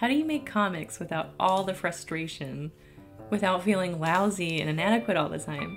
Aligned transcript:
how 0.00 0.08
do 0.08 0.14
you 0.14 0.24
make 0.24 0.46
comics 0.46 0.98
without 0.98 1.34
all 1.38 1.62
the 1.62 1.74
frustration, 1.74 2.72
without 3.28 3.62
feeling 3.62 4.00
lousy 4.00 4.58
and 4.58 4.70
inadequate 4.70 5.14
all 5.14 5.28
the 5.28 5.38
time? 5.38 5.76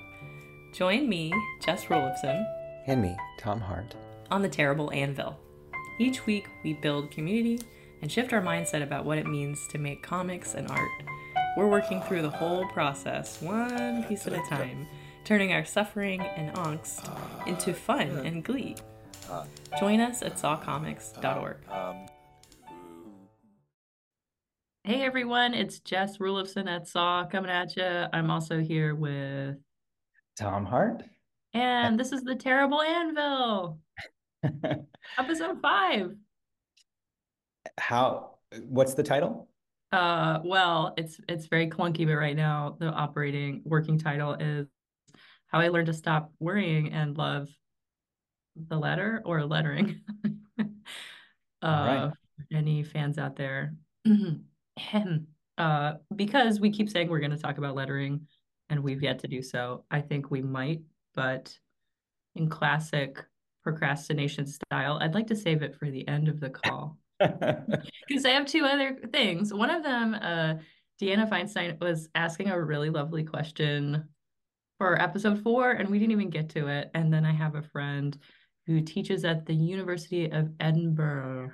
Join 0.73 1.09
me, 1.09 1.33
Jess 1.59 1.83
Ruliffson, 1.87 2.41
and 2.87 3.01
me, 3.01 3.17
Tom 3.37 3.59
Hart, 3.59 3.95
on 4.31 4.41
the 4.41 4.47
Terrible 4.47 4.93
Anvil. 4.93 5.37
Each 5.99 6.25
week, 6.25 6.47
we 6.63 6.71
build 6.71 7.11
community 7.11 7.59
and 8.01 8.09
shift 8.09 8.31
our 8.31 8.41
mindset 8.41 8.81
about 8.81 9.03
what 9.03 9.17
it 9.17 9.27
means 9.27 9.67
to 9.71 9.77
make 9.77 10.01
comics 10.01 10.55
and 10.55 10.71
art. 10.71 11.03
We're 11.57 11.67
working 11.67 12.01
through 12.03 12.21
the 12.21 12.29
whole 12.29 12.65
process, 12.69 13.41
one 13.41 14.05
piece 14.05 14.25
at 14.25 14.31
a 14.31 14.41
time, 14.47 14.87
turning 15.25 15.51
our 15.51 15.65
suffering 15.65 16.21
and 16.21 16.55
angst 16.55 17.09
ah, 17.09 17.43
into 17.45 17.73
fun 17.73 18.07
and 18.25 18.41
glee. 18.41 18.77
Ah. 19.29 19.43
Join 19.81 19.99
us 19.99 20.21
at 20.21 20.37
sawcomics.org. 20.37 21.57
Hey 24.85 25.01
everyone, 25.03 25.53
it's 25.53 25.79
Jess 25.79 26.17
Ruliffson 26.17 26.67
at 26.67 26.89
Saw 26.89 27.23
coming 27.25 27.49
at 27.49 27.77
you. 27.77 27.85
I'm 27.85 28.29
also 28.29 28.59
here 28.59 28.93
with 28.93 29.55
Tom 30.37 30.65
Hart. 30.65 31.03
And 31.53 31.97
this 31.97 32.11
is 32.11 32.21
the 32.23 32.35
Terrible 32.35 32.81
Anvil. 32.81 33.79
Episode 35.17 35.61
five. 35.61 36.11
How 37.77 38.31
what's 38.63 38.93
the 38.93 39.03
title? 39.03 39.47
Uh 39.93 40.39
well, 40.43 40.93
it's 40.97 41.17
it's 41.29 41.45
very 41.45 41.69
clunky, 41.69 42.05
but 42.05 42.15
right 42.15 42.35
now 42.35 42.75
the 42.77 42.87
operating 42.87 43.61
working 43.63 43.97
title 43.97 44.33
is 44.33 44.67
How 45.47 45.61
I 45.61 45.69
Learned 45.69 45.87
to 45.87 45.93
Stop 45.93 46.33
Worrying 46.41 46.91
and 46.91 47.17
Love 47.17 47.47
the 48.57 48.77
Letter 48.77 49.21
or 49.23 49.45
Lettering. 49.45 50.01
uh 50.59 50.65
right. 51.61 52.11
any 52.51 52.83
fans 52.83 53.17
out 53.17 53.37
there. 53.37 53.75
uh 55.57 55.93
because 56.15 56.59
we 56.59 56.71
keep 56.71 56.89
saying 56.89 57.09
we're 57.09 57.19
gonna 57.19 57.37
talk 57.37 57.57
about 57.57 57.75
lettering 57.75 58.27
and 58.69 58.83
we've 58.83 59.03
yet 59.03 59.19
to 59.19 59.27
do 59.27 59.41
so. 59.41 59.83
I 59.91 60.01
think 60.01 60.31
we 60.31 60.41
might, 60.41 60.81
but 61.15 61.55
in 62.35 62.49
classic 62.49 63.23
procrastination 63.63 64.45
style, 64.47 64.99
I'd 65.01 65.13
like 65.13 65.27
to 65.27 65.35
save 65.35 65.61
it 65.61 65.75
for 65.75 65.89
the 65.89 66.07
end 66.07 66.27
of 66.27 66.39
the 66.39 66.49
call. 66.49 66.97
Because 68.07 68.25
I 68.25 68.31
have 68.31 68.45
two 68.45 68.65
other 68.65 68.97
things. 69.13 69.53
One 69.53 69.69
of 69.69 69.81
them, 69.81 70.13
uh, 70.13 70.55
Deanna 71.01 71.29
Feinstein 71.29 71.79
was 71.79 72.09
asking 72.15 72.49
a 72.49 72.61
really 72.61 72.89
lovely 72.89 73.23
question 73.23 74.09
for 74.77 75.01
episode 75.01 75.41
four, 75.41 75.71
and 75.71 75.89
we 75.89 75.99
didn't 75.99 76.11
even 76.11 76.29
get 76.29 76.49
to 76.49 76.67
it. 76.67 76.91
And 76.93 77.13
then 77.13 77.25
I 77.25 77.31
have 77.31 77.55
a 77.55 77.61
friend 77.61 78.17
who 78.67 78.81
teaches 78.81 79.23
at 79.23 79.45
the 79.45 79.53
University 79.53 80.29
of 80.29 80.49
Edinburgh. 80.59 81.51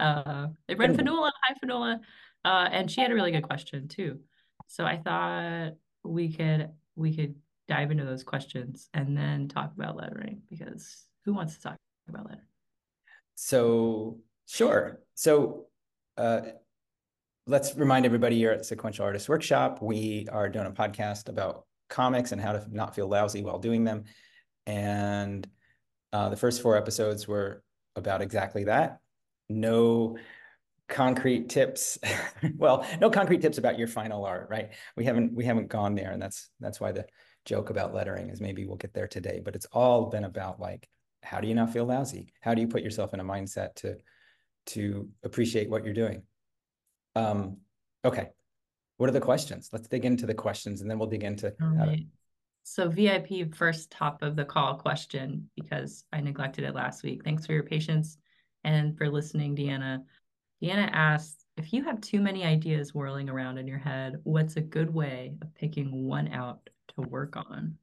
Uh, 0.00 0.48
they 0.66 0.74
read 0.74 0.96
Fionnuala, 0.96 1.32
hi 1.42 1.54
Fionnuala, 1.62 2.00
uh, 2.44 2.68
and 2.70 2.90
she 2.90 3.00
had 3.00 3.10
a 3.10 3.14
really 3.14 3.32
good 3.32 3.42
question 3.42 3.88
too. 3.88 4.20
So 4.66 4.84
I 4.84 4.98
thought 4.98 5.72
we 6.04 6.32
could 6.32 6.70
we 6.94 7.14
could 7.14 7.34
dive 7.68 7.90
into 7.90 8.04
those 8.04 8.22
questions 8.22 8.88
and 8.94 9.16
then 9.16 9.48
talk 9.48 9.72
about 9.74 9.96
lettering 9.96 10.42
because 10.48 11.04
who 11.24 11.34
wants 11.34 11.56
to 11.56 11.62
talk 11.62 11.76
about 12.08 12.24
lettering? 12.26 12.46
So 13.34 14.18
sure. 14.46 15.00
So 15.14 15.66
uh, 16.16 16.40
let's 17.46 17.74
remind 17.76 18.06
everybody 18.06 18.36
you're 18.36 18.52
at 18.52 18.66
Sequential 18.66 19.04
Artist 19.04 19.28
Workshop, 19.28 19.80
we 19.80 20.26
are 20.30 20.48
doing 20.48 20.66
a 20.66 20.70
podcast 20.70 21.28
about 21.28 21.66
comics 21.88 22.32
and 22.32 22.40
how 22.40 22.52
to 22.52 22.66
not 22.70 22.94
feel 22.94 23.08
lousy 23.08 23.42
while 23.42 23.58
doing 23.58 23.84
them. 23.84 24.04
And 24.66 25.48
uh, 26.12 26.28
the 26.28 26.36
first 26.36 26.62
four 26.62 26.76
episodes 26.76 27.26
were 27.26 27.62
about 27.96 28.22
exactly 28.22 28.64
that. 28.64 29.00
No 29.48 30.16
concrete 30.88 31.50
tips 31.50 31.98
well 32.56 32.86
no 32.98 33.10
concrete 33.10 33.42
tips 33.42 33.58
about 33.58 33.78
your 33.78 33.88
final 33.88 34.24
art 34.24 34.48
right? 34.50 34.70
We 34.96 35.04
haven't 35.04 35.34
we 35.34 35.44
haven't 35.44 35.68
gone 35.68 35.94
there 35.94 36.12
and 36.12 36.20
that's 36.20 36.48
that's 36.60 36.80
why 36.80 36.92
the 36.92 37.06
joke 37.44 37.70
about 37.70 37.94
lettering 37.94 38.30
is 38.30 38.40
maybe 38.40 38.64
we'll 38.66 38.76
get 38.76 38.94
there 38.94 39.06
today 39.06 39.40
but 39.44 39.54
it's 39.54 39.66
all 39.66 40.06
been 40.06 40.24
about 40.24 40.58
like 40.58 40.88
how 41.22 41.40
do 41.40 41.48
you 41.48 41.54
not 41.54 41.72
feel 41.72 41.84
lousy? 41.84 42.32
How 42.40 42.54
do 42.54 42.60
you 42.60 42.68
put 42.68 42.82
yourself 42.82 43.12
in 43.12 43.20
a 43.20 43.24
mindset 43.24 43.74
to 43.76 43.96
to 44.66 45.08
appreciate 45.22 45.68
what 45.68 45.84
you're 45.84 45.94
doing? 45.94 46.22
Um 47.14 47.58
okay. 48.04 48.30
What 48.96 49.08
are 49.08 49.12
the 49.12 49.20
questions? 49.20 49.68
Let's 49.72 49.88
dig 49.88 50.04
into 50.04 50.26
the 50.26 50.34
questions 50.34 50.80
and 50.80 50.90
then 50.90 50.98
we'll 50.98 51.08
dig 51.08 51.24
into 51.24 51.54
right. 51.60 52.06
so 52.62 52.88
vip 52.88 53.54
first 53.54 53.90
top 53.90 54.22
of 54.22 54.36
the 54.36 54.44
call 54.44 54.74
question 54.74 55.48
because 55.54 56.04
i 56.12 56.20
neglected 56.20 56.64
it 56.64 56.74
last 56.74 57.02
week. 57.02 57.24
Thanks 57.24 57.44
for 57.44 57.52
your 57.52 57.62
patience 57.62 58.18
and 58.68 58.96
for 58.96 59.08
listening 59.08 59.56
deanna 59.56 60.02
Deanna 60.62 60.90
asks, 60.92 61.44
if 61.56 61.72
you 61.72 61.84
have 61.84 62.00
too 62.00 62.20
many 62.20 62.44
ideas 62.44 62.94
whirling 62.94 63.28
around 63.28 63.58
in 63.58 63.66
your 63.66 63.78
head, 63.78 64.20
what's 64.24 64.56
a 64.56 64.60
good 64.60 64.92
way 64.92 65.34
of 65.40 65.54
picking 65.54 66.04
one 66.04 66.28
out 66.28 66.68
to 66.96 67.02
work 67.02 67.36
on? 67.36 67.76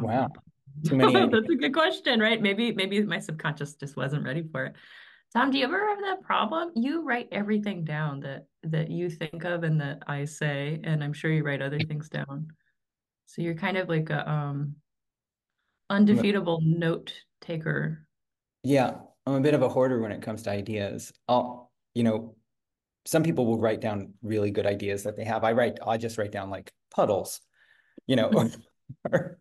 Wow. 0.00 0.28
Too 0.84 0.96
many 0.96 1.12
That's 1.30 1.48
a 1.48 1.54
good 1.56 1.72
question, 1.72 2.20
right? 2.20 2.40
Maybe 2.40 2.72
maybe 2.72 3.02
my 3.02 3.18
subconscious 3.18 3.74
just 3.74 3.96
wasn't 3.96 4.24
ready 4.24 4.42
for 4.42 4.66
it. 4.66 4.74
Tom, 5.32 5.50
do 5.50 5.58
you 5.58 5.64
ever 5.64 5.88
have 5.88 6.00
that 6.02 6.22
problem? 6.22 6.70
You 6.76 7.02
write 7.02 7.28
everything 7.32 7.84
down 7.84 8.20
that 8.20 8.46
that 8.64 8.90
you 8.90 9.10
think 9.10 9.44
of 9.44 9.64
and 9.64 9.80
that 9.80 10.02
I 10.06 10.26
say, 10.26 10.80
and 10.84 11.02
I'm 11.02 11.12
sure 11.12 11.32
you 11.32 11.44
write 11.44 11.62
other 11.62 11.80
things 11.88 12.08
down. 12.08 12.48
So 13.26 13.42
you're 13.42 13.54
kind 13.54 13.76
of 13.76 13.88
like 13.88 14.10
a 14.10 14.30
um 14.30 14.76
undefeatable 15.88 16.60
note 16.62 17.12
taker. 17.46 18.06
Yeah, 18.62 18.96
I'm 19.26 19.34
a 19.34 19.40
bit 19.40 19.54
of 19.54 19.62
a 19.62 19.68
hoarder 19.68 20.00
when 20.00 20.12
it 20.12 20.22
comes 20.22 20.42
to 20.42 20.50
ideas. 20.50 21.12
I'll, 21.28 21.70
you 21.94 22.02
know, 22.02 22.36
some 23.04 23.22
people 23.22 23.46
will 23.46 23.58
write 23.58 23.80
down 23.80 24.14
really 24.22 24.50
good 24.50 24.66
ideas 24.66 25.04
that 25.04 25.16
they 25.16 25.24
have. 25.24 25.44
I 25.44 25.52
write, 25.52 25.78
I 25.86 25.96
just 25.96 26.18
write 26.18 26.32
down 26.32 26.50
like 26.50 26.72
puddles, 26.90 27.40
you 28.06 28.16
know, 28.16 28.50
or, 29.12 29.38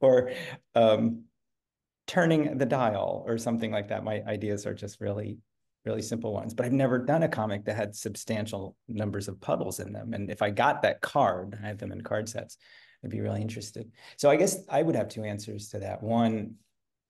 or 0.00 0.32
um, 0.74 1.24
turning 2.06 2.58
the 2.58 2.66
dial 2.66 3.24
or 3.26 3.38
something 3.38 3.70
like 3.70 3.88
that. 3.88 4.04
My 4.04 4.22
ideas 4.26 4.66
are 4.66 4.74
just 4.74 5.00
really, 5.00 5.38
really 5.84 6.02
simple 6.02 6.32
ones. 6.32 6.54
But 6.54 6.66
I've 6.66 6.72
never 6.72 6.98
done 6.98 7.22
a 7.22 7.28
comic 7.28 7.64
that 7.66 7.76
had 7.76 7.94
substantial 7.94 8.76
numbers 8.88 9.28
of 9.28 9.40
puddles 9.40 9.78
in 9.78 9.92
them. 9.92 10.12
And 10.12 10.30
if 10.30 10.42
I 10.42 10.50
got 10.50 10.82
that 10.82 11.00
card, 11.00 11.56
I 11.62 11.68
have 11.68 11.78
them 11.78 11.92
in 11.92 12.00
card 12.00 12.28
sets, 12.28 12.56
I'd 13.04 13.10
be 13.10 13.20
really 13.20 13.42
interested. 13.42 13.92
So 14.16 14.30
I 14.30 14.36
guess 14.36 14.58
I 14.68 14.82
would 14.82 14.96
have 14.96 15.08
two 15.08 15.24
answers 15.24 15.68
to 15.70 15.78
that. 15.80 16.02
One, 16.02 16.54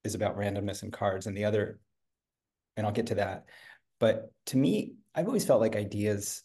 is 0.05 0.15
about 0.15 0.37
randomness 0.37 0.83
in 0.83 0.91
cards 0.91 1.27
and 1.27 1.37
the 1.37 1.45
other 1.45 1.81
and 2.77 2.87
I'll 2.87 2.93
get 2.93 3.07
to 3.09 3.17
that. 3.17 3.45
But 4.01 4.31
to 4.47 4.57
me, 4.57 4.95
I've 5.15 5.27
always 5.27 5.45
felt 5.45 5.61
like 5.61 5.77
ideas 5.77 6.43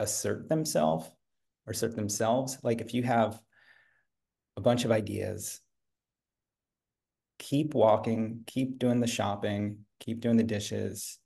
assert 0.00 0.48
themselves 0.48 1.08
or 1.66 1.72
assert 1.72 1.96
themselves. 1.96 2.58
Like 2.62 2.80
if 2.80 2.94
you 2.94 3.02
have 3.04 3.40
a 4.56 4.60
bunch 4.60 4.84
of 4.84 4.90
ideas, 4.90 5.60
keep 7.38 7.74
walking, 7.74 8.42
keep 8.46 8.78
doing 8.78 9.00
the 9.00 9.06
shopping, 9.06 9.78
keep 10.00 10.20
doing 10.20 10.36
the 10.36 10.42
dishes, 10.42 11.18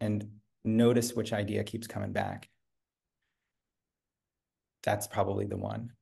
and 0.00 0.26
notice 0.64 1.12
which 1.12 1.32
idea 1.32 1.64
keeps 1.64 1.86
coming 1.86 2.12
back. 2.12 2.48
That's 4.82 5.06
probably 5.06 5.46
the 5.46 5.58
one. 5.58 5.92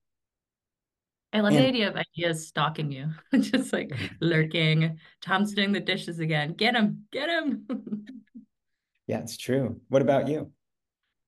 I 1.33 1.41
love 1.41 1.53
and, 1.53 1.63
the 1.63 1.69
idea 1.69 1.89
of 1.89 1.97
ideas 1.97 2.49
stalking 2.49 2.91
you, 2.91 3.09
just 3.41 3.73
like 3.73 3.93
lurking. 4.21 4.99
Tom's 5.21 5.55
doing 5.55 5.73
the 5.73 5.81
dishes 5.81 6.19
again. 6.19 6.55
Get 6.55 6.75
him, 6.75 7.05
get 7.13 7.29
him. 7.29 7.67
yeah, 9.07 9.19
it's 9.19 9.37
true. 9.37 9.81
What 9.89 10.03
about 10.03 10.29
you? 10.29 10.51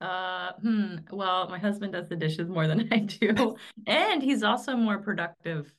Uh, 0.01 0.51
hmm. 0.61 0.95
Well, 1.09 1.47
my 1.47 1.57
husband 1.57 1.93
does 1.93 2.09
the 2.09 2.17
dishes 2.17 2.49
more 2.49 2.67
than 2.67 2.89
I 2.91 2.99
do, 2.99 3.55
and 3.87 4.21
he's 4.21 4.43
also 4.43 4.75
more 4.75 4.97
productive. 4.97 5.73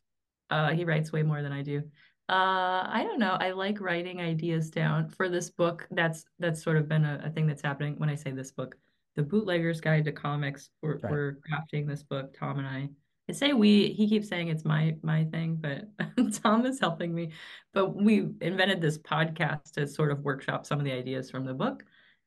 Uh, 0.49 0.71
he 0.71 0.85
writes 0.85 1.13
way 1.13 1.23
more 1.23 1.43
than 1.43 1.53
I 1.53 1.63
do. 1.63 1.83
Uh, 2.27 2.89
I 2.89 3.05
don't 3.07 3.19
know. 3.19 3.37
I 3.39 3.51
like 3.51 3.83
writing 3.83 4.23
ideas 4.23 4.71
down 4.71 5.11
for 5.11 5.29
this 5.29 5.51
book. 5.51 5.87
That's 5.91 6.25
that's 6.39 6.63
sort 6.63 6.79
of 6.79 6.89
been 6.89 7.05
a, 7.05 7.21
a 7.25 7.31
thing 7.31 7.47
that's 7.47 7.61
happening. 7.61 7.97
When 7.99 8.09
I 8.09 8.15
say 8.15 8.31
this 8.31 8.53
book, 8.53 8.75
the 9.17 9.23
Bootlegger's 9.23 9.83
Guide 9.83 10.07
to 10.07 10.13
Comics. 10.13 10.71
We're, 10.81 10.99
right. 11.01 11.13
we're 11.13 11.39
crafting 11.53 11.87
this 11.87 12.03
book, 12.03 12.35
Tom 12.39 12.59
and 12.59 12.67
I 12.67 12.89
I 13.29 13.33
say 13.33 13.53
we, 13.55 13.89
he 13.89 14.09
keeps 14.09 14.29
saying 14.29 14.49
it's 14.49 14.65
my 14.65 14.97
my 15.03 15.25
thing, 15.25 15.57
but 15.57 15.85
Tom 16.43 16.67
is 16.67 16.79
helping 16.79 17.15
me. 17.15 17.33
But 17.73 17.95
we 17.97 18.29
invented 18.41 18.81
this 18.81 18.99
podcast 18.99 19.73
to 19.73 19.87
sort 19.87 20.13
of 20.13 20.21
workshop 20.21 20.67
some 20.67 20.79
of 20.79 20.85
the 20.85 20.93
ideas 20.93 21.31
from 21.31 21.45
the 21.45 21.55
book. 21.55 21.85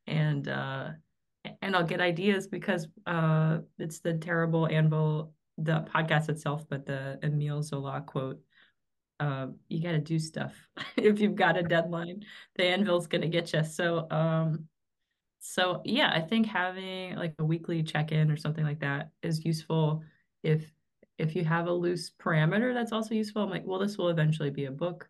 And 0.07 0.47
uh 0.47 0.89
and 1.61 1.75
I'll 1.75 1.83
get 1.83 2.01
ideas 2.01 2.47
because 2.47 2.88
uh 3.05 3.59
it's 3.77 3.99
the 3.99 4.15
terrible 4.15 4.67
anvil, 4.67 5.33
the 5.57 5.85
podcast 5.94 6.29
itself, 6.29 6.65
but 6.67 6.85
the 6.85 7.19
Emile 7.23 7.61
Zola 7.61 8.01
quote. 8.01 8.41
Uh, 9.19 9.47
you 9.67 9.81
got 9.81 9.93
to 9.93 9.97
do 10.00 10.19
stuff 10.19 10.53
if 10.95 11.19
you've 11.19 11.35
got 11.35 11.57
a 11.57 11.63
deadline. 11.63 12.23
The 12.55 12.65
anvil's 12.65 13.07
gonna 13.07 13.27
get 13.27 13.51
you. 13.53 13.63
So 13.63 14.07
um 14.11 14.67
so 15.39 15.81
yeah, 15.85 16.11
I 16.13 16.21
think 16.21 16.47
having 16.47 17.15
like 17.15 17.33
a 17.39 17.45
weekly 17.45 17.83
check-in 17.83 18.29
or 18.31 18.38
something 18.38 18.63
like 18.63 18.79
that 18.81 19.11
is 19.23 19.45
useful 19.45 20.03
if 20.43 20.71
if 21.17 21.35
you 21.35 21.43
have 21.43 21.67
a 21.67 21.73
loose 21.73 22.11
parameter, 22.21 22.73
that's 22.73 22.91
also 22.91 23.15
useful. 23.15 23.43
I'm 23.43 23.49
like, 23.49 23.65
well, 23.65 23.79
this 23.79 23.97
will 23.97 24.09
eventually 24.09 24.49
be 24.49 24.65
a 24.65 24.71
book. 24.71 25.09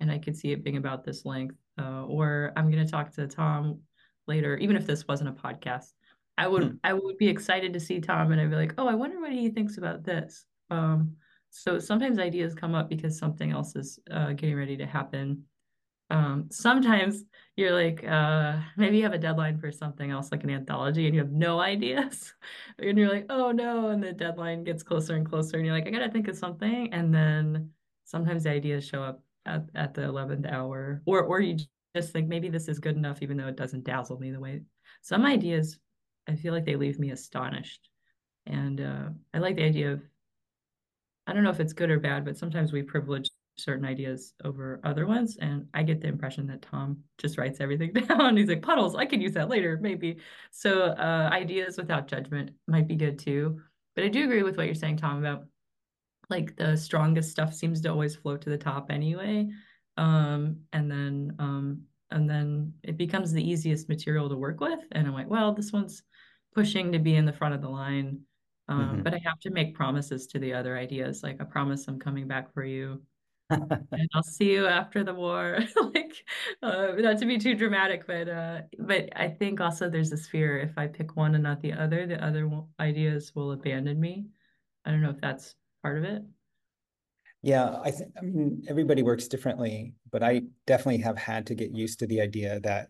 and 0.00 0.10
I 0.10 0.18
could 0.18 0.36
see 0.36 0.52
it 0.52 0.62
being 0.62 0.76
about 0.76 1.04
this 1.04 1.24
length. 1.24 1.56
Uh, 1.80 2.04
or 2.06 2.52
I'm 2.56 2.70
going 2.70 2.84
to 2.84 2.90
talk 2.90 3.12
to 3.12 3.26
Tom 3.26 3.80
later, 4.26 4.56
even 4.58 4.76
if 4.76 4.86
this 4.86 5.06
wasn't 5.08 5.30
a 5.30 5.32
podcast. 5.32 5.92
I 6.36 6.46
would 6.46 6.62
hmm. 6.62 6.76
I 6.84 6.92
would 6.92 7.18
be 7.18 7.28
excited 7.28 7.72
to 7.72 7.80
see 7.80 8.00
Tom, 8.00 8.30
and 8.30 8.40
I'd 8.40 8.50
be 8.50 8.56
like, 8.56 8.74
oh, 8.78 8.86
I 8.86 8.94
wonder 8.94 9.20
what 9.20 9.32
he 9.32 9.50
thinks 9.50 9.76
about 9.78 10.04
this. 10.04 10.44
Um, 10.70 11.16
so 11.50 11.78
sometimes 11.78 12.18
ideas 12.18 12.54
come 12.54 12.74
up 12.74 12.88
because 12.88 13.18
something 13.18 13.50
else 13.50 13.74
is 13.74 13.98
uh, 14.10 14.32
getting 14.32 14.56
ready 14.56 14.76
to 14.76 14.86
happen. 14.86 15.44
Um, 16.10 16.48
sometimes 16.50 17.24
you're 17.56 17.72
like, 17.72 18.06
uh, 18.06 18.60
maybe 18.76 18.96
you 18.96 19.02
have 19.02 19.12
a 19.12 19.18
deadline 19.18 19.58
for 19.58 19.70
something 19.70 20.10
else, 20.10 20.32
like 20.32 20.44
an 20.44 20.50
anthology, 20.50 21.06
and 21.06 21.14
you 21.14 21.20
have 21.20 21.32
no 21.32 21.60
ideas. 21.72 22.34
and 22.78 22.96
you're 22.98 23.12
like, 23.12 23.26
oh 23.30 23.52
no. 23.52 23.88
And 23.88 24.02
the 24.02 24.12
deadline 24.12 24.64
gets 24.64 24.82
closer 24.82 25.16
and 25.16 25.28
closer, 25.28 25.56
and 25.56 25.66
you're 25.66 25.74
like, 25.74 25.86
I 25.86 25.90
gotta 25.90 26.10
think 26.10 26.28
of 26.28 26.36
something. 26.36 26.92
And 26.92 27.14
then 27.14 27.70
sometimes 28.04 28.44
the 28.44 28.50
ideas 28.50 28.86
show 28.86 29.02
up 29.02 29.22
at, 29.46 29.64
at 29.74 29.94
the 29.94 30.02
11th 30.02 30.46
hour, 30.46 31.02
or, 31.04 31.22
or 31.22 31.40
you 31.40 31.58
just 31.94 32.12
think 32.12 32.28
maybe 32.28 32.48
this 32.48 32.68
is 32.68 32.78
good 32.78 32.96
enough, 32.96 33.22
even 33.22 33.36
though 33.36 33.48
it 33.48 33.56
doesn't 33.56 33.84
dazzle 33.84 34.18
me 34.18 34.30
the 34.30 34.40
way 34.40 34.62
some 35.02 35.24
ideas, 35.24 35.78
I 36.26 36.34
feel 36.34 36.52
like 36.52 36.64
they 36.64 36.76
leave 36.76 36.98
me 36.98 37.10
astonished. 37.10 37.88
And 38.46 38.80
uh, 38.80 39.08
I 39.34 39.38
like 39.38 39.56
the 39.56 39.64
idea 39.64 39.92
of, 39.92 40.02
I 41.26 41.32
don't 41.32 41.44
know 41.44 41.50
if 41.50 41.60
it's 41.60 41.72
good 41.72 41.90
or 41.90 42.00
bad, 42.00 42.24
but 42.24 42.36
sometimes 42.36 42.72
we 42.72 42.82
privilege 42.82 43.28
certain 43.58 43.84
ideas 43.84 44.34
over 44.44 44.80
other 44.84 45.06
ones. 45.06 45.36
And 45.40 45.66
I 45.74 45.82
get 45.82 46.00
the 46.00 46.08
impression 46.08 46.46
that 46.46 46.62
Tom 46.62 46.98
just 47.18 47.38
writes 47.38 47.60
everything 47.60 47.92
down. 48.08 48.36
He's 48.36 48.48
like, 48.48 48.62
puddles, 48.62 48.94
I 48.94 49.06
can 49.06 49.20
use 49.20 49.32
that 49.32 49.48
later, 49.48 49.78
maybe. 49.80 50.18
So 50.50 50.82
uh, 50.82 51.28
ideas 51.32 51.76
without 51.76 52.08
judgment 52.08 52.50
might 52.66 52.88
be 52.88 52.96
good 52.96 53.18
too. 53.18 53.60
But 53.94 54.04
I 54.04 54.08
do 54.08 54.24
agree 54.24 54.42
with 54.42 54.56
what 54.56 54.66
you're 54.66 54.74
saying, 54.74 54.98
Tom, 54.98 55.18
about 55.18 55.44
like 56.30 56.56
the 56.56 56.76
strongest 56.76 57.30
stuff 57.30 57.54
seems 57.54 57.80
to 57.80 57.90
always 57.90 58.16
float 58.16 58.42
to 58.42 58.50
the 58.50 58.58
top 58.58 58.90
anyway. 58.90 59.48
Um, 59.96 60.58
and 60.72 60.90
then 60.90 61.34
um, 61.38 61.82
and 62.10 62.28
then 62.28 62.72
it 62.82 62.96
becomes 62.96 63.32
the 63.32 63.50
easiest 63.50 63.88
material 63.88 64.28
to 64.28 64.36
work 64.36 64.60
with. 64.60 64.80
And 64.92 65.06
I'm 65.06 65.14
like, 65.14 65.28
well, 65.28 65.52
this 65.52 65.72
one's 65.72 66.02
pushing 66.54 66.92
to 66.92 66.98
be 66.98 67.16
in 67.16 67.24
the 67.24 67.32
front 67.32 67.54
of 67.54 67.60
the 67.60 67.68
line. 67.68 68.20
Um, 68.68 68.80
mm-hmm. 68.80 69.02
But 69.02 69.14
I 69.14 69.20
have 69.24 69.40
to 69.40 69.50
make 69.50 69.74
promises 69.74 70.26
to 70.28 70.38
the 70.38 70.54
other 70.54 70.76
ideas. 70.76 71.22
Like 71.22 71.40
I 71.40 71.44
promise 71.44 71.88
I'm 71.88 71.98
coming 71.98 72.28
back 72.28 72.52
for 72.52 72.64
you 72.64 73.02
and 73.50 74.08
I'll 74.14 74.22
see 74.22 74.52
you 74.52 74.66
after 74.66 75.02
the 75.02 75.14
war. 75.14 75.58
like, 75.94 76.24
uh, 76.62 76.92
not 76.98 77.18
to 77.18 77.26
be 77.26 77.38
too 77.38 77.54
dramatic, 77.54 78.06
but 78.06 78.28
uh, 78.28 78.62
but 78.78 79.08
I 79.16 79.28
think 79.28 79.60
also 79.60 79.88
there's 79.88 80.10
this 80.10 80.26
fear 80.26 80.58
if 80.58 80.76
I 80.76 80.86
pick 80.86 81.16
one 81.16 81.34
and 81.34 81.44
not 81.44 81.60
the 81.60 81.72
other, 81.72 82.06
the 82.06 82.22
other 82.22 82.50
ideas 82.80 83.32
will 83.34 83.52
abandon 83.52 83.98
me. 83.98 84.26
I 84.84 84.90
don't 84.90 85.02
know 85.02 85.10
if 85.10 85.20
that's 85.20 85.54
part 85.82 85.98
of 85.98 86.04
it. 86.04 86.22
Yeah, 87.42 87.78
I 87.82 87.90
think 87.90 88.12
I 88.18 88.22
mean 88.22 88.64
everybody 88.68 89.02
works 89.02 89.28
differently, 89.28 89.94
but 90.10 90.22
I 90.22 90.42
definitely 90.66 91.02
have 91.02 91.16
had 91.16 91.46
to 91.46 91.54
get 91.54 91.70
used 91.70 92.00
to 92.00 92.06
the 92.06 92.20
idea 92.20 92.60
that 92.60 92.88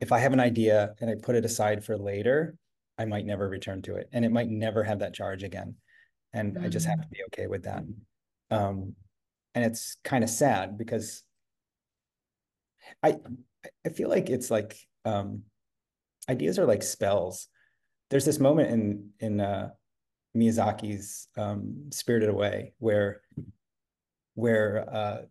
if 0.00 0.10
I 0.10 0.18
have 0.18 0.32
an 0.32 0.40
idea 0.40 0.94
and 1.00 1.10
I 1.10 1.14
put 1.22 1.36
it 1.36 1.44
aside 1.44 1.84
for 1.84 1.96
later, 1.96 2.56
I 2.98 3.04
might 3.04 3.26
never 3.26 3.48
return 3.48 3.82
to 3.82 3.94
it, 3.96 4.08
and 4.12 4.24
it 4.24 4.32
might 4.32 4.48
never 4.48 4.82
have 4.82 4.98
that 5.00 5.14
charge 5.14 5.42
again, 5.44 5.76
and 6.32 6.54
mm-hmm. 6.54 6.64
I 6.64 6.68
just 6.68 6.86
have 6.86 6.98
mm. 6.98 7.02
to 7.02 7.08
be 7.08 7.22
okay 7.26 7.46
with 7.46 7.62
that. 7.64 7.84
Um, 8.50 8.94
and 9.54 9.64
it's 9.64 9.96
kind 10.04 10.24
of 10.24 10.30
sad 10.30 10.78
because 10.78 11.22
I 13.02 13.16
I 13.84 13.90
feel 13.90 14.08
like 14.08 14.30
it's 14.30 14.50
like 14.50 14.76
um, 15.04 15.42
ideas 16.28 16.58
are 16.58 16.66
like 16.66 16.82
spells. 16.82 17.48
There's 18.10 18.24
this 18.24 18.40
moment 18.40 18.70
in 18.70 19.10
in 19.20 19.40
uh, 19.40 19.70
Miyazaki's 20.36 21.28
um, 21.36 21.90
Spirited 21.90 22.28
Away 22.28 22.72
where 22.78 23.20
where 24.34 24.88
uh, 24.92 25.22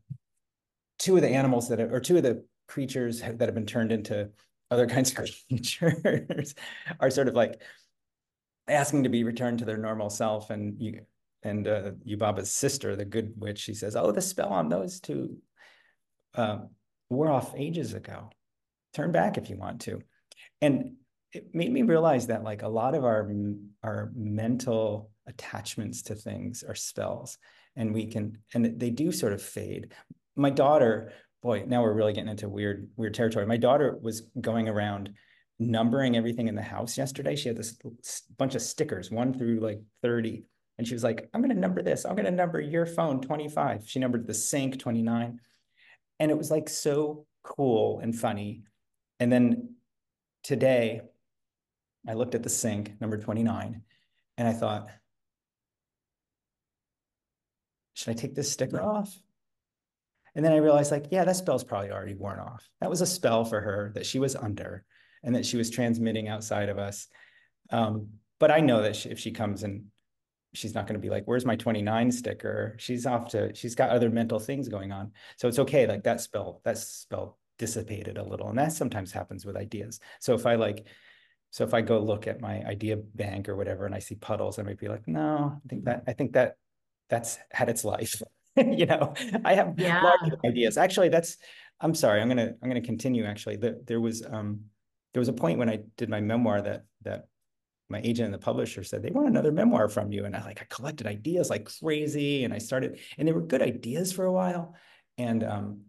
two 1.00 1.16
of 1.16 1.22
the 1.22 1.30
animals 1.30 1.70
that 1.70 1.80
are, 1.80 1.96
or 1.96 2.00
two 2.00 2.18
of 2.18 2.24
the 2.24 2.46
creatures 2.68 3.22
that 3.22 3.42
have 3.42 3.56
been 3.56 3.66
turned 3.66 3.92
into 3.92 4.30
other 4.70 4.88
kinds 4.88 5.12
of 5.12 5.30
creatures 5.50 6.56
are 7.00 7.10
sort 7.10 7.28
of 7.28 7.34
like 7.34 7.62
asking 8.68 9.04
to 9.04 9.10
be 9.10 9.24
returned 9.24 9.60
to 9.60 9.66
their 9.66 9.78
normal 9.78 10.10
self 10.10 10.50
and 10.50 10.80
you 10.80 11.02
and 11.44 11.68
uh, 11.68 11.92
Yubaba's 12.08 12.52
sister, 12.52 12.96
the 12.96 13.06
good 13.06 13.34
witch, 13.38 13.60
she 13.60 13.74
says, 13.74 13.96
"Oh, 13.96 14.12
the 14.12 14.22
spell 14.22 14.50
on 14.50 14.70
those 14.70 15.00
two 15.00 15.38
uh, 16.36 16.60
wore 17.10 17.32
off 17.32 17.54
ages 17.56 17.94
ago. 17.94 18.30
Turn 18.94 19.12
back 19.12 19.38
if 19.38 19.50
you 19.50 19.58
want 19.58 19.82
to." 19.82 20.02
And 20.62 20.96
it 21.34 21.54
made 21.54 21.72
me 21.72 21.82
realize 21.82 22.28
that 22.28 22.44
like 22.44 22.62
a 22.62 22.68
lot 22.68 22.96
of 22.96 23.06
our 23.06 23.32
our 23.84 24.12
mental 24.16 25.12
attachments 25.28 26.04
to 26.04 26.16
things 26.16 26.64
are 26.64 26.76
spells, 26.76 27.38
and 27.76 27.94
we 27.94 28.06
can 28.08 28.38
and 28.54 28.80
they 28.80 28.90
do 28.90 29.12
sort 29.12 29.34
of 29.34 29.42
fade. 29.42 29.94
My 30.36 30.50
daughter, 30.50 31.14
boy, 31.42 31.64
now 31.68 31.82
we're 31.82 31.94
really 31.94 32.14
getting 32.14 32.30
into 32.30 32.50
weird 32.50 32.90
weird 32.96 33.14
territory. 33.14 33.46
My 33.46 33.58
daughter 33.58 33.98
was 34.02 34.30
going 34.40 34.70
around 34.70 35.12
numbering 35.60 36.18
everything 36.18 36.48
in 36.48 36.56
the 36.56 36.62
house 36.62 36.98
yesterday. 36.98 37.36
She 37.36 37.48
had 37.48 37.58
this 37.58 37.78
bunch 38.38 38.56
of 38.56 38.62
stickers, 38.62 39.12
one 39.12 39.34
through 39.34 39.60
like 39.60 39.80
30 40.02 40.44
and 40.82 40.88
she 40.88 40.96
was 40.96 41.04
like, 41.04 41.30
I'm 41.32 41.42
going 41.42 41.54
to 41.54 41.62
number 41.62 41.84
this. 41.84 42.06
I'm 42.08 42.16
going 42.16 42.26
to 42.26 42.32
number 42.32 42.60
your 42.60 42.88
phone 42.88 43.22
25. 43.22 43.88
She 43.88 44.00
numbered 44.00 44.26
the 44.26 44.34
sink 44.34 44.80
29. 44.80 45.40
And 46.20 46.32
it 46.32 46.36
was 46.36 46.50
like 46.50 46.70
so 46.70 47.28
cool 47.44 48.00
and 48.00 48.18
funny. 48.18 48.64
And 49.20 49.32
then 49.32 49.76
today, 50.44 51.02
I 52.10 52.14
looked 52.14 52.34
at 52.34 52.42
the 52.42 52.50
sink, 52.50 53.00
number 53.00 53.20
29, 53.20 53.84
and 54.40 54.48
I 54.48 54.54
thought, 54.54 54.90
should 57.94 58.10
I 58.10 58.14
take 58.14 58.34
this 58.34 58.52
sticker 58.52 58.82
off? 58.82 59.16
And 60.34 60.44
then 60.44 60.52
I 60.52 60.58
realized, 60.58 60.92
like, 60.92 61.10
yeah, 61.12 61.26
that 61.26 61.36
spell's 61.36 61.64
probably 61.64 61.92
already 61.92 62.16
worn 62.16 62.40
off. 62.40 62.68
That 62.80 62.90
was 62.90 63.02
a 63.02 63.06
spell 63.06 63.46
for 63.46 63.62
her 63.62 63.92
that 63.94 64.08
she 64.08 64.18
was 64.18 64.36
under 64.36 64.84
and 65.22 65.36
that 65.36 65.46
she 65.46 65.58
was 65.58 65.70
transmitting 65.70 66.28
outside 66.28 66.70
of 66.70 66.80
us. 66.80 67.08
Um, 67.70 68.08
but 68.40 68.50
I 68.50 68.62
know 68.62 68.82
that 68.82 68.96
she, 68.96 69.10
if 69.10 69.20
she 69.20 69.30
comes 69.30 69.62
and 69.62 69.91
she's 70.54 70.76
not 70.76 70.86
going 70.88 71.00
to 71.00 71.02
be 71.02 71.10
like 71.10 71.24
where's 71.26 71.46
my 71.46 71.56
29 71.56 72.12
sticker? 72.12 72.76
She's 72.78 73.06
off 73.06 73.30
to 73.30 73.54
she's 73.56 73.76
got 73.76 73.90
other 73.90 74.10
mental 74.10 74.40
things 74.40 74.68
going 74.68 74.92
on. 74.92 75.12
So 75.38 75.48
it's 75.48 75.60
okay 75.60 75.88
like 75.88 76.04
that 76.04 76.22
spell 76.22 76.62
that 76.64 76.78
spell 76.78 77.38
dissipated 77.58 78.18
a 78.18 78.24
little 78.24 78.50
and 78.50 78.58
that 78.58 78.74
sometimes 78.74 79.12
happens 79.12 79.46
with 79.46 79.56
ideas. 79.56 80.00
So 80.20 80.34
if 80.34 80.46
i 80.46 80.56
like 80.56 80.86
so 81.52 81.64
if 81.64 81.74
i 81.74 81.82
go 81.82 82.00
look 82.00 82.28
at 82.28 82.42
my 82.42 82.64
idea 82.64 82.98
bank 82.98 83.50
or 83.50 83.56
whatever 83.56 83.86
and 83.86 83.94
i 83.94 84.00
see 84.00 84.16
puddles 84.16 84.58
i 84.58 84.64
might 84.64 84.80
be 84.80 84.88
like 84.88 85.06
no 85.08 85.60
i 85.64 85.68
think 85.68 85.84
that 85.86 86.04
i 86.08 86.14
think 86.14 86.34
that 86.34 86.56
that's 87.10 87.38
had 87.52 87.70
its 87.70 87.84
life. 87.84 88.22
You 88.58 88.86
know 88.86 89.14
i 89.46 89.54
have 89.54 89.76
yeah. 89.78 90.04
large 90.04 90.34
ideas. 90.46 90.78
Actually 90.78 91.08
that's 91.08 91.38
i'm 91.80 91.96
sorry 91.96 92.22
i'm 92.22 92.28
gonna 92.28 92.52
i'm 92.62 92.68
gonna 92.68 92.82
continue 92.82 93.24
actually. 93.24 93.56
The, 93.56 93.82
there 93.88 94.02
was 94.02 94.26
um 94.30 94.66
there 95.14 95.22
was 95.22 95.30
a 95.30 95.34
point 95.34 95.58
when 95.58 95.70
i 95.70 95.80
did 95.96 96.10
my 96.10 96.20
memoir 96.20 96.62
that 96.62 96.84
that 97.04 97.28
my 97.92 98.02
agent 98.04 98.26
and 98.26 98.34
the 98.34 98.40
publisher 98.40 98.84
said 98.84 99.04
they 99.04 99.12
want 99.12 99.28
another 99.28 99.52
memoir 99.52 99.88
from 99.88 100.12
you. 100.12 100.26
And 100.26 100.36
i 100.36 100.44
like 100.44 100.62
i 100.62 100.66
collected 100.70 101.08
ideas 101.08 101.50
like 101.50 101.70
crazy 101.80 102.44
and 102.44 102.54
i 102.54 102.58
started 102.58 103.00
and 103.18 103.28
they 103.28 103.34
were 103.34 103.42
good 103.42 103.62
ideas 103.62 104.12
for 104.12 104.26
a 104.26 104.32
while. 104.32 104.76
And 105.18 105.44
um 105.44 105.82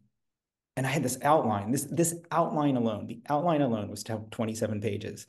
and 0.76 0.86
i 0.86 0.90
had 0.90 1.02
this 1.02 1.18
outline 1.22 1.70
this 1.70 1.84
this 1.84 2.14
outline 2.30 2.76
alone 2.76 3.06
the 3.06 3.20
outline 3.28 3.62
alone 3.62 3.88
was 3.88 4.04
27 4.04 4.80
pages. 4.80 5.26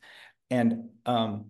And 0.49 0.89
um 1.05 1.45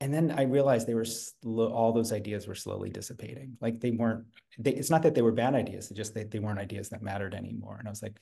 and 0.00 0.12
then 0.12 0.30
i 0.30 0.42
realized 0.42 0.86
they 0.86 0.94
were 0.94 1.04
slow, 1.04 1.72
all 1.72 1.92
those 1.92 2.12
ideas 2.12 2.46
were 2.46 2.54
slowly 2.54 2.90
dissipating. 2.90 3.56
Like 3.60 3.80
they 3.80 3.90
weren't 3.90 4.24
they, 4.58 4.72
it's 4.72 4.90
not 4.90 5.02
that 5.02 5.14
they 5.14 5.22
were 5.22 5.32
bad 5.32 5.54
ideas 5.54 5.90
it's 5.90 5.96
just 5.96 6.14
that 6.14 6.30
they 6.30 6.38
weren't 6.38 6.58
ideas 6.58 6.88
that 6.90 7.02
mattered 7.02 7.34
anymore. 7.34 7.76
And 7.78 7.88
i 7.88 7.90
was 7.90 8.02
like 8.02 8.18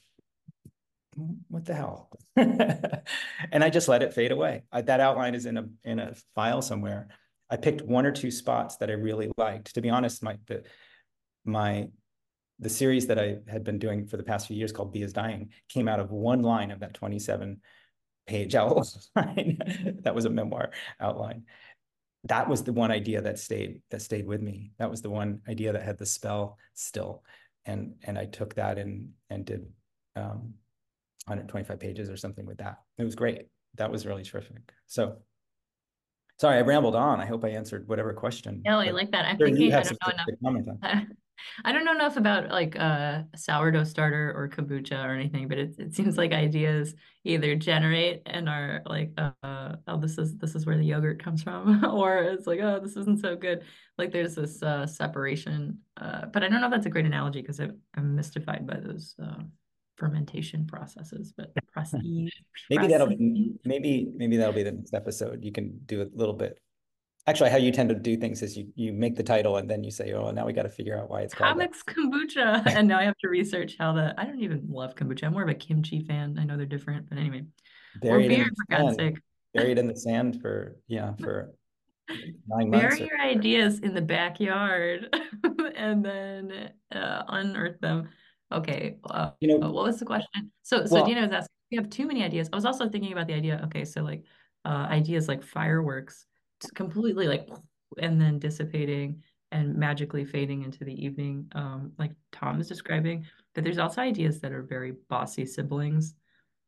what 1.49 1.64
the 1.64 1.75
hell? 1.75 2.11
and 2.37 3.64
I 3.64 3.71
just 3.71 3.88
let 3.88 4.02
it 4.02 4.14
fade 4.14 4.33
away. 4.33 4.64
I, 4.73 4.83
that 4.83 5.00
outline 5.00 5.35
is 5.35 5.47
in 5.47 5.56
a 5.56 5.66
in 5.85 5.99
a 5.99 6.14
file 6.35 6.62
somewhere. 6.62 7.09
I 7.50 7.56
picked 7.56 7.83
one 7.83 8.06
or 8.06 8.12
two 8.12 8.30
spots 8.30 8.76
that 8.76 8.90
I 8.90 8.94
really 8.94 9.30
liked. 9.37 9.75
To 9.75 9.80
be 9.80 9.90
honest, 9.90 10.23
my 10.23 10.38
the 10.47 10.62
my 11.44 11.88
the 12.59 12.68
series 12.68 13.06
that 13.09 13.18
I 13.18 13.38
had 13.49 13.64
been 13.64 13.78
doing 13.78 14.06
for 14.06 14.16
the 14.16 14.23
past 14.23 14.47
few 14.47 14.56
years 14.56 14.73
called 14.73 14.92
B 14.92 15.02
is 15.02 15.12
Dying 15.12 15.50
came 15.68 15.88
out 15.88 16.00
of 16.00 16.11
one 16.11 16.42
line 16.42 16.71
of 16.71 16.80
that 16.80 16.94
27 16.94 17.61
page 18.26 18.54
outline. 18.54 19.59
that 20.02 20.14
was 20.14 20.25
a 20.25 20.30
memoir 20.30 20.71
outline. 21.00 21.44
That 22.25 22.49
was 22.49 22.62
the 22.62 22.73
one 22.73 22.90
idea 22.90 23.21
that 23.21 23.38
stayed 23.38 23.83
that 23.90 24.02
stayed 24.02 24.26
with 24.26 24.40
me. 24.40 24.73
That 24.78 24.90
was 24.90 25.02
the 25.02 25.11
one 25.11 25.40
idea 25.49 25.73
that 25.73 25.83
had 25.83 25.99
the 25.99 26.06
spell 26.06 26.59
still. 26.75 27.23
And 27.66 27.94
and 28.02 28.18
I 28.18 28.25
took 28.25 28.54
that 28.54 28.78
and 28.78 29.11
and 29.30 29.44
did 29.44 29.66
um, 30.16 30.54
125 31.26 31.81
pages 31.81 32.11
or 32.11 32.16
something 32.16 32.47
with 32.47 32.59
that. 32.59 32.78
It 32.99 33.04
was 33.04 33.14
great. 33.14 33.47
That 33.76 33.90
was 33.90 34.07
really 34.07 34.23
terrific. 34.23 34.73
So 34.87 35.16
sorry, 36.38 36.59
I 36.59 36.62
rambled 36.62 36.95
on. 36.95 37.21
I 37.21 37.26
hope 37.26 37.45
I 37.45 37.49
answered 37.49 37.88
whatever 37.88 38.12
question. 38.12 38.62
No, 38.64 38.78
I 38.78 38.90
like 38.90 39.11
that. 39.12 39.25
I'm 39.25 39.38
thinking, 39.38 39.73
I 39.73 39.83
don't 39.83 40.43
know 40.43 40.57
enough. 40.57 41.04
I 41.64 41.73
don't 41.73 41.85
know 41.85 41.93
enough 41.93 42.16
about 42.16 42.50
like 42.50 42.78
uh, 42.78 43.23
sourdough 43.37 43.85
starter 43.85 44.33
or 44.37 44.49
kombucha 44.49 45.04
or 45.04 45.12
anything, 45.14 45.49
but 45.49 45.59
it, 45.59 45.75
it 45.78 45.95
seems 45.95 46.16
like 46.16 46.33
ideas 46.33 46.95
either 47.25 47.54
generate 47.57 48.23
and 48.26 48.49
are 48.49 48.83
like, 48.87 49.11
uh, 49.19 49.76
oh, 49.87 49.99
this 49.99 50.16
is 50.19 50.37
this 50.37 50.54
is 50.54 50.64
where 50.64 50.76
the 50.76 50.85
yogurt 50.85 51.23
comes 51.23 51.43
from, 51.43 51.85
or 51.93 52.19
it's 52.19 52.47
like, 52.47 52.61
oh, 52.61 52.81
this 52.81 52.97
isn't 52.97 53.21
so 53.21 53.37
good. 53.37 53.62
Like 53.99 54.12
there's 54.12 54.37
this 54.37 54.62
uh, 54.62 54.87
separation. 54.87 55.78
Uh, 55.97 56.26
but 56.26 56.43
I 56.43 56.49
don't 56.49 56.61
know 56.61 56.69
if 56.69 56.73
that's 56.73 56.87
a 56.87 56.90
great 56.90 57.07
analogy 57.07 57.40
because 57.40 57.61
I'm 57.61 58.14
mystified 58.14 58.66
by 58.66 58.81
those 58.81 59.14
uh, 59.23 59.43
fermentation 59.97 60.67
processes. 60.67 61.33
But 61.37 61.53
prestige, 61.73 62.33
maybe 62.71 62.89
that'll 62.89 63.09
be 63.09 63.55
maybe 63.65 64.09
maybe 64.15 64.37
that'll 64.37 64.55
be 64.55 64.63
the 64.63 64.73
next 64.73 64.95
episode. 64.95 65.45
You 65.45 65.53
can 65.53 65.81
do 65.87 66.03
a 66.03 66.09
little 66.15 66.35
bit 66.35 66.59
actually 67.27 67.51
how 67.51 67.57
you 67.57 67.73
tend 67.73 67.89
to 67.89 67.95
do 67.95 68.17
things 68.17 68.43
is 68.43 68.57
you 68.57 68.69
you 68.75 68.93
make 68.93 69.17
the 69.17 69.23
title 69.23 69.57
and 69.57 69.69
then 69.69 69.83
you 69.83 69.91
say 69.91 70.13
oh 70.13 70.31
now 70.31 70.45
we 70.45 70.53
got 70.53 70.65
to 70.65 70.69
figure 70.69 70.99
out 70.99 71.09
why 71.09 71.23
it's 71.23 71.35
called 71.35 71.51
comics 71.51 71.83
kombucha. 71.83 72.67
And 72.75 72.89
now 72.89 72.99
i 72.99 73.05
have 73.05 73.17
to 73.19 73.29
research 73.29 73.77
how 73.79 73.93
the 73.93 74.15
i 74.19 74.25
don't 74.25 74.41
even 74.41 74.67
love 74.69 74.95
kombucha. 74.95 75.25
I'm 75.25 75.33
more 75.33 75.43
of 75.43 75.49
a 75.49 75.55
kimchi 75.55 76.01
fan. 76.01 76.37
I 76.39 76.45
know 76.45 76.57
they're 76.57 76.67
different 76.67 77.09
but 77.09 77.19
anyway. 77.19 77.45
Buried 78.01 78.27
or 78.27 78.29
beer 78.29 78.45
for 78.45 78.77
god's 78.77 78.97
sake. 78.97 79.19
Buried 79.55 79.79
in 79.79 79.87
the 79.87 79.97
sand 79.97 80.41
for 80.41 80.77
yeah 80.87 81.13
for 81.21 81.55
nine 82.49 82.71
months 82.71 82.99
bury 82.99 83.03
or... 83.03 83.07
your 83.07 83.21
ideas 83.21 83.79
in 83.81 83.95
the 83.95 84.03
backyard 84.03 85.15
and 85.77 86.05
then 86.05 86.71
uh, 86.93 87.23
unearth 87.29 87.81
them 87.81 88.11
okay 88.54 88.96
uh, 89.11 89.30
you 89.40 89.49
know 89.49 89.56
what 89.56 89.84
was 89.84 89.99
the 89.99 90.04
question 90.04 90.50
so 90.62 90.84
so 90.87 90.96
well, 90.96 91.06
dina 91.06 91.20
was 91.23 91.32
asking 91.32 91.49
we 91.70 91.76
have 91.76 91.90
too 91.90 92.06
many 92.06 92.23
ideas 92.23 92.49
i 92.52 92.56
was 92.56 92.64
also 92.64 92.88
thinking 92.88 93.12
about 93.12 93.26
the 93.26 93.34
idea 93.34 93.61
okay 93.64 93.84
so 93.84 94.02
like 94.02 94.25
uh, 94.64 94.87
ideas 94.90 95.28
like 95.28 95.42
fireworks 95.42 96.26
completely 96.75 97.26
like 97.26 97.49
and 97.99 98.20
then 98.20 98.38
dissipating 98.38 99.23
and 99.54 99.76
magically 99.76 100.25
fading 100.25 100.64
into 100.64 100.84
the 100.84 101.04
evening, 101.04 101.46
um, 101.54 101.92
like 101.96 102.11
Tom 102.32 102.61
is 102.61 102.68
describing. 102.68 103.25
But 103.54 103.62
there's 103.62 103.78
also 103.78 104.00
ideas 104.00 104.40
that 104.40 104.50
are 104.50 104.62
very 104.62 104.94
bossy 105.08 105.46
siblings 105.46 106.14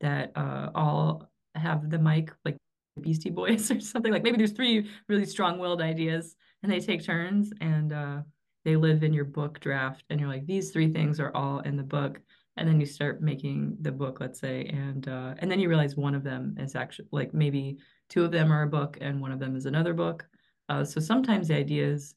that 0.01 0.31
uh, 0.37 0.71
all 0.73 1.29
have 1.57 1.91
the 1.91 1.99
mic, 1.99 2.33
like 2.45 2.57
Beastie 3.01 3.31
Boys 3.31 3.71
or 3.73 3.81
something. 3.81 4.13
Like 4.13 4.23
maybe 4.23 4.37
there's 4.37 4.53
three 4.53 4.89
really 5.09 5.25
strong-willed 5.25 5.83
ideas, 5.83 6.37
and 6.63 6.71
they 6.71 6.79
take 6.79 7.05
turns, 7.05 7.53
and 7.61 7.93
uh, 7.93 8.21
they 8.67 8.75
live 8.75 9.05
in 9.05 9.13
your 9.13 9.25
book 9.25 9.61
draft, 9.61 10.03
and 10.11 10.19
you're 10.19 10.29
like, 10.29 10.45
these 10.45 10.73
three 10.73 10.93
things 10.93 11.21
are 11.21 11.31
all 11.37 11.61
in 11.61 11.77
the 11.77 11.85
book, 11.85 12.21
and 12.57 12.69
then 12.69 12.81
you 12.81 12.87
start 12.87 13.23
making 13.23 13.77
the 13.81 13.93
book, 13.93 14.19
let's 14.19 14.41
say, 14.41 14.65
and 14.65 15.07
uh, 15.07 15.35
and 15.39 15.49
then 15.49 15.61
you 15.61 15.69
realize 15.69 15.97
one 15.97 16.17
of 16.17 16.25
them 16.25 16.57
is 16.59 16.75
actually 16.75 17.07
like 17.13 17.33
maybe 17.33 17.79
two 18.09 18.25
of 18.25 18.33
them 18.33 18.51
are 18.51 18.63
a 18.63 18.69
book 18.69 18.99
and 19.01 19.21
one 19.21 19.31
of 19.31 19.39
them 19.39 19.55
is 19.55 19.67
another 19.67 19.95
book. 19.95 20.27
Uh, 20.69 20.85
so 20.85 21.01
sometimes 21.01 21.47
the 21.47 21.55
ideas 21.55 22.17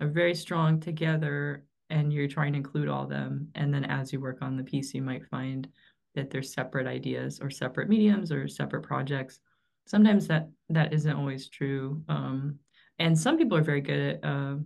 are 0.00 0.08
very 0.08 0.34
strong 0.34 0.80
together 0.80 1.64
and 1.90 2.14
you're 2.14 2.28
trying 2.28 2.52
to 2.54 2.58
include 2.58 2.88
all 2.88 3.02
of 3.02 3.10
them. 3.10 3.48
And 3.54 3.74
then 3.74 3.84
as 3.84 4.10
you 4.10 4.20
work 4.20 4.38
on 4.40 4.56
the 4.56 4.64
piece, 4.64 4.94
you 4.94 5.02
might 5.02 5.26
find 5.26 5.68
that 6.14 6.30
they're 6.30 6.42
separate 6.42 6.86
ideas 6.86 7.40
or 7.42 7.50
separate 7.50 7.90
mediums 7.90 8.32
or 8.32 8.48
separate 8.48 8.84
projects. 8.84 9.40
Sometimes 9.86 10.26
that 10.28 10.48
that 10.70 10.94
isn't 10.94 11.16
always 11.16 11.50
true. 11.50 12.02
Um, 12.08 12.58
and 12.98 13.18
some 13.18 13.36
people 13.36 13.58
are 13.58 13.62
very 13.62 13.82
good 13.82 14.00
at 14.00 14.24
uh, 14.24 14.56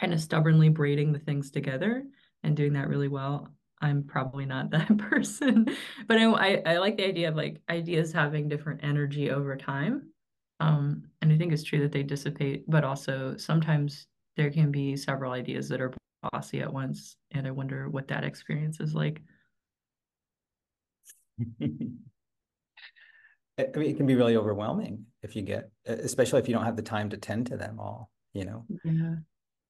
kind 0.00 0.12
of 0.12 0.20
stubbornly 0.20 0.68
braiding 0.68 1.12
the 1.12 1.18
things 1.18 1.50
together 1.50 2.04
and 2.42 2.56
doing 2.56 2.74
that 2.74 2.88
really 2.88 3.08
well. 3.08 3.48
I'm 3.80 4.04
probably 4.04 4.46
not 4.46 4.70
that 4.72 4.96
person, 4.98 5.66
but 6.06 6.18
I, 6.18 6.62
I 6.66 6.78
like 6.78 6.96
the 6.96 7.06
idea 7.06 7.28
of 7.28 7.36
like 7.36 7.60
ideas 7.68 8.12
having 8.12 8.48
different 8.48 8.80
energy 8.82 9.30
over 9.30 9.56
time. 9.56 10.10
Um, 10.60 11.04
and 11.20 11.32
I 11.32 11.36
think 11.36 11.52
it's 11.52 11.62
true 11.62 11.80
that 11.80 11.92
they 11.92 12.02
dissipate, 12.02 12.64
but 12.68 12.84
also 12.84 13.36
sometimes 13.36 14.06
there 14.36 14.50
can 14.50 14.70
be 14.70 14.96
several 14.96 15.32
ideas 15.32 15.68
that 15.68 15.80
are 15.80 15.92
bossy 16.32 16.60
at 16.60 16.72
once. 16.72 17.16
And 17.32 17.46
I 17.46 17.50
wonder 17.50 17.88
what 17.88 18.08
that 18.08 18.24
experience 18.24 18.80
is 18.80 18.94
like. 18.94 19.20
I 23.58 23.78
mean, 23.78 23.90
it 23.90 23.96
can 23.96 24.06
be 24.06 24.14
really 24.14 24.36
overwhelming 24.36 25.06
if 25.22 25.34
you 25.34 25.42
get, 25.42 25.70
especially 25.86 26.40
if 26.40 26.48
you 26.48 26.54
don't 26.54 26.64
have 26.64 26.76
the 26.76 26.82
time 26.82 27.08
to 27.10 27.16
tend 27.16 27.46
to 27.46 27.56
them 27.56 27.80
all, 27.80 28.10
you 28.34 28.44
know, 28.44 28.66
yeah. 28.84 29.14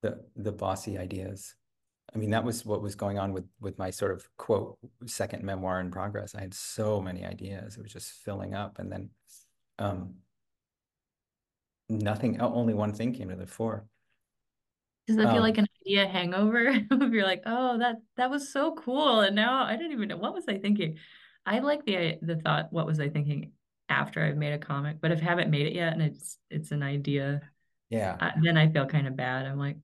The, 0.07 0.25
the 0.37 0.53
bossy 0.53 0.99
ideas. 0.99 1.55
I 2.15 2.19
mean, 2.19 2.31
that 2.31 2.45
was 2.45 2.65
what 2.65 2.83
was 2.83 2.95
going 2.95 3.19
on 3.19 3.33
with 3.33 3.45
with 3.61 3.79
my 3.79 3.91
sort 3.91 4.13
of 4.13 4.27
quote 4.37 4.79
second 5.07 5.43
memoir 5.43 5.81
in 5.81 5.91
progress. 5.91 6.35
I 6.35 6.41
had 6.41 6.55
so 6.55 7.01
many 7.01 7.25
ideas; 7.25 7.77
it 7.77 7.83
was 7.83 7.93
just 7.93 8.13
filling 8.13 8.55
up, 8.55 8.79
and 8.79 8.91
then 8.91 9.11
um, 9.79 10.15
nothing. 11.89 12.41
Only 12.41 12.75
one 12.75 12.93
thing 12.93 13.13
came 13.13 13.29
to 13.29 13.37
the 13.37 13.47
fore. 13.47 13.87
Does 15.07 15.17
that 15.17 15.27
um, 15.27 15.35
feel 15.35 15.43
like 15.43 15.59
an 15.59 15.67
idea 15.85 16.07
hangover? 16.07 16.69
if 16.91 17.13
you're 17.13 17.27
like, 17.27 17.43
oh, 17.45 17.79
that 17.79 17.97
that 18.17 18.31
was 18.31 18.53
so 18.53 18.75
cool, 18.75 19.21
and 19.21 19.35
now 19.35 19.65
I 19.65 19.77
didn't 19.77 19.93
even 19.93 20.09
know 20.09 20.17
what 20.17 20.33
was 20.33 20.45
I 20.49 20.59
thinking. 20.59 20.99
I 21.45 21.59
like 21.59 21.85
the 21.85 22.19
the 22.23 22.37
thought. 22.37 22.73
What 22.73 22.87
was 22.87 23.01
I 23.01 23.09
thinking 23.09 23.53
after 23.89 24.23
I've 24.23 24.37
made 24.37 24.53
a 24.53 24.59
comic? 24.59 25.01
But 25.01 25.11
if 25.11 25.21
I 25.21 25.25
haven't 25.25 25.51
made 25.51 25.67
it 25.67 25.75
yet, 25.75 25.93
and 25.93 26.03
it's 26.03 26.39
it's 26.51 26.71
an 26.71 26.85
idea, 26.85 27.43
yeah, 27.91 28.17
I, 28.21 28.33
then 28.41 28.57
I 28.57 28.71
feel 28.71 28.87
kind 28.87 29.07
of 29.07 29.17
bad. 29.17 29.47
I'm 29.47 29.59
like, 29.59 29.77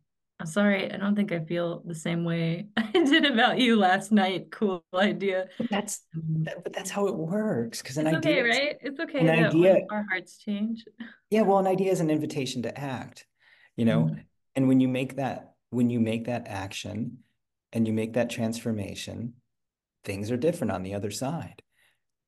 I'm 0.42 0.46
sorry, 0.48 0.92
I 0.92 0.96
don't 0.96 1.14
think 1.14 1.30
I 1.30 1.38
feel 1.38 1.84
the 1.86 1.94
same 1.94 2.24
way 2.24 2.66
I 2.76 2.90
did 2.90 3.24
about 3.24 3.60
you 3.60 3.76
last 3.76 4.10
night. 4.10 4.50
Cool 4.50 4.84
idea. 4.92 5.46
But 5.56 5.70
that's 5.70 6.00
mm-hmm. 6.16 6.42
that, 6.44 6.64
but 6.64 6.72
that's 6.72 6.90
how 6.90 7.06
it 7.06 7.16
works. 7.16 7.80
Because 7.80 7.96
an 7.96 8.08
it's 8.08 8.16
idea, 8.16 8.40
okay, 8.40 8.50
right? 8.50 8.76
It's 8.80 8.98
okay 8.98 9.20
an 9.20 9.44
idea, 9.44 9.78
our 9.88 10.04
hearts 10.10 10.38
change. 10.38 10.84
Yeah, 11.30 11.42
well, 11.42 11.58
an 11.58 11.68
idea 11.68 11.92
is 11.92 12.00
an 12.00 12.10
invitation 12.10 12.62
to 12.62 12.76
act, 12.76 13.24
you 13.76 13.84
know. 13.84 14.06
Mm-hmm. 14.06 14.20
And 14.56 14.66
when 14.66 14.80
you 14.80 14.88
make 14.88 15.14
that, 15.14 15.54
when 15.70 15.90
you 15.90 16.00
make 16.00 16.24
that 16.24 16.48
action, 16.48 17.18
and 17.72 17.86
you 17.86 17.92
make 17.92 18.14
that 18.14 18.28
transformation, 18.28 19.34
things 20.04 20.32
are 20.32 20.36
different 20.36 20.72
on 20.72 20.82
the 20.82 20.94
other 20.94 21.12
side. 21.12 21.62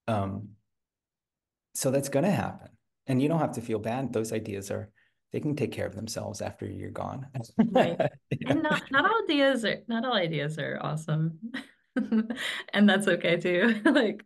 Um, 0.07 0.51
so 1.75 1.91
that's 1.91 2.09
going 2.11 2.25
to 2.25 2.31
happen, 2.31 2.69
and 3.09 3.21
you 3.21 3.29
don't 3.29 3.41
have 3.41 3.55
to 3.55 3.61
feel 3.61 3.81
bad. 3.81 4.13
Those 4.13 4.33
ideas 4.33 4.71
are 4.71 4.93
they 5.35 5.41
can 5.41 5.57
take 5.57 5.73
care 5.73 5.85
of 5.85 5.97
themselves 5.97 6.41
after 6.41 6.65
you're 6.65 6.93
gone. 6.93 7.27
right. 7.73 8.01
And 8.47 8.63
not 8.63 8.83
not 8.93 9.05
all 9.05 9.25
ideas 9.25 9.65
are 9.65 9.79
not 9.89 10.05
all 10.05 10.15
ideas 10.15 10.61
are 10.61 10.79
awesome. 10.81 11.41
and 12.73 12.89
that's 12.89 13.09
okay 13.09 13.37
too. 13.37 13.81
like 13.85 14.25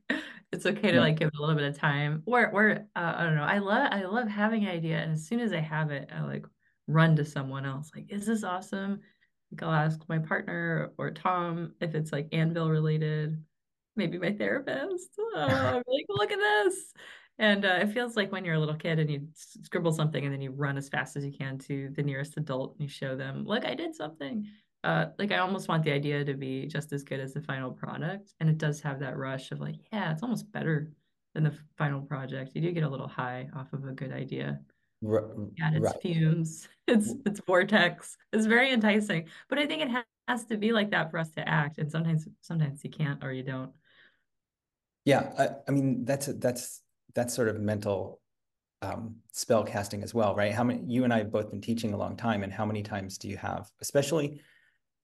it's 0.53 0.67
okay 0.67 0.91
to 0.91 0.97
yeah. 0.97 1.01
like 1.01 1.19
give 1.19 1.29
it 1.29 1.39
a 1.39 1.41
little 1.41 1.55
bit 1.55 1.65
of 1.65 1.79
time. 1.79 2.23
Or 2.27 2.51
or 2.51 2.87
uh, 2.95 3.15
I 3.17 3.25
don't 3.25 3.37
know. 3.37 3.43
I 3.43 3.57
love 3.57 3.89
I 3.91 4.03
love 4.03 4.29
having 4.29 4.65
an 4.65 4.71
idea, 4.71 4.99
and 4.99 5.13
as 5.13 5.27
soon 5.27 5.41
as 5.41 5.55
I 5.55 5.61
have 5.61 5.91
it, 5.91 6.11
I 6.15 6.25
like 6.25 6.45
run 6.89 7.17
to 7.17 7.25
someone 7.25 7.65
else. 7.65 7.91
Like, 7.97 8.05
is 8.11 8.27
this 8.27 8.45
awesome? 8.45 9.01
Like 9.51 9.63
I'll 9.63 9.73
ask 9.73 9.99
my 10.11 10.19
partner 10.19 10.93
or 10.99 11.11
Tom 11.11 11.73
if 11.81 11.95
it's 11.95 12.13
like 12.13 12.29
anvil 12.33 12.69
related. 12.69 13.43
Maybe 13.97 14.19
my 14.19 14.33
therapist. 14.33 15.09
Oh, 15.19 15.83
like, 15.87 16.07
look 16.11 16.33
at 16.33 16.39
this. 16.39 16.93
And 17.39 17.65
uh, 17.65 17.79
it 17.81 17.93
feels 17.93 18.17
like 18.17 18.33
when 18.33 18.45
you're 18.45 18.57
a 18.57 18.59
little 18.59 18.75
kid 18.75 18.99
and 18.99 19.09
you 19.09 19.29
scribble 19.35 19.93
something 19.93 20.25
and 20.25 20.33
then 20.33 20.41
you 20.41 20.51
run 20.51 20.77
as 20.77 20.89
fast 20.89 21.17
as 21.17 21.25
you 21.25 21.33
can 21.33 21.57
to 21.59 21.91
the 21.95 22.03
nearest 22.03 22.37
adult 22.37 22.73
and 22.73 22.83
you 22.83 22.89
show 22.89 23.17
them, 23.17 23.45
look, 23.45 23.65
I 23.65 23.75
did 23.75 23.95
something. 23.95 24.47
Uh, 24.83 25.07
like 25.19 25.31
I 25.31 25.39
almost 25.39 25.69
want 25.69 25.85
the 25.85 25.93
idea 25.93 26.25
to 26.25 26.35
be 26.35 26.67
just 26.67 26.93
as 26.93 27.05
good 27.05 27.21
as 27.21 27.35
the 27.35 27.41
final 27.41 27.71
product. 27.71 28.35
And 28.41 28.49
it 28.49 28.59
does 28.59 28.81
have 28.81 28.99
that 29.01 29.17
rush 29.17 29.53
of 29.53 29.61
like, 29.61 29.77
yeah, 29.93 30.13
it's 30.13 30.23
almost 30.23 30.51
better 30.51 30.91
than 31.35 31.45
the 31.45 31.55
final 31.77 32.01
project. 32.01 32.53
You 32.55 32.61
do 32.61 32.73
get 32.73 32.83
a 32.83 32.89
little 32.89 33.09
high 33.09 33.49
off 33.55 33.73
of 33.73 33.85
a 33.85 33.93
good 33.93 34.13
idea. 34.13 34.61
Right. 35.01 35.25
Yeah, 35.57 35.71
it's 35.75 35.85
right. 35.85 36.03
fumes. 36.03 36.69
It's 36.89 37.13
it's 37.27 37.41
vortex. 37.41 38.17
It's 38.33 38.47
very 38.47 38.73
enticing. 38.73 39.27
But 39.51 39.59
I 39.59 39.67
think 39.67 39.83
it 39.83 40.05
has 40.27 40.47
to 40.47 40.57
be 40.57 40.73
like 40.73 40.91
that 40.93 41.11
for 41.11 41.19
us 41.19 41.31
to 41.33 41.47
act. 41.47 41.77
And 41.77 41.93
sometimes 41.93 42.27
sometimes 42.41 42.83
you 42.83 42.89
can't 42.89 43.23
or 43.23 43.31
you 43.31 43.43
don't. 43.43 43.73
Yeah, 45.05 45.31
I, 45.39 45.49
I 45.69 45.71
mean 45.71 46.07
that's 46.07 46.29
that's 46.29 46.81
that's 47.15 47.35
sort 47.35 47.49
of 47.49 47.61
mental 47.61 48.21
um, 48.83 49.17
spell 49.33 49.65
casting 49.65 50.03
as 50.03 50.15
well, 50.15 50.35
right? 50.35 50.53
How 50.53 50.65
many 50.65 50.83
you 50.87 51.05
and 51.05 51.13
I 51.13 51.19
have 51.19 51.33
both 51.33 51.51
been 51.51 51.61
teaching 51.61 51.95
a 51.95 51.97
long 51.97 52.17
time, 52.17 52.43
and 52.43 52.53
how 52.53 52.65
many 52.65 52.83
times 52.83 53.19
do 53.19 53.29
you 53.29 53.37
have, 53.37 53.71
especially 53.81 54.41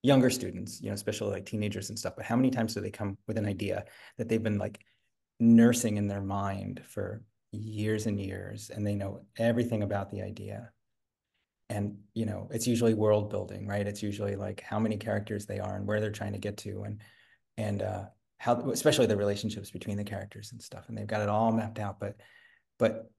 younger 0.03 0.31
students, 0.31 0.81
you 0.81 0.89
know, 0.89 0.95
especially 0.95 1.31
like 1.31 1.47
teenagers 1.47 1.89
and 1.89 1.99
stuff, 1.99 2.15
but 2.15 2.27
how 2.27 2.37
many 2.37 2.51
times 2.51 2.75
do 2.75 2.81
they 2.81 2.91
come 2.91 3.17
with 3.27 3.39
an 3.39 3.47
idea 3.47 3.85
that 4.19 4.29
they've 4.29 4.43
been 4.43 4.59
like 4.59 4.81
nursing 5.41 5.97
in 5.97 6.07
their 6.07 6.21
mind 6.21 6.83
for 6.87 7.23
years 7.53 8.07
and 8.07 8.21
years, 8.21 8.71
and 8.71 8.87
they 8.87 8.95
know 8.95 9.23
everything 9.39 9.83
about 9.83 10.11
the 10.11 10.23
idea. 10.23 10.71
And 11.71 11.97
you 12.13 12.27
know, 12.27 12.49
it's 12.53 12.67
usually 12.67 12.95
world 12.95 13.31
building, 13.31 13.67
right? 13.67 13.87
It's 13.87 14.03
usually 14.03 14.37
like 14.37 14.61
how 14.61 14.79
many 14.79 14.97
characters 14.97 15.47
they 15.47 15.59
are 15.59 15.77
and 15.77 15.87
where 15.87 16.01
they're 16.01 16.11
trying 16.11 16.35
to 16.35 16.39
get 16.39 16.59
to, 16.59 16.83
and 16.83 17.01
and 17.57 17.83
uh, 17.83 18.05
how 18.39 18.55
especially 18.71 19.07
the 19.07 19.17
relationships 19.17 19.71
between 19.71 19.97
the 19.97 20.05
characters 20.05 20.53
and 20.53 20.63
stuff 20.63 20.89
and 20.89 20.99
they've 20.99 21.07
got 21.07 21.23
it 21.23 21.29
all 21.29 21.53
mapped 21.53 21.79
out 21.79 21.99
but 21.99 22.17
but 22.79 23.11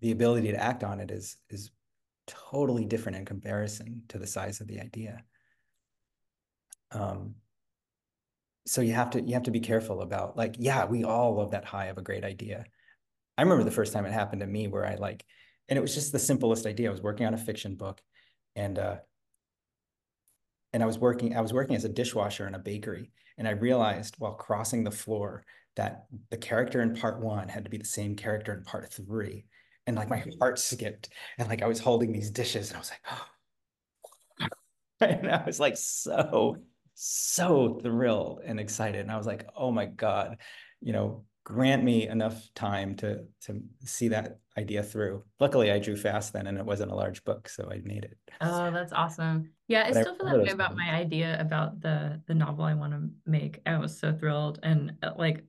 the 0.00 0.10
ability 0.10 0.50
to 0.50 0.62
act 0.62 0.84
on 0.84 1.00
it 1.00 1.10
is 1.10 1.36
is 1.48 1.70
totally 2.26 2.84
different 2.84 3.18
in 3.18 3.24
comparison 3.24 4.02
to 4.08 4.18
the 4.18 4.26
size 4.26 4.60
of 4.60 4.66
the 4.66 4.80
idea. 4.80 5.22
Um 6.90 7.36
so 8.64 8.80
you 8.80 8.92
have 8.92 9.10
to 9.10 9.20
you 9.20 9.34
have 9.34 9.44
to 9.44 9.50
be 9.50 9.60
careful 9.60 10.02
about 10.02 10.36
like 10.36 10.56
yeah 10.58 10.84
we 10.84 11.04
all 11.04 11.34
love 11.34 11.50
that 11.52 11.64
high 11.64 11.86
of 11.86 11.98
a 11.98 12.02
great 12.02 12.24
idea. 12.24 12.64
I 13.38 13.42
remember 13.42 13.64
the 13.64 13.70
first 13.70 13.92
time 13.92 14.04
it 14.04 14.12
happened 14.12 14.40
to 14.40 14.46
me 14.46 14.68
where 14.68 14.86
i 14.86 14.94
like 14.96 15.24
and 15.68 15.78
it 15.78 15.82
was 15.82 15.94
just 15.94 16.12
the 16.12 16.18
simplest 16.18 16.66
idea. 16.66 16.88
I 16.88 16.92
was 16.92 17.02
working 17.02 17.26
on 17.26 17.34
a 17.34 17.38
fiction 17.38 17.76
book 17.76 18.00
and 18.54 18.78
uh 18.78 18.96
and 20.72 20.82
I 20.82 20.86
was 20.86 20.98
working, 20.98 21.36
I 21.36 21.40
was 21.40 21.52
working 21.52 21.76
as 21.76 21.84
a 21.84 21.88
dishwasher 21.88 22.46
in 22.46 22.54
a 22.54 22.58
bakery. 22.58 23.10
And 23.38 23.46
I 23.48 23.52
realized 23.52 24.16
while 24.18 24.34
crossing 24.34 24.84
the 24.84 24.90
floor 24.90 25.44
that 25.76 26.04
the 26.30 26.36
character 26.36 26.82
in 26.82 26.94
part 26.94 27.20
one 27.20 27.48
had 27.48 27.64
to 27.64 27.70
be 27.70 27.78
the 27.78 27.84
same 27.84 28.14
character 28.14 28.52
in 28.52 28.64
part 28.64 28.92
three. 28.92 29.44
And 29.86 29.96
like 29.96 30.10
my 30.10 30.18
mm-hmm. 30.18 30.38
heart 30.38 30.58
skipped. 30.58 31.10
And 31.38 31.48
like 31.48 31.62
I 31.62 31.66
was 31.66 31.80
holding 31.80 32.12
these 32.12 32.30
dishes 32.30 32.68
and 32.68 32.76
I 32.76 32.80
was 32.80 32.90
like, 32.90 33.20
oh. 34.40 34.46
and 35.00 35.30
I 35.30 35.42
was 35.44 35.58
like 35.58 35.76
so, 35.76 36.56
so 36.94 37.80
thrilled 37.82 38.42
and 38.44 38.60
excited. 38.60 39.00
And 39.00 39.10
I 39.10 39.16
was 39.16 39.26
like, 39.26 39.46
oh 39.56 39.70
my 39.70 39.86
God, 39.86 40.38
you 40.80 40.92
know, 40.92 41.24
grant 41.44 41.82
me 41.84 42.08
enough 42.08 42.48
time 42.54 42.94
to 42.96 43.24
to 43.42 43.62
see 43.84 44.08
that 44.08 44.38
idea 44.56 44.82
through. 44.82 45.24
Luckily, 45.40 45.70
I 45.70 45.78
drew 45.78 45.96
fast 45.96 46.32
then, 46.32 46.46
and 46.46 46.58
it 46.58 46.64
wasn't 46.64 46.92
a 46.92 46.94
large 46.94 47.24
book, 47.24 47.48
so 47.48 47.68
I 47.70 47.80
made 47.84 48.04
it. 48.04 48.18
Oh, 48.40 48.70
that's 48.70 48.92
awesome. 48.92 49.50
Yeah, 49.68 49.84
I 49.86 49.90
But 49.90 49.96
I 49.98 50.02
still 50.02 50.16
feel 50.16 50.26
that 50.26 50.42
way 50.42 50.50
about 50.50 50.76
my 50.76 50.90
idea 50.90 51.40
about 51.40 51.80
the 51.80 52.20
the 52.26 52.34
novel 52.34 52.64
I 52.64 52.74
want 52.74 52.92
to 52.92 53.08
make. 53.26 53.60
I 53.66 53.78
was 53.78 53.98
so 53.98 54.12
thrilled 54.12 54.60
and 54.62 54.92
uh, 55.02 55.12
like 55.16 55.44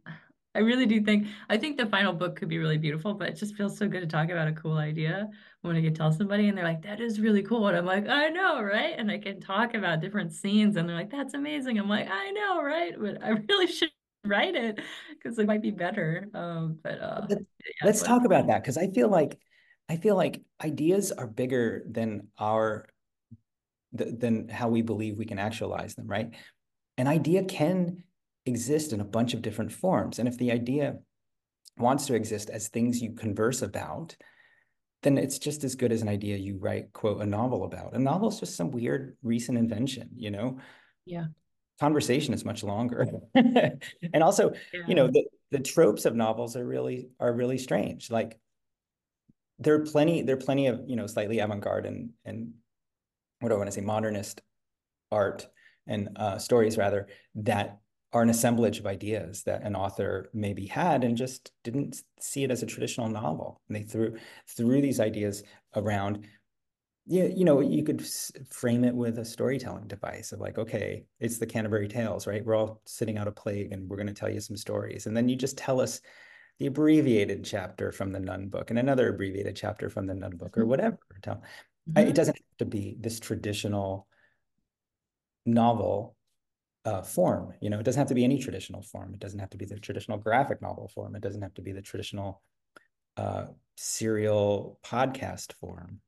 I 0.56 0.60
really 0.60 0.86
do 0.86 1.02
think 1.02 1.28
I 1.50 1.58
think 1.58 1.78
the 1.78 1.88
final 1.88 2.14
book 2.14 2.36
could 2.36 2.48
be 2.50 2.60
really 2.60 2.78
beautiful, 2.78 3.16
but 3.16 3.30
it 3.30 3.36
just 3.36 3.56
feels 3.56 3.76
so 3.78 3.88
good 3.88 4.02
to 4.02 4.08
talk 4.08 4.30
about 4.30 4.48
a 4.48 4.54
cool 4.54 4.78
idea 4.78 5.30
when 5.62 5.76
I 5.76 5.82
can 5.82 5.94
tell 5.96 6.12
somebody 6.12 6.48
and 6.48 6.58
they're 6.58 6.64
like, 6.66 6.84
that 6.84 7.02
is 7.02 7.20
really 7.20 7.42
cool. 7.42 7.68
And 7.68 7.76
I'm 7.78 7.86
like, 7.86 8.08
I 8.08 8.30
know, 8.30 8.62
right? 8.62 8.94
And 8.98 9.10
I 9.10 9.18
can 9.18 9.40
talk 9.42 9.74
about 9.74 10.00
different 10.02 10.32
scenes 10.32 10.76
and 10.76 10.88
they're 10.88 10.96
like, 10.96 11.10
that's 11.10 11.34
amazing. 11.34 11.80
I'm 11.80 11.90
like, 11.90 12.08
I 12.10 12.30
know, 12.32 12.62
right? 12.62 12.94
But 13.00 13.24
I 13.24 13.30
really 13.50 13.68
should 13.68 13.90
write 14.26 14.56
it 14.56 14.80
because 15.12 15.38
it 15.38 15.46
might 15.46 15.62
be 15.62 15.72
better. 15.72 16.30
Um, 16.34 16.80
but 16.84 17.02
uh 17.02 17.28
yeah, 17.30 17.38
Let's 17.84 18.02
but 18.02 18.08
talk 18.08 18.26
about 18.26 18.48
that 18.48 18.62
because 18.62 18.78
I 18.78 18.88
feel 18.88 19.10
like 19.10 19.38
I 19.90 19.98
feel 19.98 20.16
like 20.16 20.42
ideas 20.64 21.12
are 21.12 21.28
bigger 21.28 21.84
than 21.90 22.28
our 22.40 22.88
th- 23.98 24.16
than 24.18 24.50
how 24.50 24.70
we 24.70 24.82
believe 24.82 25.18
we 25.18 25.26
can 25.26 25.40
actualize 25.40 25.96
them, 25.96 26.08
right? 26.08 26.34
An 26.98 27.08
idea 27.08 27.44
can 27.44 28.04
exist 28.46 28.94
in 28.94 29.02
a 29.02 29.06
bunch 29.06 29.34
of 29.34 29.42
different 29.42 29.72
forms, 29.72 30.20
and 30.20 30.28
if 30.28 30.38
the 30.38 30.52
idea 30.52 30.98
wants 31.78 32.06
to 32.06 32.14
exist 32.14 32.50
as 32.50 32.68
things 32.68 33.02
you 33.02 33.14
converse 33.14 33.62
about, 33.62 34.16
then 35.02 35.18
it's 35.18 35.40
just 35.40 35.64
as 35.64 35.76
good 35.76 35.92
as 35.92 36.02
an 36.02 36.10
idea 36.10 36.38
you 36.38 36.58
write, 36.60 36.94
quote, 36.94 37.22
a 37.22 37.26
novel 37.26 37.66
about. 37.66 37.96
A 37.96 38.00
novel 38.00 38.30
is 38.30 38.40
just 38.40 38.56
some 38.56 38.72
weird 38.72 39.18
recent 39.24 39.58
invention, 39.58 40.10
you 40.16 40.32
know? 40.32 40.60
yeah. 41.06 41.26
Conversation 41.84 42.34
is 42.34 42.46
much 42.46 42.64
longer. 42.64 43.08
And 44.14 44.24
also, 44.24 44.54
you 44.88 44.96
know, 44.96 45.08
the, 45.08 45.26
the 45.52 45.60
tropes 45.60 46.06
of 46.06 46.16
novels 46.16 46.56
are 46.56 46.66
really 46.66 47.10
are 47.20 47.34
really 47.34 47.58
strange. 47.58 48.10
Like 48.10 48.40
there 49.60 49.76
are 49.76 49.86
plenty, 49.86 50.22
there 50.22 50.38
are 50.38 50.46
plenty 50.48 50.68
of, 50.68 50.82
you 50.88 50.96
know, 50.96 51.08
slightly 51.08 51.40
avant-garde 51.40 51.86
and 51.86 52.12
and 52.24 52.54
what 53.42 53.50
do 53.50 53.56
I 53.56 53.58
want 53.58 53.68
to 53.68 53.74
say, 53.74 53.82
modernist 53.82 54.40
art 55.12 55.46
and 55.86 56.08
uh, 56.16 56.38
stories 56.38 56.78
rather 56.78 57.08
that 57.36 57.80
are 58.14 58.22
an 58.22 58.30
assemblage 58.30 58.80
of 58.80 58.86
ideas 58.86 59.44
that 59.44 59.64
an 59.64 59.76
author 59.76 60.30
maybe 60.34 60.68
had 60.68 61.04
and 61.04 61.18
just 61.18 61.52
didn't 61.66 62.02
see 62.18 62.46
it 62.46 62.52
as 62.52 62.64
a 62.64 62.66
traditional 62.66 63.10
novel. 63.10 63.60
And 63.68 63.76
they 63.76 63.84
threw 63.84 64.18
threw 64.48 64.82
these 64.82 65.02
ideas 65.02 65.44
around. 65.76 66.26
Yeah, 67.06 67.26
you 67.26 67.44
know, 67.44 67.60
you 67.60 67.84
could 67.84 68.02
frame 68.50 68.86
it 68.86 68.96
with 68.96 69.20
a 69.20 69.26
storytelling 69.26 69.88
device 69.88 70.32
of 70.32 70.40
like, 70.40 70.58
okay, 70.58 71.06
it's 71.20 71.38
the 71.38 71.46
Canterbury 71.46 71.90
Tales, 71.90 72.26
right? 72.28 72.46
We're 72.46 72.56
all 72.56 72.82
sitting 72.86 73.18
out 73.18 73.28
a 73.28 73.32
plague 73.32 73.74
and 73.74 73.90
we're 73.90 73.98
going 73.98 74.08
to 74.08 74.14
tell 74.14 74.30
you 74.30 74.40
some 74.40 74.56
stories. 74.56 75.06
And 75.06 75.16
then 75.16 75.28
you 75.28 75.36
just 75.36 75.58
tell 75.58 75.82
us 75.82 76.00
the 76.60 76.68
abbreviated 76.68 77.44
chapter 77.44 77.92
from 77.92 78.14
the 78.14 78.22
nun 78.22 78.48
book 78.48 78.70
and 78.70 78.80
another 78.80 79.10
abbreviated 79.10 79.56
chapter 79.56 79.90
from 79.90 80.08
the 80.08 80.14
nun 80.14 80.38
book 80.38 80.58
or 80.58 80.66
whatever. 80.66 81.00
Tell 81.22 81.42
it 81.98 82.08
Mhm. 82.08 82.14
doesn't 82.14 82.38
have 82.38 82.58
to 82.60 82.66
be 82.66 82.96
this 83.00 83.20
traditional 83.20 84.08
novel 85.46 86.16
uh, 86.86 87.02
form. 87.02 87.54
You 87.62 87.70
know, 87.70 87.80
it 87.80 87.84
doesn't 87.84 88.00
have 88.00 88.10
to 88.10 88.16
be 88.16 88.24
any 88.24 88.40
traditional 88.40 88.82
form. 88.82 89.14
It 89.14 89.20
doesn't 89.20 89.40
have 89.40 89.50
to 89.52 89.58
be 89.58 89.66
the 89.66 89.80
traditional 89.80 90.18
graphic 90.18 90.62
novel 90.62 90.88
form. 90.88 91.16
It 91.16 91.22
doesn't 91.22 91.42
have 91.42 91.54
to 91.56 91.62
be 91.62 91.74
the 91.74 91.82
traditional 91.82 92.42
uh, 93.18 93.48
serial 93.76 94.80
podcast 94.84 95.54
form. 95.54 96.02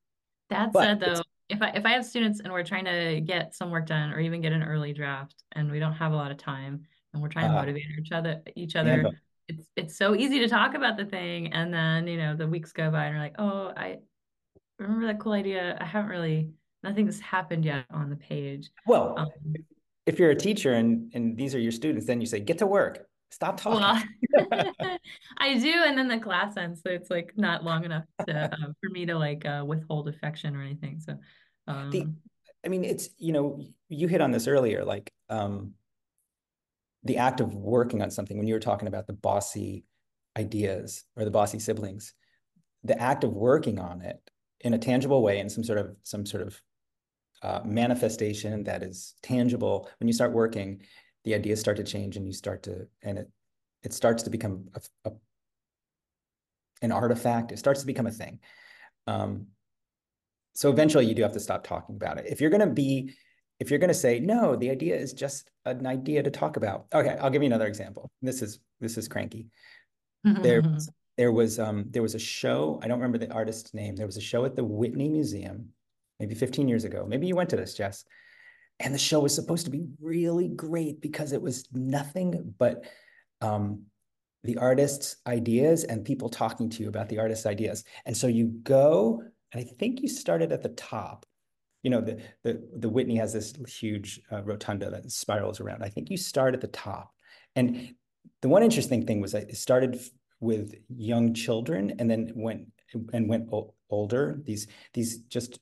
That 0.50 0.72
But 0.74 0.84
said, 0.84 1.00
though, 1.00 1.22
if 1.50 1.62
I 1.62 1.70
if 1.70 1.86
I 1.86 1.90
have 1.92 2.06
students 2.06 2.40
and 2.40 2.52
we're 2.52 2.64
trying 2.64 2.86
to 2.86 3.22
get 3.22 3.56
some 3.56 3.72
work 3.72 3.88
done 3.88 4.12
or 4.12 4.20
even 4.20 4.42
get 4.42 4.52
an 4.52 4.64
early 4.64 4.94
draft 4.94 5.44
and 5.54 5.72
we 5.72 5.80
don't 5.80 5.94
have 5.94 6.12
a 6.12 6.16
lot 6.16 6.32
of 6.32 6.38
time 6.38 6.84
and 7.14 7.22
we're 7.22 7.30
trying 7.30 7.50
to 7.50 7.58
uh, 7.58 7.62
motivate 7.62 7.84
each 8.00 8.12
other 8.12 8.42
each 8.56 8.76
other, 8.76 9.12
it's 9.48 9.68
it's 9.76 9.98
so 9.98 10.16
easy 10.16 10.40
to 10.40 10.48
talk 10.48 10.74
about 10.74 10.98
the 10.98 11.06
thing 11.06 11.54
and 11.54 11.74
then, 11.74 12.08
you 12.08 12.18
know, 12.18 12.36
the 12.36 12.48
weeks 12.48 12.72
go 12.72 12.92
by 12.92 13.06
and 13.06 13.16
we're 13.16 13.22
like, 13.22 13.36
"Oh, 13.40 13.72
I 13.76 13.98
remember 14.80 15.08
that 15.08 15.20
cool 15.20 15.34
idea. 15.34 15.78
I 15.80 15.86
haven't 15.86 16.10
really 16.10 16.52
nothing's 16.84 17.20
happened 17.20 17.66
yet 17.66 17.86
on 17.92 18.10
the 18.10 18.16
page." 18.16 18.70
Well, 18.86 19.16
Um, 19.18 19.30
if 20.06 20.20
you're 20.20 20.32
a 20.32 20.36
teacher 20.36 20.74
and 20.74 21.12
and 21.14 21.38
these 21.38 21.56
are 21.56 21.60
your 21.60 21.72
students, 21.72 22.06
then 22.06 22.22
you 22.22 22.28
say, 22.28 22.40
get 22.40 22.60
to 22.60 22.68
work. 22.68 23.08
Stop 23.36 23.60
talking. 23.60 23.82
well, 23.82 24.98
I 25.40 25.58
do, 25.58 25.84
and 25.86 25.98
then 25.98 26.08
the 26.08 26.20
class 26.20 26.56
ends, 26.56 26.80
so 26.82 26.90
it's 26.90 27.10
like 27.10 27.34
not 27.36 27.66
long 27.66 27.84
enough 27.84 28.06
to 28.26 28.46
uh, 28.46 28.56
for 28.82 28.90
me 28.90 29.06
to 29.08 29.18
like 29.18 29.46
uh, 29.46 29.62
withhold 29.68 30.08
affection 30.08 30.56
or 30.56 30.62
anything. 30.62 31.02
So, 31.02 31.18
The, 31.68 32.02
um, 32.04 32.16
I 32.66 32.70
mean, 32.70 32.86
it's, 32.86 33.10
you 33.18 33.34
know, 33.34 33.62
you 33.90 34.08
hit 34.08 34.22
on 34.22 34.32
this 34.32 34.48
earlier, 34.48 34.86
like 34.86 35.12
um, 35.30 35.74
the 37.04 37.18
act 37.18 37.42
of 37.42 37.54
working 37.54 38.02
on 38.02 38.10
something 38.10 38.38
when 38.38 38.48
you 38.48 38.54
were 38.54 38.60
talking 38.62 38.88
about 38.88 39.06
the 39.06 39.12
bossy 39.12 39.84
ideas 40.38 41.04
or 41.18 41.26
the 41.26 41.32
bossy 41.32 41.60
siblings, 41.60 42.14
the 42.86 42.98
act 42.98 43.26
of 43.26 43.34
working 43.34 43.80
on 43.80 44.02
it 44.02 44.22
in 44.62 44.74
a 44.76 44.80
tangible 44.80 45.22
way 45.22 45.40
in 45.40 45.50
some 45.50 45.66
sort 45.66 45.78
of 45.80 45.94
some 46.04 46.26
sort 46.26 46.44
of 46.44 46.62
uh, 47.44 47.60
manifestation 47.66 48.64
that 48.64 48.82
is 48.82 49.16
tangible. 49.22 49.90
When 50.00 50.08
you 50.08 50.14
start 50.14 50.32
working, 50.32 50.84
the 51.26 51.36
ideas 51.36 51.60
start 51.60 51.78
to 51.78 51.84
change 51.84 52.16
and 52.16 52.26
you 52.26 52.32
start 52.32 52.64
to, 52.64 52.88
and 53.02 53.18
it 53.18 53.30
it 53.84 53.94
starts 53.94 54.24
to 54.24 54.30
become 54.30 54.70
a, 54.74 55.10
a 55.10 55.12
an 56.82 56.92
artifact. 56.92 57.52
It 57.52 57.60
starts 57.60 57.82
to 57.82 57.86
become 57.86 58.08
a 58.08 58.12
thing. 58.12 58.40
Um, 59.08 59.48
so 60.54 60.70
eventually 60.70 61.06
you 61.06 61.14
do 61.14 61.22
have 61.22 61.34
to 61.34 61.40
stop 61.40 61.66
talking 61.66 61.96
about 61.96 62.18
it. 62.18 62.26
If 62.28 62.40
you're 62.40 62.50
going 62.50 62.68
to 62.68 62.74
be, 62.74 63.14
if 63.60 63.70
you're 63.70 63.80
going 63.80 63.90
to 63.90 63.94
say, 63.94 64.20
no, 64.20 64.56
the 64.56 64.70
idea 64.70 64.96
is 64.96 65.14
just 65.14 65.50
an 65.66 65.86
idea 65.86 66.24
to 66.24 66.32
talk 66.32 66.58
about. 66.58 66.86
Okay, 66.94 67.18
I'll 67.22 67.30
give 67.30 67.42
you 67.42 67.48
another 67.48 67.68
example. 67.68 68.10
This 68.22 68.42
is, 68.42 68.60
this 68.80 68.98
is 68.98 69.08
cranky. 69.08 69.48
There, 70.42 70.64
there 71.18 71.32
was, 71.32 71.60
um, 71.60 71.86
there 71.90 72.02
was 72.02 72.16
a 72.16 72.20
show. 72.20 72.80
I 72.82 72.88
don't 72.88 73.00
remember 73.00 73.18
the 73.18 73.32
artist's 73.32 73.74
name. 73.74 73.96
There 73.96 74.06
was 74.06 74.18
a 74.18 74.22
show 74.22 74.46
at 74.46 74.56
the 74.56 74.64
Whitney 74.64 75.10
Museum, 75.10 75.70
maybe 76.20 76.36
15 76.36 76.68
years 76.68 76.84
ago. 76.84 77.06
Maybe 77.08 77.28
you 77.28 77.36
went 77.36 77.50
to 77.52 77.56
this, 77.56 77.74
Jess. 77.74 78.06
And 78.80 78.94
the 78.94 79.00
show 79.00 79.22
was 79.22 79.34
supposed 79.34 79.66
to 79.66 79.72
be 79.72 79.86
really 80.02 80.50
great 80.50 81.02
because 81.02 81.32
it 81.32 81.42
was 81.42 81.68
nothing 81.72 82.54
but 82.58 82.84
um, 83.42 83.84
the 84.44 84.58
artist's 84.58 85.18
ideas 85.28 85.84
and 85.86 86.06
people 86.06 86.30
talking 86.30 86.70
to 86.70 86.84
you 86.84 86.90
about 86.90 87.10
the 87.10 87.20
artist's 87.20 87.46
ideas. 87.46 87.84
And 88.06 88.16
so 88.16 88.28
you 88.28 88.48
go, 88.64 89.24
and 89.52 89.62
I 89.62 89.64
think 89.80 90.02
you 90.02 90.08
started 90.08 90.52
at 90.52 90.62
the 90.62 90.70
top. 90.70 91.26
You 91.84 91.92
know, 91.92 92.02
the 92.02 92.22
the 92.44 92.68
the 92.78 92.90
Whitney 92.90 93.16
has 93.18 93.34
this 93.34 93.54
huge 93.68 94.20
uh, 94.32 94.44
rotunda 94.44 94.90
that 94.90 95.12
spirals 95.12 95.60
around. 95.60 95.84
I 95.84 95.90
think 95.90 96.10
you 96.10 96.18
start 96.18 96.54
at 96.54 96.62
the 96.62 96.68
top. 96.68 97.12
And 97.56 97.94
the 98.42 98.50
one 98.50 98.64
interesting 98.64 99.06
thing 99.06 99.22
was 99.22 99.36
I 99.36 99.46
started 99.48 100.00
with 100.40 100.76
young 100.90 101.34
children 101.34 101.94
and 102.00 102.10
then 102.10 102.32
went 102.36 102.68
and 103.14 103.30
went 103.30 103.50
older. 103.90 104.42
These 104.44 104.68
these 104.94 105.20
just 105.24 105.60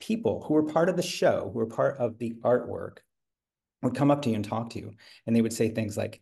people 0.00 0.44
who 0.46 0.54
were 0.54 0.64
part 0.64 0.88
of 0.88 0.96
the 0.96 1.02
show, 1.02 1.50
who 1.52 1.58
were 1.58 1.66
part 1.66 1.98
of 1.98 2.18
the 2.18 2.34
artwork, 2.42 2.98
would 3.82 3.94
come 3.94 4.10
up 4.10 4.22
to 4.22 4.30
you 4.30 4.36
and 4.36 4.44
talk 4.44 4.70
to 4.70 4.78
you, 4.78 4.94
and 5.26 5.34
they 5.34 5.42
would 5.42 5.52
say 5.52 5.68
things 5.68 5.96
like, 5.96 6.20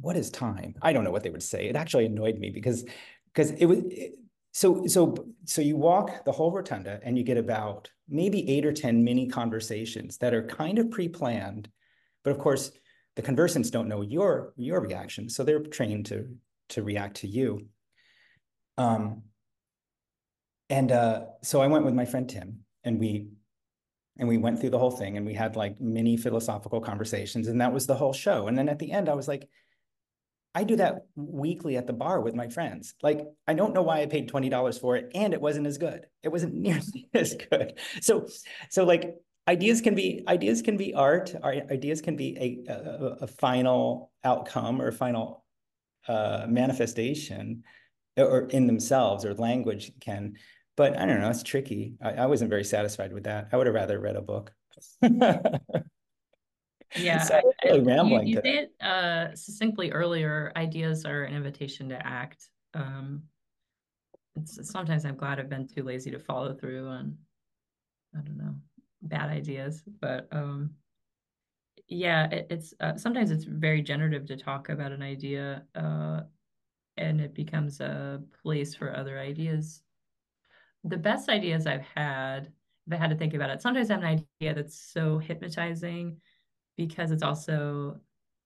"What 0.00 0.16
is 0.16 0.30
time?" 0.30 0.74
I 0.82 0.92
don't 0.92 1.04
know 1.04 1.10
what 1.10 1.22
they 1.22 1.30
would 1.30 1.42
say. 1.42 1.68
It 1.68 1.76
actually 1.76 2.06
annoyed 2.06 2.38
me 2.38 2.50
because 2.50 2.84
because 3.32 3.50
it 3.52 3.66
was 3.66 3.78
it, 3.86 4.14
so 4.52 4.86
so 4.86 5.14
so 5.44 5.60
you 5.60 5.76
walk 5.76 6.24
the 6.24 6.32
whole 6.32 6.50
rotunda 6.50 7.00
and 7.02 7.16
you 7.18 7.24
get 7.24 7.38
about 7.38 7.90
maybe 8.08 8.48
eight 8.50 8.64
or 8.64 8.72
ten 8.72 9.04
mini 9.04 9.28
conversations 9.28 10.18
that 10.18 10.34
are 10.34 10.46
kind 10.46 10.78
of 10.78 10.90
pre-planned, 10.90 11.68
but 12.24 12.30
of 12.30 12.38
course 12.38 12.70
the 13.16 13.22
conversants 13.22 13.70
don't 13.70 13.88
know 13.88 14.02
your 14.02 14.52
your 14.56 14.80
reaction, 14.80 15.28
so 15.28 15.42
they're 15.42 15.60
trained 15.60 16.06
to 16.06 16.28
to 16.70 16.82
react 16.82 17.16
to 17.18 17.28
you. 17.28 17.66
Um, 18.78 19.22
and 20.68 20.90
uh, 20.90 21.26
so 21.42 21.60
I 21.60 21.66
went 21.66 21.84
with 21.84 21.94
my 21.94 22.04
friend 22.04 22.28
Tim, 22.28 22.60
and 22.84 22.98
we 22.98 23.28
and 24.18 24.28
we 24.28 24.38
went 24.38 24.60
through 24.60 24.70
the 24.70 24.78
whole 24.78 24.90
thing, 24.90 25.16
and 25.16 25.26
we 25.26 25.34
had 25.34 25.56
like 25.56 25.80
mini 25.80 26.16
philosophical 26.16 26.80
conversations, 26.80 27.48
and 27.48 27.60
that 27.60 27.72
was 27.72 27.86
the 27.86 27.94
whole 27.94 28.12
show. 28.12 28.48
And 28.48 28.56
then 28.56 28.68
at 28.68 28.78
the 28.78 28.90
end, 28.90 29.08
I 29.08 29.14
was 29.14 29.28
like, 29.28 29.48
I 30.54 30.64
do 30.64 30.76
that 30.76 31.06
weekly 31.16 31.76
at 31.76 31.86
the 31.86 31.92
bar 31.92 32.20
with 32.20 32.34
my 32.34 32.48
friends. 32.48 32.94
Like, 33.02 33.26
I 33.46 33.52
don't 33.52 33.74
know 33.74 33.82
why 33.82 34.00
I 34.00 34.06
paid 34.06 34.28
twenty 34.28 34.48
dollars 34.48 34.78
for 34.78 34.96
it, 34.96 35.10
and 35.14 35.34
it 35.34 35.40
wasn't 35.40 35.66
as 35.66 35.78
good. 35.78 36.06
It 36.22 36.30
wasn't 36.30 36.54
nearly 36.66 37.08
as 37.14 37.34
good. 37.34 37.78
So, 38.00 38.26
so 38.70 38.84
like 38.84 39.14
ideas 39.46 39.80
can 39.80 39.94
be 39.94 40.24
ideas 40.26 40.62
can 40.62 40.76
be 40.76 40.94
art. 40.94 41.34
Ideas 41.44 42.00
can 42.00 42.16
be 42.16 42.64
a 42.68 42.72
a, 42.72 43.16
a 43.22 43.26
final 43.26 44.10
outcome 44.24 44.80
or 44.80 44.88
a 44.88 44.92
final 44.92 45.44
uh, 46.08 46.46
manifestation, 46.48 47.62
or 48.16 48.46
in 48.46 48.66
themselves, 48.66 49.24
or 49.24 49.34
language 49.34 49.92
can 50.00 50.36
but 50.76 50.98
I 50.98 51.06
don't 51.06 51.20
know, 51.20 51.30
it's 51.30 51.42
tricky. 51.42 51.94
I, 52.02 52.12
I 52.12 52.26
wasn't 52.26 52.50
very 52.50 52.64
satisfied 52.64 53.12
with 53.12 53.24
that. 53.24 53.48
I 53.52 53.56
would 53.56 53.66
have 53.66 53.74
rather 53.74 53.98
read 53.98 54.16
a 54.16 54.22
book. 54.22 54.52
Yeah, 56.98 57.22
So 57.22 57.52
really 57.64 57.80
rambling 57.80 58.26
you 58.26 58.40
say 58.42 58.68
uh, 58.80 59.34
succinctly 59.34 59.90
earlier. 59.90 60.52
Ideas 60.56 61.04
are 61.04 61.24
an 61.24 61.34
invitation 61.34 61.88
to 61.90 62.06
act. 62.06 62.48
Um, 62.74 63.22
it's, 64.36 64.68
sometimes 64.70 65.04
I'm 65.04 65.16
glad 65.16 65.38
I've 65.38 65.48
been 65.48 65.66
too 65.66 65.82
lazy 65.82 66.10
to 66.10 66.18
follow 66.18 66.54
through 66.54 66.88
on, 66.88 67.16
I 68.16 68.20
don't 68.20 68.38
know, 68.38 68.54
bad 69.02 69.30
ideas. 69.30 69.82
But 70.00 70.28
um, 70.32 70.70
yeah, 71.88 72.28
it, 72.30 72.46
it's 72.50 72.74
uh, 72.80 72.96
sometimes 72.96 73.30
it's 73.30 73.44
very 73.44 73.82
generative 73.82 74.26
to 74.26 74.36
talk 74.36 74.68
about 74.68 74.92
an 74.92 75.02
idea, 75.02 75.64
uh, 75.74 76.22
and 76.96 77.20
it 77.20 77.34
becomes 77.34 77.80
a 77.80 78.22
place 78.42 78.74
for 78.74 78.94
other 78.94 79.18
ideas. 79.18 79.82
The 80.86 80.96
best 80.96 81.28
ideas 81.28 81.66
I've 81.66 81.86
had, 81.94 82.52
if 82.86 82.92
I 82.92 82.96
had 82.96 83.10
to 83.10 83.16
think 83.16 83.34
about 83.34 83.50
it, 83.50 83.60
sometimes 83.62 83.90
I 83.90 83.94
have 83.94 84.02
an 84.02 84.26
idea 84.40 84.54
that's 84.54 84.78
so 84.78 85.18
hypnotizing 85.18 86.20
because 86.76 87.10
it's 87.10 87.22
also 87.22 88.00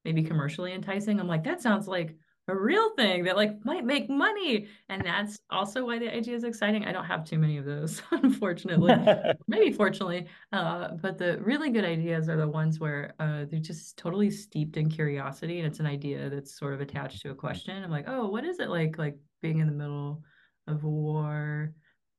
maybe 0.04 0.22
commercially 0.22 0.72
enticing. 0.72 1.20
I'm 1.20 1.28
like, 1.28 1.44
that 1.44 1.60
sounds 1.60 1.86
like 1.86 2.16
a 2.48 2.56
real 2.56 2.94
thing 2.94 3.24
that 3.24 3.36
like 3.36 3.64
might 3.64 3.84
make 3.84 4.10
money. 4.10 4.66
And 4.88 5.04
that's 5.04 5.38
also 5.50 5.84
why 5.84 5.98
the 5.98 6.12
idea 6.12 6.34
is 6.34 6.44
exciting. 6.44 6.84
I 6.84 6.92
don't 6.92 7.04
have 7.04 7.24
too 7.24 7.38
many 7.38 7.58
of 7.58 7.64
those, 7.64 8.02
unfortunately. 8.10 8.94
Maybe 9.48 9.72
fortunately. 9.72 10.26
Uh, 10.52 10.88
but 11.00 11.18
the 11.18 11.38
really 11.42 11.70
good 11.70 11.84
ideas 11.84 12.28
are 12.28 12.36
the 12.36 12.48
ones 12.48 12.80
where 12.80 13.14
uh, 13.20 13.44
they're 13.48 13.60
just 13.60 13.96
totally 13.96 14.30
steeped 14.30 14.76
in 14.76 14.88
curiosity 14.88 15.58
and 15.58 15.66
it's 15.66 15.80
an 15.80 15.86
idea 15.86 16.28
that's 16.30 16.58
sort 16.58 16.74
of 16.74 16.80
attached 16.80 17.22
to 17.22 17.30
a 17.30 17.34
question. 17.34 17.82
I'm 17.82 17.90
like, 17.90 18.06
oh, 18.08 18.28
what 18.28 18.44
is 18.44 18.58
it 18.58 18.68
like 18.70 18.98
like 18.98 19.16
being 19.42 19.58
in 19.58 19.66
the 19.66 19.72
middle 19.72 20.22
of 20.66 20.82
war? 20.84 21.72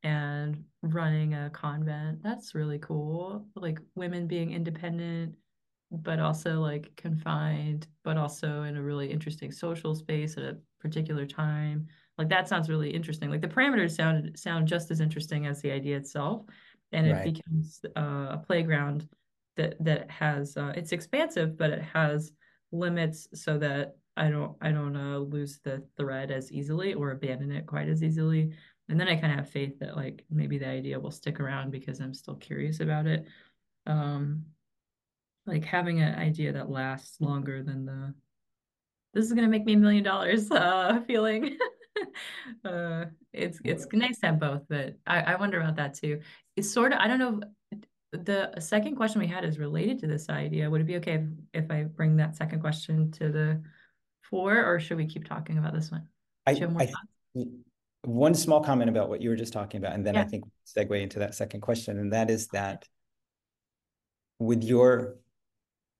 And 0.03 0.65
running 0.81 1.35
a 1.35 1.49
convent. 1.51 2.23
That's 2.23 2.55
really 2.55 2.79
cool. 2.79 3.47
Like 3.55 3.79
women 3.95 4.27
being 4.27 4.51
independent 4.51 5.35
but 5.91 6.19
also 6.19 6.61
like 6.61 6.95
confined, 6.95 7.87
but 8.03 8.17
also 8.17 8.63
in 8.63 8.77
a 8.77 8.81
really 8.83 9.11
interesting 9.11 9.51
social 9.51 9.93
space 9.93 10.37
at 10.37 10.43
a 10.43 10.59
particular 10.79 11.25
time. 11.27 11.87
Like 12.17 12.29
that 12.29 12.47
sounds 12.47 12.69
really 12.69 12.91
interesting. 12.91 13.29
Like 13.29 13.41
the 13.41 13.47
parameters 13.49 13.95
sound 13.95 14.39
sound 14.39 14.67
just 14.67 14.89
as 14.91 15.01
interesting 15.01 15.45
as 15.47 15.61
the 15.61 15.71
idea 15.71 15.97
itself, 15.97 16.45
and 16.91 17.05
it 17.07 17.21
Right. 17.21 17.21
becomes 17.21 17.81
uh, 17.97 18.27
a 18.31 18.43
playground 18.45 19.09
that 19.57 19.75
that 19.83 20.09
has 20.09 20.57
uh, 20.57 20.73
it's 20.75 20.91
expansive, 20.91 21.57
but 21.57 21.71
it 21.71 21.81
has 21.81 22.31
limits 22.71 23.27
so 23.33 23.57
that 23.59 23.97
I 24.17 24.29
don't 24.29 24.57
I 24.61 24.71
don't 24.71 24.95
uh, 24.95 25.17
lose 25.19 25.59
the 25.59 25.87
thread 25.97 26.31
as 26.31 26.51
easily 26.51 26.93
or 26.93 27.11
abandon 27.11 27.51
it 27.51 27.65
quite 27.67 27.87
as 27.89 28.03
easily. 28.03 28.53
And 28.89 28.99
then 28.99 29.07
I 29.07 29.15
kind 29.15 29.31
of 29.31 29.39
have 29.39 29.49
faith 29.49 29.79
that 29.79 29.95
like 29.95 30.25
maybe 30.29 30.57
the 30.57 30.67
idea 30.67 30.99
will 30.99 31.11
stick 31.11 31.39
around 31.39 31.71
because 31.71 31.99
I'm 31.99 32.13
still 32.13 32.35
curious 32.35 32.79
about 32.79 33.07
it. 33.07 33.25
Um, 33.87 34.45
like 35.45 35.65
having 35.65 36.01
an 36.01 36.15
idea 36.15 36.53
that 36.53 36.69
lasts 36.69 37.19
longer 37.19 37.63
than 37.63 37.85
the 37.85 38.13
this 39.13 39.25
is 39.25 39.33
gonna 39.33 39.47
make 39.47 39.65
me 39.65 39.73
a 39.73 39.77
million 39.77 40.03
dollars 40.03 40.51
uh 40.51 41.01
feeling. 41.07 41.57
uh 42.65 43.05
it's 43.33 43.59
it's 43.63 43.87
nice 43.93 44.19
to 44.19 44.27
have 44.27 44.39
both, 44.39 44.63
but 44.69 44.95
I, 45.07 45.21
I 45.21 45.35
wonder 45.35 45.59
about 45.59 45.77
that 45.77 45.93
too. 45.93 46.21
It's 46.55 46.71
sort 46.71 46.93
of 46.93 46.99
I 46.99 47.07
don't 47.07 47.19
know 47.19 47.41
the 48.11 48.53
second 48.59 48.95
question 48.95 49.21
we 49.21 49.27
had 49.27 49.45
is 49.45 49.57
related 49.57 49.99
to 49.99 50.07
this 50.07 50.29
idea. 50.29 50.69
Would 50.69 50.81
it 50.81 50.87
be 50.87 50.97
okay 50.97 51.13
if, 51.53 51.63
if 51.65 51.71
I 51.71 51.83
bring 51.83 52.17
that 52.17 52.35
second 52.35 52.59
question 52.59 53.09
to 53.13 53.29
the 53.29 53.61
fore, 54.21 54.65
or 54.65 54.79
should 54.79 54.97
we 54.97 55.05
keep 55.05 55.25
talking 55.25 55.57
about 55.57 55.73
this 55.73 55.91
one? 55.91 56.07
I, 56.45 56.53
have 56.55 56.71
more 56.71 56.81
I, 56.81 56.85
thoughts? 56.87 57.45
One 58.03 58.33
small 58.33 58.63
comment 58.63 58.89
about 58.89 59.09
what 59.09 59.21
you 59.21 59.29
were 59.29 59.35
just 59.35 59.53
talking 59.53 59.79
about, 59.79 59.93
and 59.93 60.05
then 60.05 60.15
I 60.15 60.23
think 60.23 60.45
segue 60.65 61.01
into 61.01 61.19
that 61.19 61.35
second 61.35 61.61
question, 61.61 61.99
and 61.99 62.13
that 62.13 62.31
is 62.31 62.47
that 62.47 62.87
with 64.39 64.63
your 64.63 65.17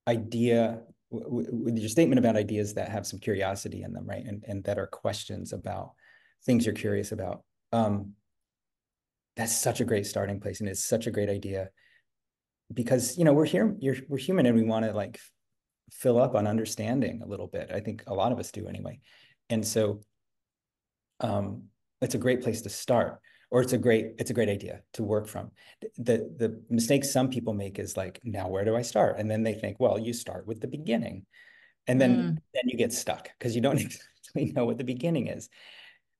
idea, 0.08 0.80
with 1.10 1.78
your 1.78 1.88
statement 1.88 2.18
about 2.18 2.36
ideas 2.36 2.74
that 2.74 2.88
have 2.88 3.06
some 3.06 3.20
curiosity 3.20 3.82
in 3.82 3.92
them, 3.92 4.04
right, 4.06 4.24
and 4.24 4.44
and 4.48 4.64
that 4.64 4.78
are 4.78 4.88
questions 4.88 5.52
about 5.52 5.92
things 6.44 6.66
you're 6.66 6.74
curious 6.74 7.12
about, 7.12 7.44
um, 7.72 8.14
that's 9.36 9.56
such 9.56 9.80
a 9.80 9.84
great 9.84 10.06
starting 10.06 10.40
place, 10.40 10.58
and 10.58 10.68
it's 10.68 10.84
such 10.84 11.06
a 11.06 11.12
great 11.12 11.28
idea 11.28 11.68
because 12.74 13.16
you 13.16 13.24
know 13.24 13.32
we're 13.32 13.44
here, 13.44 13.76
you're, 13.78 13.96
we're 14.08 14.18
human, 14.18 14.46
and 14.46 14.56
we 14.56 14.64
want 14.64 14.84
to 14.84 14.92
like 14.92 15.20
fill 15.92 16.20
up 16.20 16.34
on 16.34 16.48
understanding 16.48 17.22
a 17.22 17.28
little 17.28 17.46
bit. 17.46 17.70
I 17.72 17.78
think 17.78 18.02
a 18.08 18.14
lot 18.14 18.32
of 18.32 18.40
us 18.40 18.50
do 18.50 18.66
anyway, 18.66 18.98
and 19.48 19.64
so 19.64 20.00
um, 21.20 21.68
it's 22.02 22.14
a 22.14 22.18
great 22.18 22.42
place 22.42 22.62
to 22.62 22.68
start 22.70 23.20
or 23.50 23.62
it's 23.62 23.72
a 23.74 23.78
great 23.78 24.14
it's 24.18 24.30
a 24.30 24.34
great 24.34 24.48
idea 24.48 24.82
to 24.94 25.02
work 25.04 25.28
from. 25.28 25.50
The 25.98 26.30
the 26.36 26.62
mistake 26.70 27.04
some 27.04 27.30
people 27.30 27.54
make 27.54 27.78
is 27.78 27.96
like 27.96 28.20
now 28.24 28.48
where 28.48 28.64
do 28.64 28.76
i 28.76 28.82
start? 28.82 29.18
And 29.18 29.30
then 29.30 29.42
they 29.42 29.54
think 29.54 29.78
well 29.80 29.98
you 29.98 30.12
start 30.12 30.46
with 30.46 30.60
the 30.60 30.68
beginning. 30.68 31.26
And 31.86 32.00
then 32.00 32.16
Mm. 32.16 32.38
then 32.54 32.64
you 32.66 32.76
get 32.78 32.92
stuck 32.92 33.30
because 33.38 33.54
you 33.54 33.60
don't 33.62 33.80
exactly 33.80 34.52
know 34.52 34.64
what 34.66 34.78
the 34.78 34.84
beginning 34.84 35.28
is. 35.28 35.48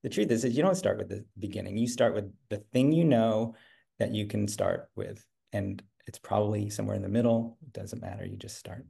The 0.03 0.09
truth 0.09 0.31
is, 0.31 0.43
is 0.43 0.55
you 0.57 0.63
don't 0.63 0.75
start 0.75 0.97
with 0.97 1.09
the 1.09 1.25
beginning. 1.39 1.77
You 1.77 1.87
start 1.87 2.13
with 2.13 2.31
the 2.49 2.57
thing 2.73 2.91
you 2.91 3.05
know 3.05 3.55
that 3.99 4.11
you 4.13 4.27
can 4.27 4.47
start 4.47 4.89
with 4.95 5.25
and 5.53 5.81
it's 6.07 6.19
probably 6.19 6.69
somewhere 6.69 6.95
in 6.95 7.01
the 7.01 7.09
middle. 7.09 7.57
It 7.61 7.73
doesn't 7.73 8.01
matter. 8.01 8.25
You 8.25 8.35
just 8.37 8.57
start. 8.57 8.85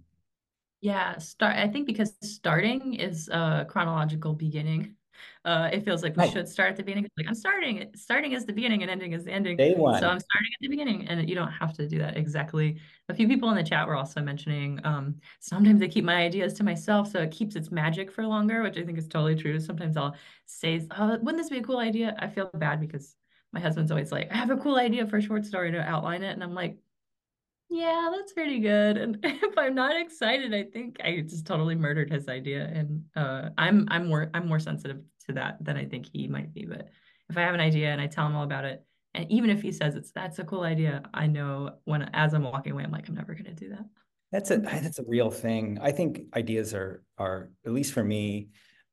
Yeah, 0.82 1.18
start. 1.20 1.56
I 1.56 1.70
think 1.70 1.88
because 1.88 2.14
starting 2.22 2.96
is 2.96 3.30
a 3.30 3.66
chronological 3.70 4.34
beginning. 4.34 4.96
Uh, 5.46 5.70
it 5.72 5.84
feels 5.86 6.04
like 6.04 6.16
we 6.16 6.22
right 6.22 6.32
should 6.32 6.48
start 6.48 6.72
at 6.72 6.78
the 6.78 6.84
beginning. 6.84 7.08
Like 7.18 7.28
I'm 7.28 7.36
starting. 7.36 7.90
Starting 7.96 8.32
is 8.34 8.46
the 8.46 8.54
beginning 8.54 8.82
and 8.82 8.92
ending 8.92 9.14
is 9.14 9.26
the 9.26 9.32
ending. 9.32 9.58
day 9.58 9.74
one. 9.76 10.00
So 10.00 10.08
I'm 10.08 10.20
starting 10.20 10.50
at 10.54 10.60
the 10.62 10.68
beginning, 10.70 11.08
and 11.08 11.28
you 11.30 11.36
don't 11.36 11.52
have 11.52 11.74
to 11.74 11.88
do 11.88 12.00
that 12.00 12.18
exactly. 12.18 12.80
A 13.10 13.14
few 13.14 13.28
people 13.28 13.50
in 13.50 13.56
the 13.56 13.64
chat 13.64 13.88
were 13.88 13.96
also 13.96 14.22
mentioning 14.22 14.80
um, 14.86 15.16
sometimes 15.40 15.82
I 15.82 15.88
keep 15.88 16.06
my 16.06 16.16
ideas 16.16 16.54
to 16.56 16.64
myself, 16.64 17.12
so 17.12 17.20
it 17.22 17.32
keeps 17.32 17.56
its 17.56 17.72
magic 17.72 18.12
for 18.12 18.26
longer, 18.26 18.64
which 18.64 18.78
I 18.78 18.84
think 18.84 18.98
is 18.98 19.08
totally 19.08 19.36
true. 19.36 19.60
Sometimes 19.60 19.98
I'll 19.98 20.16
say, 20.46 20.86
"Oh, 20.98 21.18
wouldn't 21.22 21.38
this 21.38 21.50
be 21.50 21.58
a 21.60 21.64
cool 21.64 21.80
idea?" 21.80 22.16
I 22.20 22.28
feel 22.28 22.50
bad 22.54 22.80
because 22.80 23.16
my 23.52 23.60
husband's 23.60 23.92
always 23.92 24.12
like, 24.12 24.32
"I 24.32 24.36
have 24.38 24.50
a 24.52 24.58
cool 24.58 24.78
idea 24.78 25.06
for 25.08 25.18
a 25.18 25.22
short 25.22 25.46
story 25.46 25.72
to 25.72 25.82
outline 25.82 26.24
it," 26.24 26.32
and 26.34 26.44
I'm 26.44 26.54
like. 26.56 26.78
Yeah, 27.74 28.12
that's 28.16 28.34
pretty 28.34 28.60
good. 28.60 28.98
And 28.98 29.18
if 29.24 29.58
I'm 29.58 29.74
not 29.74 30.00
excited, 30.00 30.54
I 30.54 30.64
think 30.64 30.98
I 31.04 31.22
just 31.22 31.48
totally 31.48 31.74
murdered 31.74 32.12
his 32.12 32.28
idea. 32.28 32.66
And 32.66 33.04
uh, 33.16 33.50
I'm 33.58 33.88
I'm 33.90 34.08
more 34.08 34.30
I'm 34.36 34.48
more 34.48 34.60
sensitive 34.60 35.02
to 35.26 35.34
that 35.34 35.58
than 35.60 35.76
I 35.76 35.86
think 35.86 36.08
he 36.14 36.28
might 36.28 36.54
be. 36.54 36.68
But 36.68 36.90
if 37.32 37.38
I 37.38 37.42
have 37.42 37.56
an 37.56 37.60
idea 37.60 37.90
and 37.90 38.00
I 38.00 38.06
tell 38.06 38.28
him 38.28 38.36
all 38.36 38.44
about 38.44 38.64
it, 38.64 38.86
and 39.16 39.30
even 39.32 39.50
if 39.50 39.64
he 39.64 39.72
says 39.72 39.96
it's 39.96 40.12
that's 40.12 40.38
a 40.38 40.44
cool 40.44 40.62
idea, 40.62 41.02
I 41.16 41.26
know 41.26 41.78
when 41.86 42.04
as 42.14 42.36
I'm 42.36 42.44
walking 42.44 42.74
away, 42.74 42.84
I'm 42.84 42.92
like, 42.92 43.10
I'm 43.10 43.16
never 43.16 43.34
gonna 43.34 43.56
do 43.56 43.70
that. 43.70 43.86
That's 44.32 44.52
a 44.52 44.58
that's 44.58 45.00
a 45.00 45.06
real 45.08 45.32
thing. 45.32 45.80
I 45.82 45.94
think 45.94 46.28
ideas 46.36 46.76
are 46.76 47.04
are 47.18 47.50
at 47.66 47.72
least 47.72 47.94
for 47.94 48.04
me, 48.04 48.50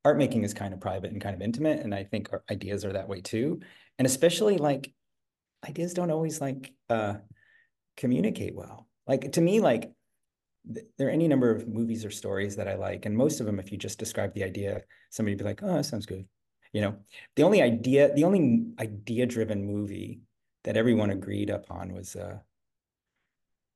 art 0.06 0.16
making 0.16 0.42
is 0.42 0.54
kind 0.54 0.72
of 0.72 0.80
private 0.80 1.12
and 1.12 1.20
kind 1.20 1.34
of 1.34 1.42
intimate, 1.42 1.80
and 1.80 1.94
I 1.94 2.04
think 2.04 2.30
ideas 2.50 2.86
are 2.86 2.94
that 2.94 3.10
way 3.10 3.20
too. 3.20 3.60
And 3.98 4.06
especially 4.06 4.56
like 4.56 4.90
ideas 5.68 5.92
don't 5.92 6.10
always 6.10 6.40
like 6.40 6.72
uh 6.88 7.16
communicate 8.00 8.54
well. 8.56 8.88
Like 9.06 9.32
to 9.32 9.40
me, 9.40 9.60
like 9.60 9.92
th- 10.72 10.86
there 10.98 11.08
are 11.08 11.12
any 11.12 11.28
number 11.28 11.50
of 11.50 11.68
movies 11.68 12.04
or 12.04 12.10
stories 12.10 12.56
that 12.56 12.66
I 12.66 12.74
like, 12.74 13.06
and 13.06 13.16
most 13.16 13.40
of 13.40 13.46
them, 13.46 13.60
if 13.60 13.70
you 13.70 13.78
just 13.78 13.98
describe 13.98 14.34
the 14.34 14.44
idea, 14.44 14.82
somebody'd 15.10 15.38
be 15.38 15.44
like, 15.44 15.62
"Oh, 15.62 15.74
that 15.74 15.84
sounds 15.84 16.06
good." 16.06 16.26
You 16.72 16.80
know, 16.82 16.96
the 17.36 17.42
only 17.42 17.62
idea, 17.62 18.12
the 18.14 18.24
only 18.24 18.66
idea-driven 18.78 19.64
movie 19.64 20.20
that 20.64 20.76
everyone 20.76 21.10
agreed 21.10 21.50
upon 21.50 21.92
was 21.92 22.16
uh 22.16 22.38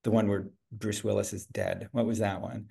the 0.04 0.10
one 0.10 0.28
where 0.28 0.48
Bruce 0.70 1.04
Willis 1.04 1.32
is 1.32 1.46
dead. 1.46 1.88
What 1.92 2.06
was 2.06 2.18
that 2.18 2.40
one? 2.40 2.68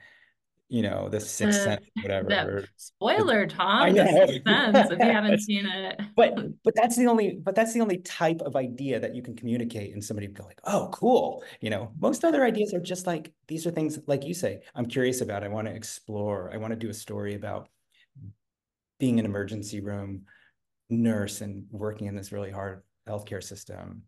You 0.74 0.82
know, 0.82 1.08
The 1.08 1.20
Sixth 1.20 1.60
uh, 1.60 1.64
The 1.66 1.70
Sense, 1.76 1.86
whatever. 2.02 2.62
The, 2.62 2.68
spoiler, 2.78 3.44
I 3.44 3.46
Tom, 3.46 3.94
The 3.94 4.04
know. 4.04 4.26
Sixth 4.26 4.42
Sense, 4.48 4.90
if 4.90 4.98
you 4.98 5.06
haven't 5.12 5.40
seen 5.40 5.68
it. 5.68 6.02
but 6.16 6.36
but 6.64 6.74
that's 6.76 6.96
the 6.96 7.06
only 7.06 7.38
but 7.44 7.54
that's 7.54 7.76
the 7.76 7.80
only 7.82 8.00
type 8.00 8.42
of 8.42 8.56
idea 8.56 9.00
that 9.00 9.14
you 9.14 9.22
can 9.22 9.36
communicate 9.36 9.94
and 9.94 10.04
somebody 10.04 10.26
would 10.26 10.36
go 10.36 10.46
like, 10.46 10.60
oh, 10.64 10.90
cool. 10.92 11.44
You 11.62 11.70
know, 11.70 11.92
most 12.00 12.26
other 12.26 12.44
ideas 12.44 12.74
are 12.74 12.80
just 12.80 13.06
like 13.06 13.32
these 13.48 13.68
are 13.68 13.72
things 13.72 14.00
like 14.08 14.24
you 14.26 14.34
say, 14.34 14.62
I'm 14.74 14.88
curious 14.88 15.22
about, 15.22 15.44
I 15.44 15.48
want 15.48 15.68
to 15.68 15.76
explore, 15.76 16.50
I 16.52 16.58
want 16.58 16.72
to 16.72 16.80
do 16.80 16.90
a 16.90 16.94
story 16.94 17.36
about 17.36 17.70
being 19.00 19.20
an 19.20 19.28
emergency 19.28 19.80
room 19.80 20.24
nurse 20.90 21.42
and 21.42 21.66
working 21.70 22.08
in 22.08 22.16
this 22.16 22.32
really 22.32 22.50
hard 22.50 22.82
healthcare 23.08 23.44
system 23.44 24.02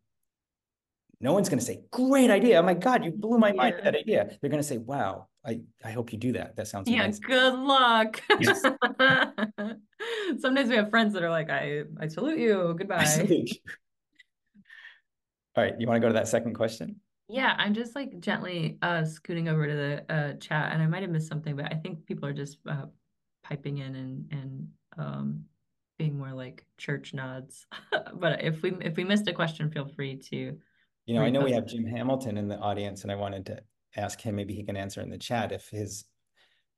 no 1.21 1.31
one's 1.31 1.47
going 1.47 1.59
to 1.59 1.65
say, 1.65 1.81
great 1.91 2.29
idea. 2.29 2.59
Oh 2.59 2.63
my 2.63 2.73
God, 2.73 3.05
you 3.05 3.11
blew 3.11 3.37
my 3.37 3.53
mind 3.53 3.75
with 3.75 3.85
that 3.85 3.95
idea. 3.95 4.37
They're 4.41 4.49
going 4.49 4.61
to 4.61 4.67
say, 4.67 4.77
wow, 4.77 5.27
I, 5.45 5.61
I 5.83 5.91
hope 5.91 6.11
you 6.11 6.17
do 6.17 6.31
that. 6.33 6.55
That 6.55 6.67
sounds 6.67 6.87
good. 6.87 6.95
Yeah, 6.95 7.03
amazing. 7.03 7.23
good 7.27 7.53
luck. 7.53 8.21
Yes. 8.39 8.61
Sometimes 10.39 10.69
we 10.69 10.75
have 10.75 10.89
friends 10.89 11.13
that 11.13 11.23
are 11.23 11.29
like, 11.29 11.49
I, 11.49 11.83
I 11.99 12.07
salute 12.07 12.39
you. 12.39 12.75
Goodbye. 12.77 13.45
All 15.55 15.63
right. 15.63 15.73
You 15.79 15.87
want 15.87 15.97
to 15.97 16.01
go 16.01 16.07
to 16.07 16.13
that 16.13 16.27
second 16.27 16.55
question? 16.55 16.97
Yeah, 17.27 17.55
I'm 17.57 17.73
just 17.73 17.95
like 17.95 18.19
gently 18.19 18.77
uh 18.83 19.03
scooting 19.03 19.49
over 19.49 19.67
to 19.67 19.73
the 19.73 20.13
uh 20.13 20.33
chat 20.33 20.71
and 20.71 20.81
I 20.81 20.85
might 20.85 21.01
have 21.01 21.09
missed 21.09 21.27
something, 21.27 21.55
but 21.55 21.71
I 21.71 21.75
think 21.75 22.05
people 22.05 22.29
are 22.29 22.33
just 22.33 22.57
uh 22.69 22.85
piping 23.43 23.79
in 23.79 23.95
and 23.95 24.25
and 24.31 24.67
um 24.97 25.45
being 25.97 26.17
more 26.17 26.33
like 26.33 26.65
church 26.77 27.13
nods. 27.13 27.65
But 28.13 28.43
if 28.43 28.61
we 28.61 28.73
if 28.81 28.95
we 28.95 29.03
missed 29.03 29.27
a 29.27 29.33
question, 29.33 29.71
feel 29.71 29.87
free 29.87 30.17
to 30.29 30.35
You 31.05 31.15
know, 31.15 31.21
I 31.21 31.29
know 31.29 31.41
we 31.41 31.53
have 31.53 31.65
Jim 31.65 31.85
Hamilton 31.85 32.37
in 32.37 32.47
the 32.47 32.57
audience, 32.57 33.03
and 33.03 33.11
I 33.11 33.15
wanted 33.15 33.45
to 33.47 33.59
ask 33.97 34.21
him, 34.21 34.35
maybe 34.35 34.53
he 34.53 34.63
can 34.63 34.77
answer 34.77 35.01
in 35.01 35.09
the 35.09 35.17
chat 35.17 35.51
if 35.51 35.69
his 35.69 36.05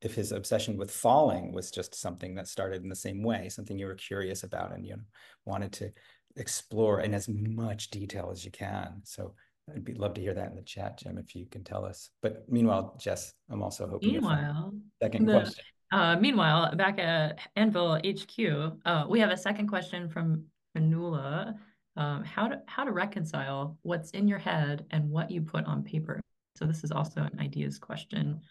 if 0.01 0.13
his 0.13 0.31
obsession 0.31 0.77
with 0.77 0.91
falling 0.91 1.51
was 1.51 1.71
just 1.71 1.95
something 1.95 2.35
that 2.35 2.47
started 2.47 2.83
in 2.83 2.89
the 2.89 2.95
same 2.95 3.23
way, 3.23 3.49
something 3.49 3.79
you 3.79 3.87
were 3.87 3.95
curious 3.95 4.43
about 4.43 4.71
and 4.71 4.85
you 4.85 4.93
know 4.93 5.01
wanted 5.45 5.71
to 5.73 5.91
explore 6.35 7.01
in 7.01 7.13
as 7.13 7.27
much 7.27 7.89
detail 7.89 8.29
as 8.31 8.45
you 8.45 8.51
can. 8.51 9.01
So 9.03 9.33
I'd 9.73 9.83
be 9.83 9.93
love 9.93 10.13
to 10.13 10.21
hear 10.21 10.33
that 10.33 10.49
in 10.49 10.55
the 10.55 10.61
chat, 10.61 10.99
Jim, 10.99 11.17
if 11.17 11.35
you 11.35 11.45
can 11.45 11.63
tell 11.63 11.83
us. 11.83 12.09
But 12.21 12.45
meanwhile, 12.47 12.95
Jess, 12.99 13.33
I'm 13.49 13.61
also 13.61 13.87
hoping. 13.87 14.13
Meanwhile, 14.13 14.73
second 15.01 15.25
the, 15.25 15.33
question. 15.33 15.63
Uh, 15.91 16.15
meanwhile, 16.17 16.75
back 16.75 16.99
at 16.99 17.39
Anvil 17.55 17.99
HQ, 18.05 18.79
uh, 18.85 19.05
we 19.09 19.19
have 19.19 19.31
a 19.31 19.37
second 19.37 19.67
question 19.67 20.09
from 20.09 20.45
Manula. 20.77 21.55
Um, 21.95 22.23
how 22.23 22.47
to 22.47 22.61
how 22.67 22.83
to 22.83 22.91
reconcile 22.91 23.75
what's 23.81 24.11
in 24.11 24.27
your 24.27 24.37
head 24.37 24.85
and 24.91 25.09
what 25.09 25.31
you 25.31 25.41
put 25.41 25.65
on 25.65 25.83
paper. 25.83 26.21
So 26.57 26.65
this 26.65 26.83
is 26.83 26.91
also 26.91 27.21
an 27.21 27.39
ideas 27.39 27.77
question. 27.77 28.41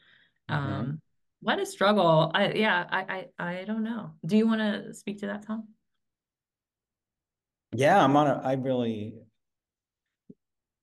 Mm-hmm. 0.51 0.73
Um, 0.73 1.01
what 1.40 1.59
a 1.59 1.66
struggle. 1.66 2.31
I 2.35 2.53
yeah, 2.53 2.87
I 2.90 3.27
I 3.38 3.59
I 3.61 3.64
don't 3.64 3.83
know. 3.83 4.12
Do 4.25 4.37
you 4.37 4.47
want 4.47 4.61
to 4.61 4.95
speak 4.95 5.21
to 5.21 5.27
that, 5.27 5.47
Tom? 5.47 5.69
Yeah, 7.75 8.03
I'm 8.03 8.16
on 8.16 8.27
a 8.27 8.40
I 8.42 8.55
really 8.55 9.14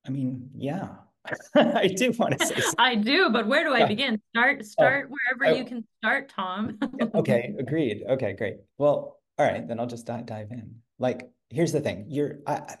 I 0.06 0.10
mean, 0.10 0.50
yeah. 0.56 0.88
I 1.54 1.86
do 1.88 2.12
want 2.18 2.38
to 2.38 2.46
say 2.46 2.54
something. 2.56 2.74
I 2.78 2.94
do, 2.96 3.30
but 3.30 3.46
where 3.46 3.64
do 3.64 3.72
I 3.72 3.86
begin? 3.86 4.20
Start 4.34 4.58
oh, 4.60 4.62
start 4.62 5.08
oh, 5.10 5.14
wherever 5.14 5.54
I, 5.54 5.58
you 5.58 5.64
can 5.64 5.82
start, 5.98 6.28
Tom. 6.28 6.78
okay, 7.14 7.54
agreed. 7.58 8.02
Okay, 8.06 8.34
great. 8.34 8.56
Well, 8.76 9.20
all 9.38 9.46
right, 9.46 9.66
then 9.66 9.80
I'll 9.80 9.86
just 9.86 10.04
dive, 10.04 10.26
dive 10.26 10.50
in. 10.50 10.76
Like, 10.98 11.30
here's 11.48 11.72
the 11.72 11.80
thing. 11.80 12.04
You're 12.08 12.40
I, 12.46 12.56
I 12.56 12.76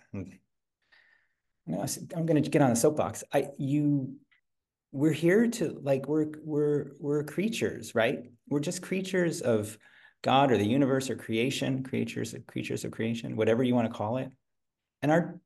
I'm 1.66 2.26
going 2.26 2.42
to 2.42 2.50
get 2.50 2.60
on 2.60 2.70
a 2.70 2.76
soapbox. 2.76 3.24
I 3.32 3.48
you 3.56 4.16
we're 4.94 5.12
here 5.12 5.48
to 5.48 5.76
like 5.82 6.06
we're 6.06 6.28
we're 6.44 6.92
we're 7.00 7.24
creatures, 7.24 7.96
right? 7.96 8.30
We're 8.48 8.60
just 8.60 8.80
creatures 8.80 9.40
of 9.40 9.76
God 10.22 10.52
or 10.52 10.56
the 10.56 10.66
universe 10.66 11.10
or 11.10 11.16
creation, 11.16 11.82
creatures 11.82 12.32
of 12.32 12.46
creatures 12.46 12.84
of 12.84 12.92
creation, 12.92 13.34
whatever 13.34 13.64
you 13.64 13.74
want 13.74 13.90
to 13.90 13.96
call 13.96 14.18
it. 14.18 14.30
And 15.02 15.10
our 15.10 15.40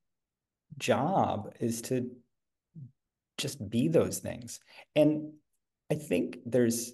job 0.76 1.54
is 1.60 1.80
to 1.82 2.10
just 3.38 3.70
be 3.70 3.88
those 3.88 4.18
things. 4.18 4.60
And 4.94 5.32
I 5.90 5.94
think 5.94 6.40
there's 6.44 6.92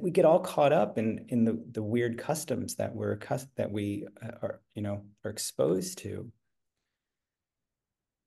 we 0.00 0.10
get 0.10 0.24
all 0.24 0.40
caught 0.40 0.72
up 0.72 0.98
in 0.98 1.26
in 1.28 1.44
the 1.44 1.64
the 1.70 1.82
weird 1.82 2.18
customs 2.18 2.74
that 2.74 2.92
we're 2.92 3.20
that 3.56 3.70
we 3.70 4.08
uh, 4.20 4.32
are 4.42 4.60
you 4.74 4.82
know 4.82 5.04
are 5.24 5.30
exposed 5.30 5.98
to 5.98 6.32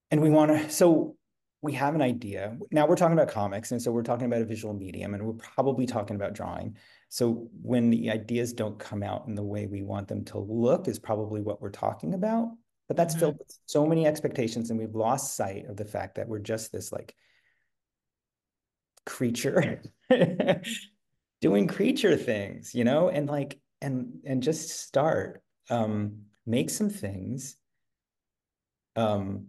and 0.09 0.21
we 0.21 0.29
want 0.29 0.51
to 0.51 0.69
so 0.69 1.17
we 1.61 1.73
have 1.73 1.95
an 1.95 2.01
idea. 2.01 2.57
Now 2.71 2.87
we're 2.87 2.95
talking 2.95 3.17
about 3.17 3.29
comics, 3.29 3.71
and 3.71 3.81
so 3.81 3.91
we're 3.91 4.03
talking 4.03 4.25
about 4.25 4.41
a 4.41 4.45
visual 4.45 4.73
medium, 4.73 5.13
and 5.13 5.23
we're 5.23 5.33
probably 5.33 5.85
talking 5.85 6.15
about 6.15 6.33
drawing. 6.33 6.77
So 7.09 7.49
when 7.61 7.89
the 7.89 8.11
ideas 8.11 8.53
don't 8.53 8.79
come 8.79 9.03
out 9.03 9.27
in 9.27 9.35
the 9.35 9.43
way 9.43 9.65
we 9.65 9.83
want 9.83 10.07
them 10.07 10.23
to 10.25 10.39
look, 10.39 10.87
is 10.87 10.99
probably 10.99 11.41
what 11.41 11.61
we're 11.61 11.69
talking 11.69 12.13
about. 12.13 12.49
But 12.87 12.95
that's 12.97 13.13
mm-hmm. 13.13 13.19
filled 13.19 13.37
with 13.39 13.57
so 13.65 13.85
many 13.85 14.07
expectations, 14.07 14.69
and 14.69 14.79
we've 14.79 14.95
lost 14.95 15.35
sight 15.35 15.65
of 15.67 15.75
the 15.75 15.85
fact 15.85 16.15
that 16.15 16.27
we're 16.27 16.39
just 16.39 16.71
this 16.71 16.91
like 16.91 17.13
creature 19.05 19.81
doing 21.41 21.67
creature 21.67 22.15
things, 22.15 22.73
you 22.73 22.85
know, 22.85 23.09
and 23.09 23.27
like 23.27 23.59
and 23.81 24.19
and 24.25 24.41
just 24.41 24.69
start 24.69 25.41
um, 25.69 26.21
make 26.45 26.69
some 26.69 26.89
things. 26.89 27.55
Um, 28.95 29.47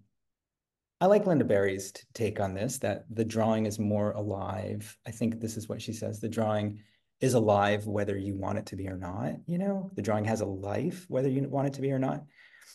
I 1.01 1.07
like 1.07 1.25
Lynda 1.25 1.47
Barry's 1.47 1.93
take 2.13 2.41
on 2.41 2.53
this 2.53 2.79
that 2.79 3.07
the 3.11 3.25
drawing 3.25 3.65
is 3.65 3.79
more 3.79 4.13
alive. 4.13 4.97
I 5.07 5.11
think 5.11 5.41
this 5.41 5.57
is 5.57 5.69
what 5.69 5.81
she 5.81 5.95
says. 5.95 6.21
The 6.21 6.29
drawing 6.29 6.83
is 7.21 7.35
alive 7.35 7.87
whether 7.87 8.19
you 8.19 8.35
want 8.35 8.59
it 8.59 8.67
to 8.67 8.77
be 8.77 8.87
or 8.87 8.99
not. 8.99 9.37
You 9.47 9.59
know, 9.59 9.91
the 9.95 10.03
drawing 10.03 10.27
has 10.27 10.43
a 10.43 10.47
life 10.47 11.07
whether 11.09 11.29
you 11.29 11.49
want 11.49 11.69
it 11.69 11.75
to 11.75 11.81
be 11.81 11.91
or 11.93 11.99
not, 11.99 12.25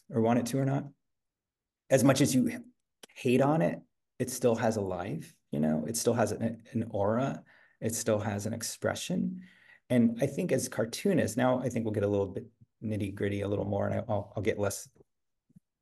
or 0.10 0.22
want 0.22 0.40
it 0.40 0.48
to 0.48 0.58
or 0.58 0.66
not. 0.66 0.86
As 1.92 2.04
much 2.04 2.20
as 2.22 2.34
you 2.34 2.52
hate 3.16 3.42
on 3.42 3.62
it, 3.62 3.80
it 4.18 4.32
still 4.32 4.56
has 4.56 4.78
a 4.78 4.82
life. 4.82 5.36
You 5.52 5.60
know, 5.60 5.86
it 5.88 5.96
still 5.96 6.14
has 6.14 6.32
an, 6.32 6.64
an 6.72 6.88
aura. 6.90 7.44
It 7.80 7.94
still 7.94 8.20
has 8.20 8.48
an 8.48 8.54
expression. 8.54 9.42
And 9.92 10.18
I 10.20 10.26
think 10.26 10.52
as 10.52 10.68
cartoonists, 10.68 11.38
now 11.38 11.60
I 11.60 11.70
think 11.70 11.86
we'll 11.86 11.94
get 11.94 12.04
a 12.04 12.08
little 12.08 12.26
bit 12.26 12.46
nitty 12.84 13.14
gritty 13.14 13.42
a 13.42 13.48
little 13.48 13.66
more, 13.66 13.88
and 13.88 14.04
I'll, 14.10 14.34
I'll 14.36 14.44
get 14.44 14.60
less 14.60 14.90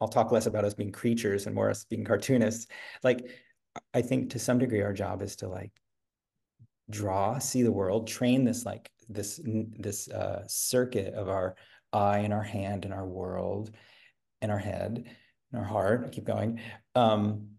I'll 0.04 0.10
talk 0.10 0.34
less 0.34 0.48
about 0.48 0.66
us 0.66 0.74
being 0.74 0.92
creatures 0.92 1.46
and 1.46 1.56
more 1.56 1.70
us 1.70 1.86
being 1.86 2.04
cartoonists. 2.04 2.68
Like, 3.04 3.26
I 3.94 4.02
think 4.02 4.32
to 4.32 4.40
some 4.40 4.60
degree, 4.60 4.82
our 4.82 4.92
job 4.92 5.22
is 5.22 5.38
to 5.38 5.48
like 5.48 5.72
draw, 6.90 7.40
see 7.40 7.64
the 7.64 7.72
world, 7.72 8.06
train 8.06 8.44
this 8.44 8.66
like 8.66 8.92
this 9.08 9.40
this 9.46 10.10
uh, 10.10 10.44
circuit 10.46 11.14
of 11.14 11.30
our 11.30 11.56
eye 11.94 12.20
and 12.20 12.34
our 12.34 12.44
hand 12.44 12.84
and 12.84 12.94
our 12.94 13.08
world 13.08 13.72
and 14.42 14.52
our 14.52 14.60
head 14.60 15.06
and 15.52 15.62
our 15.62 15.66
heart. 15.66 16.04
I 16.06 16.10
keep 16.10 16.26
going. 16.26 16.60
Um, 16.96 17.52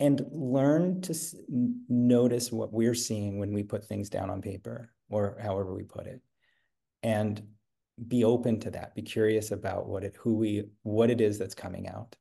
and 0.00 0.26
learn 0.32 1.00
to 1.02 1.14
notice 1.88 2.50
what 2.50 2.72
we're 2.72 2.94
seeing 2.94 3.38
when 3.38 3.52
we 3.52 3.62
put 3.62 3.84
things 3.84 4.10
down 4.10 4.30
on 4.30 4.42
paper 4.42 4.90
or 5.10 5.38
however 5.40 5.74
we 5.74 5.84
put 5.84 6.06
it. 6.06 6.22
And 7.04 7.40
be 8.08 8.24
open 8.24 8.58
to 8.60 8.70
that 8.70 8.94
be 8.94 9.02
curious 9.02 9.50
about 9.50 9.86
what 9.86 10.04
it 10.04 10.16
who 10.18 10.34
we 10.34 10.64
what 10.82 11.10
it 11.10 11.20
is 11.20 11.38
that's 11.38 11.54
coming 11.54 11.88
out. 11.88 12.16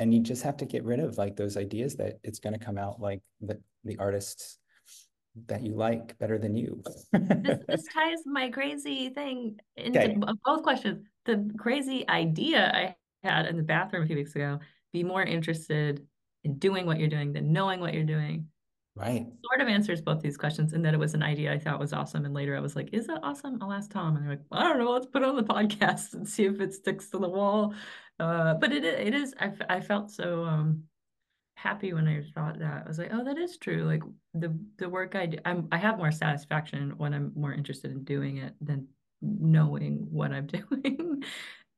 And 0.00 0.12
you 0.12 0.20
just 0.20 0.42
have 0.42 0.56
to 0.58 0.64
get 0.64 0.84
rid 0.84 1.00
of 1.00 1.18
like 1.18 1.36
those 1.36 1.56
ideas 1.56 1.96
that 1.96 2.18
it's 2.24 2.40
going 2.40 2.52
to 2.52 2.64
come 2.64 2.78
out 2.78 3.00
like 3.00 3.20
the, 3.40 3.60
the 3.84 3.96
artists 3.98 4.58
that 5.46 5.62
you 5.62 5.74
like 5.74 6.18
better 6.18 6.36
than 6.36 6.56
you. 6.56 6.82
This, 7.12 7.58
this, 7.68 7.86
ties 7.94 8.18
my 8.26 8.50
crazy 8.50 9.10
thing 9.10 9.58
into 9.76 10.00
okay. 10.00 10.16
both 10.44 10.62
questions. 10.62 11.06
The 11.26 11.50
crazy 11.58 12.08
idea 12.08 12.72
i 12.74 12.94
had 13.26 13.46
in 13.46 13.56
the 13.56 13.62
bathroom 13.62 14.02
a 14.02 14.06
few 14.06 14.16
weeks 14.16 14.34
ago 14.34 14.60
be 14.92 15.02
more 15.02 15.22
interested 15.22 16.06
in 16.44 16.58
doing 16.58 16.86
what 16.86 16.98
you're 16.98 17.08
doing 17.08 17.32
than 17.32 17.52
knowing 17.52 17.80
what 17.80 17.94
you're 17.94 18.04
doing 18.04 18.46
Right. 18.96 19.26
Sort 19.44 19.60
of 19.60 19.66
answers 19.66 20.00
both 20.00 20.22
these 20.22 20.36
questions, 20.36 20.72
and 20.72 20.84
that 20.84 20.94
it 20.94 21.00
was 21.00 21.14
an 21.14 21.22
idea 21.22 21.52
I 21.52 21.58
thought 21.58 21.80
was 21.80 21.92
awesome. 21.92 22.24
And 22.24 22.32
later 22.32 22.56
I 22.56 22.60
was 22.60 22.76
like, 22.76 22.90
is 22.92 23.08
that 23.08 23.20
awesome? 23.24 23.58
I'll 23.60 23.72
ask 23.72 23.90
Tom. 23.90 24.14
And 24.14 24.24
they're 24.24 24.36
like, 24.36 24.44
I 24.52 24.62
don't 24.62 24.78
know. 24.78 24.92
Let's 24.92 25.06
put 25.06 25.22
it 25.22 25.28
on 25.28 25.34
the 25.34 25.42
podcast 25.42 26.14
and 26.14 26.28
see 26.28 26.44
if 26.44 26.60
it 26.60 26.72
sticks 26.74 27.10
to 27.10 27.18
the 27.18 27.28
wall. 27.28 27.74
Uh, 28.20 28.54
but 28.54 28.70
it 28.72 28.84
it 28.84 29.12
is. 29.12 29.34
I, 29.40 29.50
I 29.68 29.80
felt 29.80 30.12
so 30.12 30.44
um, 30.44 30.84
happy 31.56 31.92
when 31.92 32.06
I 32.06 32.22
thought 32.34 32.60
that. 32.60 32.84
I 32.84 32.88
was 32.88 32.98
like, 32.98 33.10
oh, 33.12 33.24
that 33.24 33.36
is 33.36 33.56
true. 33.56 33.84
Like 33.84 34.02
the 34.32 34.56
the 34.78 34.88
work 34.88 35.16
I 35.16 35.26
do, 35.26 35.38
I'm, 35.44 35.66
I 35.72 35.78
have 35.78 35.98
more 35.98 36.12
satisfaction 36.12 36.94
when 36.96 37.12
I'm 37.14 37.32
more 37.34 37.52
interested 37.52 37.90
in 37.90 38.04
doing 38.04 38.36
it 38.36 38.54
than 38.60 38.86
knowing 39.20 40.06
what 40.10 40.30
I'm 40.30 40.46
doing. 40.58 41.24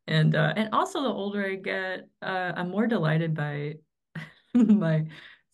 and 0.07 0.37
uh, 0.37 0.53
and 0.55 0.69
also 0.75 1.03
the 1.03 1.09
older 1.09 1.47
I 1.47 1.55
get, 1.55 2.09
uh, 2.21 2.53
I'm 2.57 2.69
more 2.69 2.87
delighted 2.87 3.35
by 3.35 3.77
my 4.55 5.07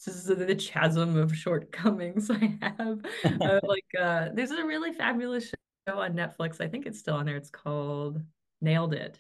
this 0.05 0.17
is 0.17 0.25
the 0.25 0.55
chasm 0.55 1.17
of 1.17 1.35
shortcomings 1.37 2.31
I 2.31 2.59
have. 2.63 2.99
uh, 3.25 3.61
like, 3.67 3.87
uh, 3.99 4.29
there's 4.35 4.51
a 4.51 4.65
really 4.65 4.93
fabulous 4.93 5.53
show 5.89 5.99
on 6.01 6.15
Netflix. 6.15 6.61
I 6.61 6.69
think 6.69 6.87
it's 6.87 6.99
still 6.99 7.15
on 7.15 7.27
there. 7.27 7.37
It's 7.37 7.51
called 7.51 8.21
Nailed 8.61 8.95
It, 8.95 9.19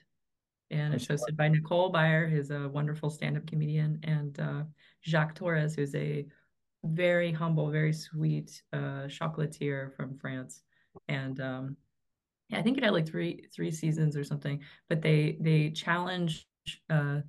and 0.70 0.94
it's 0.94 1.06
hosted 1.06 1.36
by 1.36 1.48
Nicole 1.48 1.92
Byer, 1.92 2.30
who's 2.30 2.50
a 2.50 2.68
wonderful 2.68 3.10
stand-up 3.10 3.46
comedian, 3.46 4.00
and 4.02 4.38
uh, 4.40 4.62
Jacques 5.04 5.34
Torres, 5.34 5.74
who's 5.74 5.94
a 5.94 6.26
very 6.84 7.30
humble, 7.30 7.70
very 7.70 7.92
sweet 7.92 8.62
uh, 8.72 9.06
chocolatier 9.06 9.94
from 9.94 10.16
France, 10.18 10.62
and 11.08 11.40
um, 11.40 11.76
yeah, 12.48 12.58
I 12.58 12.62
think 12.62 12.78
it 12.78 12.84
had 12.84 12.92
like 12.92 13.06
three 13.06 13.46
three 13.54 13.70
seasons 13.70 14.16
or 14.16 14.24
something. 14.24 14.60
But 14.88 15.02
they 15.02 15.38
they 15.40 15.70
challenge 15.70 16.46
uh, 16.90 17.20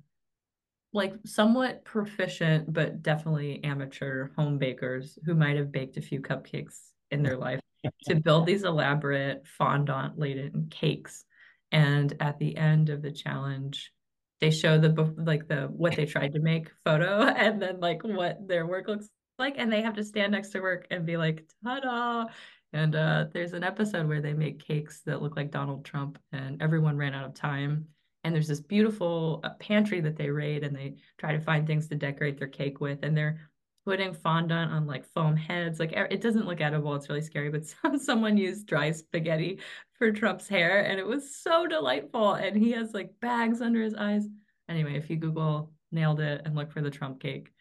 like 0.94 1.12
somewhat 1.26 1.84
proficient 1.84 2.72
but 2.72 3.02
definitely 3.02 3.62
amateur 3.64 4.30
home 4.36 4.56
bakers 4.58 5.18
who 5.26 5.34
might 5.34 5.56
have 5.56 5.72
baked 5.72 5.96
a 5.96 6.00
few 6.00 6.20
cupcakes 6.20 6.78
in 7.10 7.22
their 7.22 7.36
life 7.36 7.60
to 8.04 8.14
build 8.14 8.46
these 8.46 8.62
elaborate 8.62 9.46
fondant 9.46 10.18
laden 10.18 10.68
cakes. 10.70 11.24
And 11.72 12.14
at 12.20 12.38
the 12.38 12.56
end 12.56 12.88
of 12.88 13.02
the 13.02 13.10
challenge 13.10 13.92
they 14.40 14.50
show 14.50 14.78
the 14.78 15.14
like 15.16 15.48
the 15.48 15.62
what 15.68 15.96
they 15.96 16.06
tried 16.06 16.32
to 16.32 16.40
make 16.40 16.70
photo 16.84 17.22
and 17.36 17.60
then 17.60 17.80
like 17.80 18.02
what 18.02 18.46
their 18.46 18.66
work 18.66 18.88
looks 18.88 19.08
like. 19.38 19.54
And 19.58 19.72
they 19.72 19.82
have 19.82 19.94
to 19.94 20.04
stand 20.04 20.32
next 20.32 20.50
to 20.50 20.60
work 20.60 20.86
and 20.90 21.04
be 21.04 21.16
like 21.16 21.44
ta-da! 21.64 22.26
And 22.72 22.94
uh, 22.94 23.26
there's 23.32 23.52
an 23.52 23.64
episode 23.64 24.06
where 24.06 24.20
they 24.20 24.32
make 24.32 24.64
cakes 24.64 25.02
that 25.06 25.22
look 25.22 25.36
like 25.36 25.50
Donald 25.50 25.84
Trump 25.84 26.18
and 26.32 26.60
everyone 26.60 26.96
ran 26.96 27.14
out 27.14 27.24
of 27.24 27.34
time 27.34 27.86
and 28.24 28.34
there's 28.34 28.48
this 28.48 28.60
beautiful 28.60 29.40
uh, 29.44 29.50
pantry 29.60 30.00
that 30.00 30.16
they 30.16 30.30
raid 30.30 30.64
and 30.64 30.74
they 30.74 30.96
try 31.18 31.32
to 31.32 31.40
find 31.40 31.66
things 31.66 31.88
to 31.88 31.94
decorate 31.94 32.38
their 32.38 32.48
cake 32.48 32.80
with 32.80 32.98
and 33.02 33.16
they're 33.16 33.38
putting 33.84 34.14
fondant 34.14 34.72
on 34.72 34.86
like 34.86 35.04
foam 35.04 35.36
heads 35.36 35.78
like 35.78 35.92
it 35.92 36.22
doesn't 36.22 36.46
look 36.46 36.62
edible 36.62 36.94
it's 36.94 37.10
really 37.10 37.20
scary 37.20 37.50
but 37.50 37.66
someone 38.00 38.36
used 38.36 38.66
dry 38.66 38.90
spaghetti 38.90 39.60
for 39.92 40.10
trump's 40.10 40.48
hair 40.48 40.80
and 40.86 40.98
it 40.98 41.06
was 41.06 41.36
so 41.36 41.66
delightful 41.66 42.32
and 42.32 42.56
he 42.56 42.72
has 42.72 42.94
like 42.94 43.12
bags 43.20 43.60
under 43.60 43.82
his 43.82 43.94
eyes 43.94 44.26
anyway 44.70 44.96
if 44.96 45.10
you 45.10 45.16
google 45.16 45.70
nailed 45.94 46.20
it, 46.20 46.42
and 46.44 46.54
look 46.54 46.70
for 46.70 46.82
the 46.82 46.90
Trump 46.90 47.20
cake. 47.20 47.52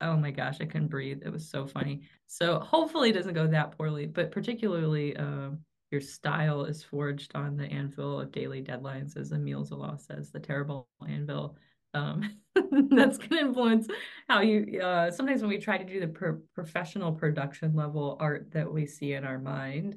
Oh 0.00 0.16
my 0.16 0.30
gosh, 0.30 0.58
I 0.60 0.66
couldn't 0.66 0.88
breathe. 0.88 1.22
It 1.24 1.32
was 1.32 1.48
so 1.48 1.66
funny. 1.66 2.02
So 2.26 2.60
hopefully 2.60 3.10
it 3.10 3.14
doesn't 3.14 3.34
go 3.34 3.46
that 3.46 3.76
poorly, 3.76 4.06
but 4.06 4.30
particularly 4.30 5.16
uh, 5.16 5.50
your 5.94 6.00
style 6.00 6.64
is 6.64 6.82
forged 6.82 7.36
on 7.36 7.56
the 7.56 7.66
anvil 7.66 8.20
of 8.20 8.32
daily 8.32 8.60
deadlines, 8.60 9.16
as 9.16 9.30
Emile 9.30 9.64
Zola 9.64 9.96
says, 9.96 10.32
the 10.32 10.40
terrible 10.40 10.88
anvil. 11.08 11.56
Um, 11.94 12.40
that's 12.90 13.16
going 13.16 13.30
to 13.30 13.38
influence 13.38 13.86
how 14.28 14.40
you. 14.40 14.80
Uh, 14.80 15.12
sometimes 15.12 15.40
when 15.40 15.50
we 15.50 15.58
try 15.58 15.78
to 15.78 15.84
do 15.84 16.00
the 16.00 16.08
pro 16.08 16.40
professional 16.52 17.12
production 17.12 17.76
level 17.76 18.16
art 18.18 18.50
that 18.50 18.72
we 18.72 18.86
see 18.86 19.12
in 19.12 19.24
our 19.24 19.38
mind, 19.38 19.96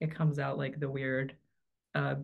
it 0.00 0.14
comes 0.14 0.38
out 0.38 0.58
like 0.58 0.78
the 0.78 0.88
weird 0.88 1.34
uh, 1.96 2.14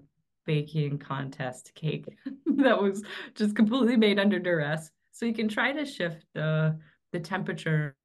baking 0.46 1.00
contest 1.00 1.72
cake 1.74 2.06
that 2.46 2.80
was 2.80 3.02
just 3.34 3.56
completely 3.56 3.96
made 3.96 4.20
under 4.20 4.38
duress. 4.38 4.92
So 5.10 5.26
you 5.26 5.34
can 5.34 5.48
try 5.48 5.72
to 5.72 5.84
shift 5.84 6.24
the 6.34 6.78
the 7.10 7.18
temperature 7.18 7.96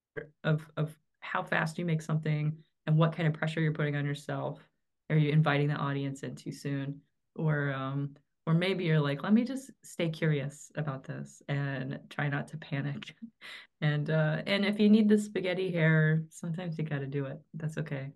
of 0.43 0.65
of 0.75 0.97
how 1.19 1.43
fast 1.43 1.77
you 1.77 1.85
make 1.85 2.01
something 2.01 2.57
and 2.87 2.97
what 2.97 3.15
kind 3.15 3.27
of 3.27 3.35
pressure 3.35 3.61
you're 3.61 3.73
putting 3.73 3.95
on 3.95 4.07
yourself. 4.07 4.66
Are 5.09 5.17
you 5.17 5.31
inviting 5.31 5.67
the 5.67 5.75
audience 5.75 6.23
in 6.23 6.35
too 6.35 6.51
soon? 6.51 7.01
Or 7.35 7.71
um, 7.71 8.15
or 8.45 8.53
maybe 8.53 8.85
you're 8.85 9.01
like, 9.01 9.23
let 9.23 9.33
me 9.33 9.43
just 9.43 9.71
stay 9.83 10.09
curious 10.09 10.71
about 10.75 11.03
this 11.03 11.41
and 11.49 11.99
try 12.09 12.29
not 12.29 12.47
to 12.47 12.57
panic. 12.57 13.13
and 13.81 14.09
uh, 14.09 14.41
and 14.47 14.65
if 14.65 14.79
you 14.79 14.89
need 14.89 15.09
the 15.09 15.17
spaghetti 15.17 15.71
hair, 15.71 16.23
sometimes 16.29 16.77
you 16.77 16.85
got 16.85 16.99
to 16.99 17.07
do 17.07 17.25
it. 17.25 17.39
That's 17.53 17.77
okay. 17.77 18.11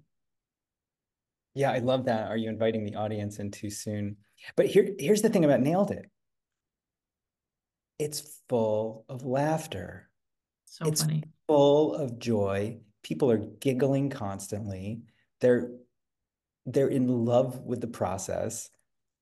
Yeah, 1.53 1.71
I 1.71 1.79
love 1.79 2.05
that. 2.05 2.29
Are 2.29 2.37
you 2.37 2.49
inviting 2.49 2.85
the 2.85 2.95
audience 2.95 3.39
in 3.39 3.51
too 3.51 3.69
soon? 3.69 4.17
But 4.55 4.67
here, 4.67 4.89
here's 4.97 5.21
the 5.21 5.29
thing 5.29 5.43
about 5.43 5.59
Nailed 5.59 5.91
It. 5.91 6.09
It's 7.99 8.39
full 8.47 9.05
of 9.09 9.25
laughter. 9.25 10.09
So 10.65 10.85
it's 10.85 11.01
funny. 11.01 11.23
Full 11.47 11.93
of 11.93 12.19
joy. 12.19 12.79
People 13.03 13.29
are 13.31 13.37
giggling 13.59 14.09
constantly. 14.09 15.01
They're 15.41 15.71
they're 16.65 16.87
in 16.87 17.07
love 17.25 17.61
with 17.61 17.81
the 17.81 17.87
process. 17.87 18.69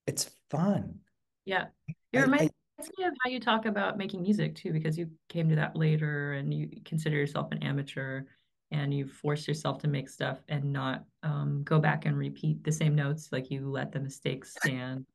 It's 0.08 0.30
fun. 0.49 0.99
Yeah. 1.45 1.65
It 2.12 2.19
reminds 2.19 2.52
me 2.97 3.06
of 3.06 3.13
how 3.23 3.30
you 3.30 3.39
talk 3.39 3.65
about 3.65 3.97
making 3.97 4.21
music 4.21 4.56
too, 4.56 4.71
because 4.71 4.97
you 4.97 5.10
came 5.28 5.49
to 5.49 5.56
that 5.56 5.75
later 5.75 6.34
and 6.34 6.54
you 6.54 6.69
consider 6.86 7.15
yourself 7.17 7.52
an 7.52 7.63
amateur 7.63 8.23
and 8.71 8.93
you 8.93 9.08
force 9.08 9.47
yourself 9.47 9.80
to 9.80 9.88
make 9.88 10.10
stuff 10.10 10.39
and 10.47 10.71
not 10.71 11.04
um, 11.23 11.62
go 11.63 11.80
back 11.80 12.06
and 12.06 12.17
repeat 12.17 12.63
the 12.63 12.71
same 12.71 12.95
notes 12.95 13.30
like 13.32 13.49
you 13.49 13.67
let 13.69 13.91
the 13.91 13.99
mistakes 13.99 14.56
stand 14.63 15.06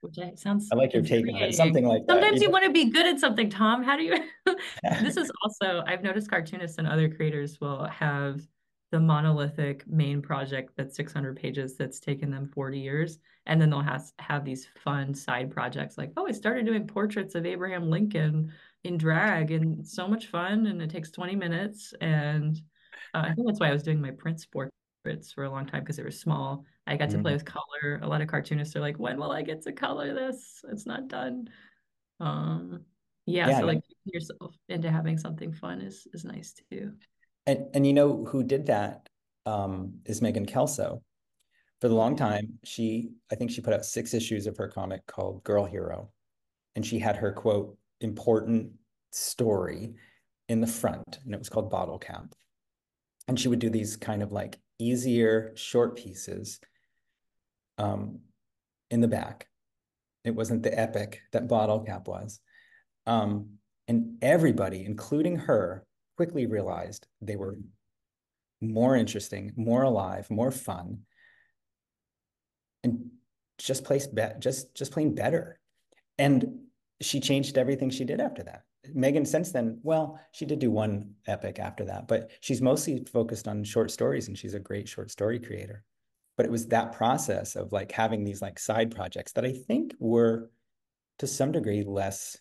which 0.00 0.16
sounds 0.36 0.68
I 0.72 0.76
like 0.76 0.94
your 0.94 1.02
take 1.02 1.26
on 1.28 1.34
it. 1.36 1.54
Something 1.54 1.84
like 1.84 2.06
that. 2.06 2.14
Sometimes 2.14 2.40
you 2.40 2.50
want 2.50 2.64
to 2.64 2.70
be 2.70 2.86
good 2.90 3.06
at 3.06 3.18
something, 3.18 3.50
Tom. 3.50 3.82
How 3.82 3.96
do 3.96 4.04
you? 4.04 4.14
this 5.02 5.16
is 5.16 5.30
also 5.42 5.82
I've 5.86 6.02
noticed 6.02 6.30
cartoonists 6.30 6.78
and 6.78 6.86
other 6.86 7.08
creators 7.08 7.60
will 7.60 7.86
have 7.86 8.40
the 8.90 9.00
monolithic 9.00 9.86
main 9.86 10.22
project 10.22 10.72
that's 10.76 10.96
600 10.96 11.36
pages 11.36 11.76
that's 11.76 12.00
taken 12.00 12.30
them 12.30 12.50
40 12.54 12.78
years, 12.78 13.18
and 13.46 13.60
then 13.60 13.70
they'll 13.70 13.80
have 13.80 14.10
have 14.18 14.44
these 14.44 14.68
fun 14.82 15.14
side 15.14 15.50
projects 15.50 15.98
like, 15.98 16.12
oh, 16.16 16.26
I 16.26 16.32
started 16.32 16.66
doing 16.66 16.86
portraits 16.86 17.34
of 17.34 17.46
Abraham 17.46 17.90
Lincoln 17.90 18.52
in 18.84 18.96
drag 18.96 19.50
and 19.50 19.86
so 19.86 20.06
much 20.06 20.28
fun 20.28 20.66
and 20.66 20.80
it 20.80 20.90
takes 20.90 21.10
20 21.10 21.34
minutes 21.36 21.92
and 22.00 22.60
uh, 23.14 23.24
I 23.26 23.34
think 23.34 23.46
that's 23.46 23.60
why 23.60 23.68
I 23.68 23.72
was 23.72 23.82
doing 23.82 24.00
my 24.00 24.10
Prince 24.10 24.46
portraits 24.46 25.32
for 25.32 25.44
a 25.44 25.50
long 25.50 25.66
time 25.66 25.80
because 25.80 25.96
they 25.96 26.02
were 26.02 26.10
small. 26.10 26.64
I 26.86 26.96
got 26.96 27.10
to 27.10 27.16
mm-hmm. 27.16 27.22
play 27.22 27.32
with 27.32 27.44
color. 27.44 28.00
A 28.02 28.06
lot 28.08 28.20
of 28.20 28.28
cartoonists 28.28 28.76
are 28.76 28.80
like, 28.80 28.98
when 28.98 29.18
will 29.18 29.32
I 29.32 29.42
get 29.42 29.62
to 29.62 29.72
color 29.72 30.14
this? 30.14 30.64
It's 30.70 30.86
not 30.86 31.08
done. 31.08 31.48
Um 32.20 32.84
yeah, 33.26 33.48
yeah 33.48 33.60
so 33.60 33.66
like 33.66 33.82
yourself 34.04 34.54
into 34.68 34.90
having 34.90 35.18
something 35.18 35.52
fun 35.52 35.80
is 35.80 36.06
is 36.14 36.24
nice 36.24 36.54
too. 36.70 36.92
And 37.48 37.64
and 37.72 37.86
you 37.86 37.94
know 37.94 38.26
who 38.26 38.42
did 38.44 38.66
that 38.66 39.08
um, 39.46 39.94
is 40.04 40.20
Megan 40.20 40.44
Kelso. 40.44 41.02
For 41.80 41.88
the 41.88 41.94
long 41.94 42.14
time, 42.14 42.58
she 42.62 43.12
I 43.32 43.36
think 43.36 43.50
she 43.50 43.62
put 43.62 43.72
out 43.72 43.86
six 43.86 44.12
issues 44.12 44.46
of 44.46 44.58
her 44.58 44.68
comic 44.68 45.06
called 45.06 45.42
Girl 45.44 45.64
Hero. 45.64 46.10
And 46.76 46.84
she 46.84 46.98
had 46.98 47.16
her 47.16 47.32
quote 47.32 47.76
important 48.02 48.72
story 49.12 49.94
in 50.50 50.60
the 50.60 50.66
front, 50.66 51.20
and 51.24 51.34
it 51.34 51.38
was 51.38 51.48
called 51.48 51.70
Bottle 51.70 51.98
Cap. 51.98 52.34
And 53.26 53.40
she 53.40 53.48
would 53.48 53.60
do 53.60 53.70
these 53.70 53.96
kind 53.96 54.22
of 54.22 54.30
like 54.30 54.58
easier 54.78 55.52
short 55.56 55.96
pieces 55.96 56.60
um, 57.78 58.20
in 58.90 59.00
the 59.00 59.08
back. 59.08 59.48
It 60.24 60.34
wasn't 60.34 60.62
the 60.62 60.78
epic 60.78 61.22
that 61.32 61.48
Bottle 61.48 61.80
Cap 61.80 62.08
was. 62.08 62.40
Um, 63.06 63.58
and 63.88 64.18
everybody, 64.20 64.84
including 64.84 65.36
her, 65.36 65.86
quickly 66.18 66.46
realized 66.46 67.06
they 67.20 67.36
were 67.36 67.56
more 68.60 68.96
interesting, 68.96 69.52
more 69.54 69.84
alive, 69.84 70.28
more 70.32 70.50
fun, 70.50 71.02
and 72.82 73.10
just 73.56 73.84
place 73.84 74.08
bet 74.08 74.40
just 74.40 74.74
just 74.74 74.90
plain 74.90 75.14
better. 75.14 75.60
And 76.18 76.58
she 77.00 77.20
changed 77.20 77.56
everything 77.56 77.88
she 77.88 78.04
did 78.04 78.20
after 78.20 78.42
that. 78.42 78.64
Megan, 78.92 79.24
since 79.24 79.52
then, 79.52 79.78
well, 79.84 80.18
she 80.32 80.44
did 80.44 80.58
do 80.58 80.72
one 80.72 81.14
epic 81.28 81.60
after 81.60 81.84
that, 81.84 82.08
but 82.08 82.32
she's 82.40 82.60
mostly 82.60 83.04
focused 83.04 83.46
on 83.46 83.62
short 83.62 83.92
stories 83.92 84.26
and 84.26 84.36
she's 84.36 84.54
a 84.54 84.58
great 84.70 84.88
short 84.88 85.12
story 85.12 85.38
creator. 85.38 85.84
But 86.36 86.46
it 86.46 86.52
was 86.52 86.66
that 86.66 86.94
process 86.94 87.54
of 87.54 87.70
like 87.70 87.92
having 87.92 88.24
these 88.24 88.42
like 88.42 88.58
side 88.58 88.92
projects 88.92 89.34
that 89.34 89.44
I 89.44 89.52
think 89.52 89.94
were 90.00 90.50
to 91.20 91.28
some 91.28 91.52
degree 91.52 91.84
less 91.84 92.36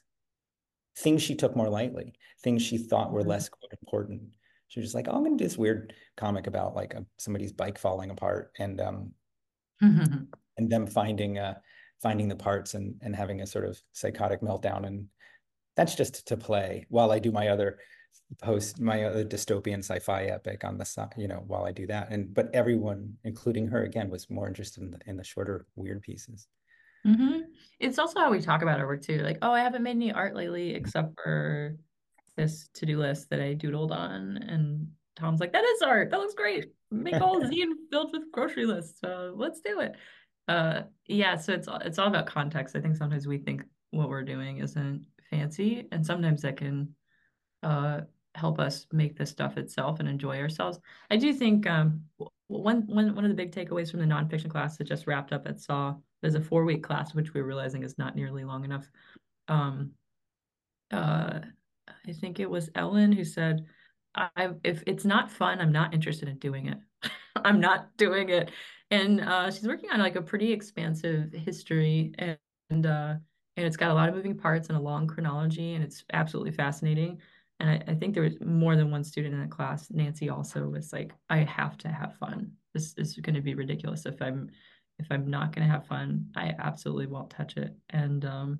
things 0.97 1.21
she 1.21 1.35
took 1.35 1.55
more 1.55 1.69
lightly, 1.69 2.13
things 2.41 2.61
she 2.61 2.77
thought 2.77 3.11
were 3.11 3.21
mm-hmm. 3.21 3.29
less 3.29 3.49
important. 3.71 4.21
She 4.67 4.79
was 4.79 4.87
just 4.87 4.95
like, 4.95 5.07
oh, 5.07 5.13
I'm 5.13 5.23
going 5.23 5.37
to 5.37 5.43
do 5.43 5.47
this 5.47 5.57
weird 5.57 5.93
comic 6.17 6.47
about 6.47 6.75
like 6.75 6.93
a, 6.93 7.05
somebody's 7.17 7.53
bike 7.53 7.77
falling 7.77 8.09
apart 8.09 8.51
and 8.59 8.81
um 8.81 9.11
and 10.57 10.69
them 10.69 10.87
finding 10.87 11.37
uh 11.37 11.53
finding 12.01 12.27
the 12.27 12.35
parts 12.35 12.73
and 12.73 12.95
and 13.01 13.15
having 13.15 13.41
a 13.41 13.47
sort 13.47 13.65
of 13.65 13.79
psychotic 13.93 14.41
meltdown 14.41 14.85
and 14.85 15.05
that's 15.75 15.95
just 15.95 16.27
to 16.27 16.35
play 16.35 16.85
while 16.89 17.11
I 17.11 17.19
do 17.19 17.31
my 17.31 17.49
other 17.49 17.77
post 18.41 18.81
my 18.81 19.03
other 19.03 19.23
dystopian 19.23 19.79
sci-fi 19.79 20.23
epic 20.25 20.63
on 20.63 20.77
the 20.77 20.85
side 20.85 21.13
you 21.17 21.27
know 21.27 21.43
while 21.45 21.65
I 21.65 21.71
do 21.71 21.85
that 21.87 22.11
and 22.11 22.33
but 22.33 22.49
everyone 22.53 23.13
including 23.23 23.67
her 23.67 23.83
again 23.83 24.09
was 24.09 24.29
more 24.29 24.47
interested 24.47 24.83
in 24.83 24.91
the, 24.91 24.99
in 25.05 25.17
the 25.17 25.23
shorter 25.23 25.67
weird 25.75 26.01
pieces 26.01 26.47
mm-hmm. 27.05 27.41
it's 27.79 27.99
also 27.99 28.19
how 28.19 28.31
we 28.31 28.41
talk 28.41 28.61
about 28.61 28.79
our 28.79 28.87
work 28.87 29.01
too 29.01 29.19
like 29.19 29.37
oh 29.41 29.51
I 29.51 29.59
haven't 29.59 29.83
made 29.83 29.91
any 29.91 30.11
art 30.11 30.35
lately 30.35 30.73
except 30.73 31.19
for 31.21 31.75
this 32.35 32.69
to-do 32.75 32.99
list 32.99 33.29
that 33.29 33.41
I 33.41 33.55
doodled 33.55 33.91
on 33.91 34.37
and 34.37 34.87
Tom's 35.15 35.39
like 35.39 35.53
that 35.53 35.63
is 35.63 35.81
art 35.81 36.11
that 36.11 36.19
looks 36.19 36.33
great 36.33 36.71
make 36.91 37.21
all 37.21 37.41
zine 37.41 37.73
filled 37.91 38.11
with 38.13 38.31
grocery 38.31 38.65
lists 38.65 38.99
so 39.01 39.33
let's 39.35 39.61
do 39.61 39.79
it 39.79 39.95
uh, 40.47 40.83
yeah, 41.07 41.35
so 41.35 41.53
it's 41.53 41.67
it's 41.81 41.99
all 41.99 42.07
about 42.07 42.25
context. 42.25 42.75
I 42.75 42.79
think 42.79 42.95
sometimes 42.95 43.27
we 43.27 43.37
think 43.37 43.63
what 43.91 44.09
we're 44.09 44.23
doing 44.23 44.59
isn't 44.59 45.05
fancy, 45.29 45.87
and 45.91 46.05
sometimes 46.05 46.41
that 46.41 46.57
can 46.57 46.95
uh, 47.63 48.01
help 48.35 48.59
us 48.59 48.87
make 48.91 49.17
the 49.17 49.25
stuff 49.25 49.57
itself 49.57 49.99
and 49.99 50.07
enjoy 50.07 50.39
ourselves. 50.39 50.79
I 51.11 51.17
do 51.17 51.33
think 51.33 51.67
um, 51.67 52.03
one 52.47 52.83
one 52.87 53.13
one 53.15 53.25
of 53.25 53.29
the 53.29 53.35
big 53.35 53.51
takeaways 53.51 53.91
from 53.91 53.99
the 53.99 54.05
nonfiction 54.05 54.49
class 54.49 54.77
that 54.77 54.85
just 54.85 55.07
wrapped 55.07 55.33
up 55.33 55.47
at 55.47 55.59
SAW. 55.59 55.95
There's 56.21 56.35
a 56.35 56.41
four 56.41 56.63
week 56.65 56.83
class 56.83 57.13
which 57.13 57.33
we're 57.33 57.43
realizing 57.45 57.83
is 57.83 57.97
not 57.97 58.15
nearly 58.15 58.43
long 58.43 58.63
enough. 58.65 58.87
Um, 59.47 59.91
uh, 60.91 61.39
I 62.07 62.13
think 62.13 62.39
it 62.39 62.49
was 62.49 62.69
Ellen 62.75 63.11
who 63.11 63.23
said, 63.23 63.65
"I 64.15 64.49
if 64.63 64.83
it's 64.87 65.05
not 65.05 65.31
fun, 65.31 65.59
I'm 65.59 65.71
not 65.71 65.93
interested 65.93 66.29
in 66.29 66.37
doing 66.37 66.67
it. 66.67 66.77
I'm 67.35 67.59
not 67.59 67.95
doing 67.97 68.29
it." 68.29 68.51
and 68.91 69.21
uh, 69.21 69.51
she's 69.51 69.67
working 69.67 69.89
on 69.91 69.99
like 69.99 70.15
a 70.15 70.21
pretty 70.21 70.51
expansive 70.51 71.31
history 71.33 72.13
and 72.17 72.37
and, 72.69 72.85
uh, 72.85 73.15
and 73.55 73.65
it's 73.65 73.77
got 73.77 73.91
a 73.91 73.93
lot 73.93 74.09
of 74.09 74.15
moving 74.15 74.37
parts 74.37 74.67
and 74.67 74.77
a 74.77 74.81
long 74.81 75.07
chronology 75.07 75.75
and 75.75 75.83
it's 75.83 76.03
absolutely 76.11 76.51
fascinating 76.51 77.17
and 77.59 77.69
I, 77.69 77.83
I 77.87 77.95
think 77.95 78.13
there 78.13 78.23
was 78.23 78.39
more 78.41 78.75
than 78.75 78.91
one 78.91 79.03
student 79.03 79.33
in 79.33 79.41
the 79.41 79.47
class 79.47 79.89
nancy 79.91 80.29
also 80.29 80.67
was 80.67 80.93
like 80.93 81.13
i 81.29 81.37
have 81.39 81.77
to 81.79 81.87
have 81.87 82.15
fun 82.15 82.51
this 82.73 82.93
is 82.97 83.15
going 83.15 83.35
to 83.35 83.41
be 83.41 83.55
ridiculous 83.55 84.05
if 84.05 84.21
i'm 84.21 84.49
if 84.99 85.07
i'm 85.09 85.29
not 85.29 85.53
going 85.53 85.67
to 85.67 85.73
have 85.73 85.87
fun 85.87 86.27
i 86.35 86.53
absolutely 86.59 87.07
won't 87.07 87.29
touch 87.29 87.57
it 87.57 87.75
and 87.89 88.25
um, 88.25 88.59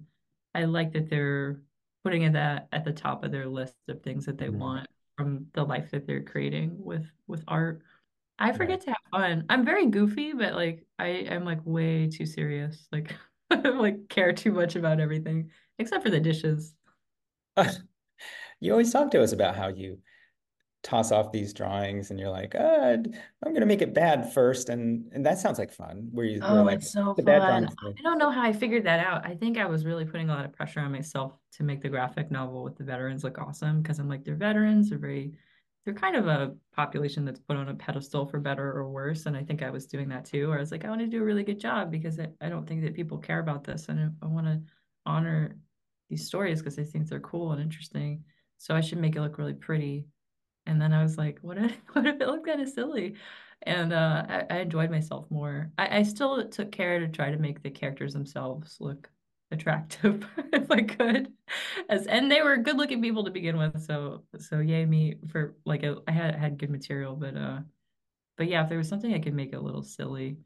i 0.56 0.66
like 0.66 0.92
that 0.94 1.10
they're 1.10 1.62
putting 2.04 2.24
it 2.24 2.34
that 2.34 2.68
at 2.72 2.86
the 2.86 2.92
top 2.92 3.24
of 3.24 3.32
their 3.32 3.48
list 3.48 3.76
of 3.88 4.02
things 4.02 4.26
that 4.26 4.38
they 4.38 4.48
mm-hmm. 4.48 4.60
want 4.60 4.88
from 5.18 5.48
the 5.54 5.64
life 5.64 5.92
that 5.92 6.06
they're 6.06 6.24
creating 6.24 6.76
with 6.78 7.06
with 7.28 7.44
art 7.48 7.82
I 8.40 8.52
forget 8.52 8.82
to 8.82 8.92
have 8.92 8.98
fun. 9.12 9.46
I'm 9.50 9.66
very 9.66 9.88
goofy, 9.88 10.34
but 10.34 10.54
like 10.54 10.86
I 11.00 11.08
am 11.08 11.44
like 11.44 11.60
way 11.66 12.08
too 12.08 12.26
serious. 12.26 12.88
Like 12.92 13.16
I 13.52 13.56
like 13.56 14.10
care 14.10 14.32
too 14.34 14.52
much 14.52 14.76
about 14.76 15.00
everything 15.00 15.50
except 15.80 16.04
for 16.04 16.10
the 16.10 16.20
dishes. 16.20 16.76
you 18.60 18.72
always 18.72 18.92
talk 18.92 19.12
to 19.12 19.22
us 19.24 19.32
about 19.32 19.56
how 19.56 19.68
you 19.70 20.00
toss 20.84 21.12
off 21.12 21.32
these 21.32 21.54
drawings 21.54 22.12
and 22.12 22.20
you're 22.20 22.30
like, 22.30 22.56
uh, 22.56 22.98
I'm 23.46 23.54
gonna 23.54 23.66
make 23.66 23.82
it 23.82 23.94
bad 23.94 24.32
first, 24.34 24.70
and 24.70 25.12
and 25.14 25.26
that 25.26 25.40
sounds 25.40 25.60
like 25.60 25.72
fun. 25.72 26.10
Where 26.12 26.26
you 26.26 26.40
Oh, 26.44 26.64
like 26.64 26.80
it's 26.80 26.92
so 26.92 27.14
fun. 27.16 27.68
I 27.98 28.02
don't 28.02 28.18
know 28.18 28.32
how 28.32 28.44
I 28.44 28.54
figured 28.54 28.86
that 28.86 29.06
out. 29.06 29.26
I 29.26 29.36
think 29.36 29.58
I 29.58 29.66
was 29.66 29.86
really 29.86 30.06
putting 30.06 30.30
a 30.30 30.34
lot 30.34 30.46
of 30.46 30.54
pressure 30.54 30.80
on 30.80 30.92
myself 30.92 31.38
to 31.54 31.64
make 31.64 31.82
the 31.82 31.90
graphic 31.90 32.32
novel 32.32 32.64
with 32.64 32.78
the 32.78 32.84
veterans 32.84 33.24
look 33.24 33.38
awesome 33.40 33.82
because 33.82 34.00
I'm 34.00 34.08
like, 34.08 34.24
they're 34.24 34.36
veterans, 34.36 34.90
they're 34.90 35.00
very, 35.00 35.34
they're 35.86 35.94
kind 35.94 36.16
of 36.16 36.28
a 36.28 36.56
population 36.76 37.26
that's 37.26 37.40
put 37.40 37.58
on 37.58 37.70
a 37.70 37.76
pedestal 37.76 38.26
for 38.26 38.40
better 38.40 38.72
or 38.72 38.90
worse. 38.90 39.26
And 39.26 39.36
I 39.36 39.44
think 39.44 39.64
I 39.64 39.70
was 39.72 39.88
doing 39.88 40.10
that 40.10 40.26
too. 40.26 40.50
Where 40.50 40.58
I 40.58 40.62
was 40.62 40.72
like, 40.72 40.86
I 40.86 40.90
want 40.90 41.02
to 41.02 41.08
do 41.08 41.22
a 41.22 41.26
really 41.26 41.44
good 41.44 41.60
job 41.60 41.92
because 41.92 42.20
I, 42.20 42.28
I 42.40 42.50
don't 42.50 42.68
think 42.68 42.84
that 42.84 42.94
people 42.94 43.18
care 43.18 43.40
about 43.40 43.64
this. 43.64 43.90
And 43.90 44.00
I, 44.22 44.26
I 44.26 44.28
want 44.30 44.48
to 44.48 44.62
honor 45.06 45.58
these 46.10 46.26
stories 46.28 46.60
because 46.60 46.78
I 46.80 46.84
think 46.84 47.08
they're 47.08 47.20
cool 47.20 47.52
and 47.52 47.62
interesting. 47.62 48.24
So 48.58 48.76
I 48.76 48.82
should 48.82 49.00
make 49.00 49.16
it 49.16 49.22
look 49.22 49.38
really 49.38 49.54
pretty. 49.54 50.06
And 50.66 50.82
then 50.82 50.94
I 50.94 51.04
was 51.04 51.18
like, 51.18 51.40
what 51.42 51.58
if, 51.58 51.76
what 51.94 52.06
if 52.06 52.20
it 52.20 52.28
looked 52.28 52.48
kind 52.48 52.62
of 52.62 52.70
silly? 52.70 53.16
And 53.64 53.94
uh, 53.94 54.26
I, 54.30 54.46
I 54.50 54.58
enjoyed 54.60 54.92
myself 54.92 55.30
more. 55.32 55.72
I, 55.78 56.00
I 56.00 56.04
still 56.04 56.48
took 56.50 56.72
care 56.72 57.00
to 57.00 57.08
try 57.08 57.32
to 57.32 57.38
make 57.38 57.64
the 57.64 57.72
characters 57.72 58.14
themselves 58.14 58.78
look 58.80 59.10
attractive 59.52 60.28
if 60.54 60.70
I 60.70 60.82
could. 60.84 61.34
As 61.90 62.06
and 62.08 62.32
they 62.32 62.42
were 62.42 62.58
good 62.58 62.78
looking 62.78 63.02
people 63.02 63.24
to 63.24 63.32
begin 63.32 63.58
with. 63.58 63.82
So 63.82 64.24
so 64.40 64.60
yay 64.60 64.86
me 64.86 65.16
for 65.30 65.56
like 65.66 65.84
a, 65.84 65.98
I 66.08 66.12
had 66.12 66.36
had 66.36 66.58
good 66.58 66.70
material, 66.70 67.16
but 67.16 67.36
uh 67.36 67.60
but 68.38 68.48
yeah, 68.48 68.64
if 68.64 68.70
there 68.70 68.78
was 68.78 68.88
something 68.88 69.14
I 69.14 69.20
could 69.20 69.34
make 69.34 69.54
a 69.54 69.60
little 69.60 69.82
silly, 69.84 70.38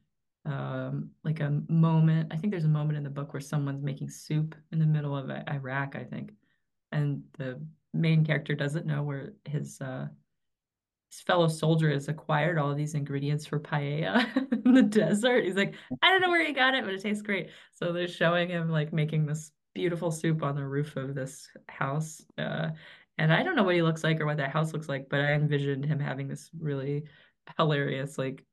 um, 0.46 1.12
like 1.24 1.40
a 1.42 1.62
moment. 1.68 2.32
I 2.32 2.38
think 2.38 2.52
there's 2.52 2.66
a 2.66 2.70
moment 2.70 2.98
in 2.98 3.04
the 3.04 3.10
book 3.10 3.34
where 3.34 3.42
someone's 3.42 3.84
making 3.84 4.10
soup 4.10 4.56
in 4.72 4.80
the 4.80 4.86
middle 4.86 5.16
of 5.16 5.30
Iraq, 5.30 5.96
I 5.96 6.04
think, 6.04 6.32
and 6.92 7.24
the 7.38 7.62
main 7.94 8.26
character 8.26 8.56
doesn't 8.56 8.86
know 8.86 9.04
where 9.04 9.34
his 9.46 9.80
uh 9.82 10.08
his 11.12 11.22
fellow 11.22 11.50
soldier 11.50 11.92
has 11.92 12.08
acquired 12.08 12.58
all 12.58 12.74
these 12.74 12.96
ingredients 12.96 13.46
for 13.46 13.60
paella 13.60 14.26
in 14.66 14.74
the 14.74 14.82
desert. 14.82 15.44
He's 15.44 15.58
like, 15.58 15.76
I 16.02 16.10
don't 16.10 16.22
know 16.22 16.30
where 16.30 16.46
he 16.46 16.54
got 16.54 16.74
it, 16.74 16.86
but 16.86 16.94
it 16.94 17.02
tastes 17.02 17.22
great. 17.22 17.50
So 17.74 17.92
they're 17.92 18.08
showing 18.08 18.50
him 18.50 18.70
like 18.70 18.94
making 18.94 19.26
this 19.26 19.52
beautiful 19.76 20.10
soup 20.10 20.42
on 20.42 20.56
the 20.56 20.66
roof 20.66 20.96
of 20.96 21.14
this 21.14 21.50
house. 21.68 22.26
Uh, 22.38 22.70
and 23.18 23.34
I 23.34 23.44
don't 23.44 23.56
know 23.56 23.64
what 23.64 23.76
he 23.76 23.82
looks 23.82 24.06
like 24.06 24.22
or 24.22 24.26
what 24.26 24.38
that 24.38 24.52
house 24.52 24.72
looks 24.72 24.88
like, 24.88 25.08
but 25.10 25.20
I 25.20 25.34
envisioned 25.34 25.86
him 25.86 26.00
having 26.00 26.30
this 26.30 26.50
really 26.58 27.04
hilarious 27.58 28.18
like 28.18 28.46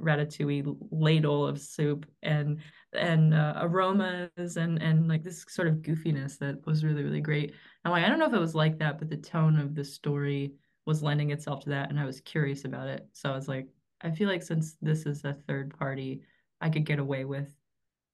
ratatouille 0.00 0.76
ladle 0.90 1.46
of 1.46 1.60
soup 1.60 2.06
and 2.22 2.60
and 2.92 3.34
uh, 3.34 3.54
aromas 3.62 4.56
and 4.56 4.80
and 4.82 5.08
like 5.08 5.22
this 5.22 5.44
sort 5.48 5.68
of 5.68 5.76
goofiness 5.76 6.38
that 6.38 6.64
was 6.66 6.84
really 6.84 7.02
really 7.04 7.20
great. 7.20 7.54
I'm 7.84 7.92
I 7.92 8.08
don't 8.08 8.18
know 8.18 8.26
if 8.26 8.32
it 8.34 8.38
was 8.40 8.54
like 8.54 8.78
that, 8.78 8.98
but 8.98 9.08
the 9.08 9.16
tone 9.16 9.58
of 9.58 9.74
the 9.74 9.84
story 9.84 10.54
was 10.86 11.02
lending 11.02 11.30
itself 11.30 11.60
to 11.64 11.70
that, 11.70 11.90
and 11.90 12.00
I 12.00 12.04
was 12.06 12.20
curious 12.20 12.64
about 12.64 12.88
it. 12.88 13.06
So 13.12 13.30
I 13.30 13.34
was 13.36 13.48
like, 13.48 13.68
I 14.00 14.10
feel 14.10 14.28
like 14.28 14.42
since 14.42 14.76
this 14.80 15.06
is 15.06 15.24
a 15.24 15.34
third 15.34 15.76
party, 15.78 16.22
I 16.60 16.70
could 16.70 16.84
get 16.86 16.98
away 16.98 17.24
with 17.24 17.54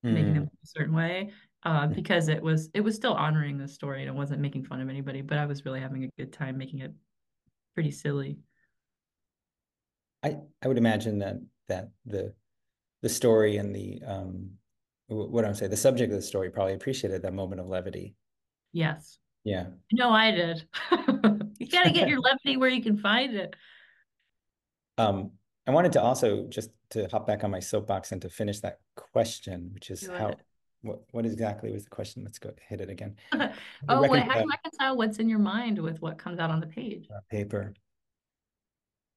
making 0.09 0.35
them 0.35 0.45
Mm. 0.45 0.51
a 0.63 0.67
certain 0.67 0.95
way 0.95 1.33
uh, 1.65 1.87
because 1.89 2.29
it 2.29 2.43
was 2.43 2.71
it 2.75 2.81
was 2.81 2.95
still 2.95 3.15
honoring 3.15 3.59
the 3.59 3.69
story 3.69 4.03
and 4.03 4.09
it 4.09 4.15
wasn't 4.15 4.41
making 4.41 4.65
fun 4.65 4.81
of 4.81 4.89
anybody, 4.89 5.23
but 5.23 5.39
I 5.39 5.47
was 5.47 5.65
really 5.65 5.81
having 5.81 6.05
a 6.05 6.11
good 6.19 6.33
time 6.33 6.59
making 6.59 6.81
it 6.81 6.93
pretty 7.75 7.91
silly. 7.93 8.39
I 10.23 10.41
I 10.63 10.69
would 10.69 10.79
imagine 10.79 11.19
that 11.21 11.37
that 11.69 11.91
the 12.05 12.35
the 13.03 13.09
story 13.09 13.57
and 13.57 13.75
the 13.75 14.01
um 14.07 14.51
what 15.09 15.45
I'm 15.45 15.55
saying 15.55 15.71
the 15.71 15.77
subject 15.77 16.13
of 16.13 16.19
the 16.19 16.27
story 16.27 16.51
probably 16.51 16.75
appreciated 16.75 17.23
that 17.23 17.35
moment 17.35 17.61
of 17.61 17.69
levity. 17.69 18.15
Yes. 18.73 19.19
Yeah. 19.45 19.67
No, 19.93 20.11
I 20.11 20.31
did. 20.33 20.69
You 21.59 21.69
got 21.69 21.85
to 21.85 21.91
get 21.91 22.09
your 22.09 22.21
levity 22.21 22.57
where 22.57 22.69
you 22.69 22.83
can 22.83 22.99
find 22.99 23.35
it. 23.35 23.57
Um, 24.99 25.33
I 25.67 25.71
wanted 25.71 25.93
to 25.93 26.03
also 26.03 26.47
just 26.49 26.71
to 26.91 27.09
hop 27.09 27.27
back 27.27 27.45
on 27.45 27.51
my 27.51 27.61
soapbox 27.61 28.13
and 28.13 28.23
to 28.23 28.29
finish 28.29 28.61
that 28.61 28.79
question, 28.95 29.71
which 29.73 29.91
is 29.91 30.07
how 30.07 30.35
what 30.83 31.01
what 31.11 31.27
exactly 31.27 31.73
was 31.73 31.85
the 31.85 31.91
question? 31.91 32.23
Let's 32.25 32.39
go 32.39 32.53
hit 32.69 32.81
it 32.81 32.91
again. 32.91 33.17
Oh, 33.89 34.09
wait, 34.09 34.23
how 34.23 34.35
do 34.35 34.41
you 34.41 34.51
reconcile 34.51 34.97
what's 34.97 35.19
in 35.19 35.29
your 35.29 35.39
mind 35.39 35.79
with 35.79 36.01
what 36.01 36.19
comes 36.19 36.39
out 36.39 36.51
on 36.51 36.61
the 36.61 36.67
page? 36.67 37.09
paper. 37.31 37.75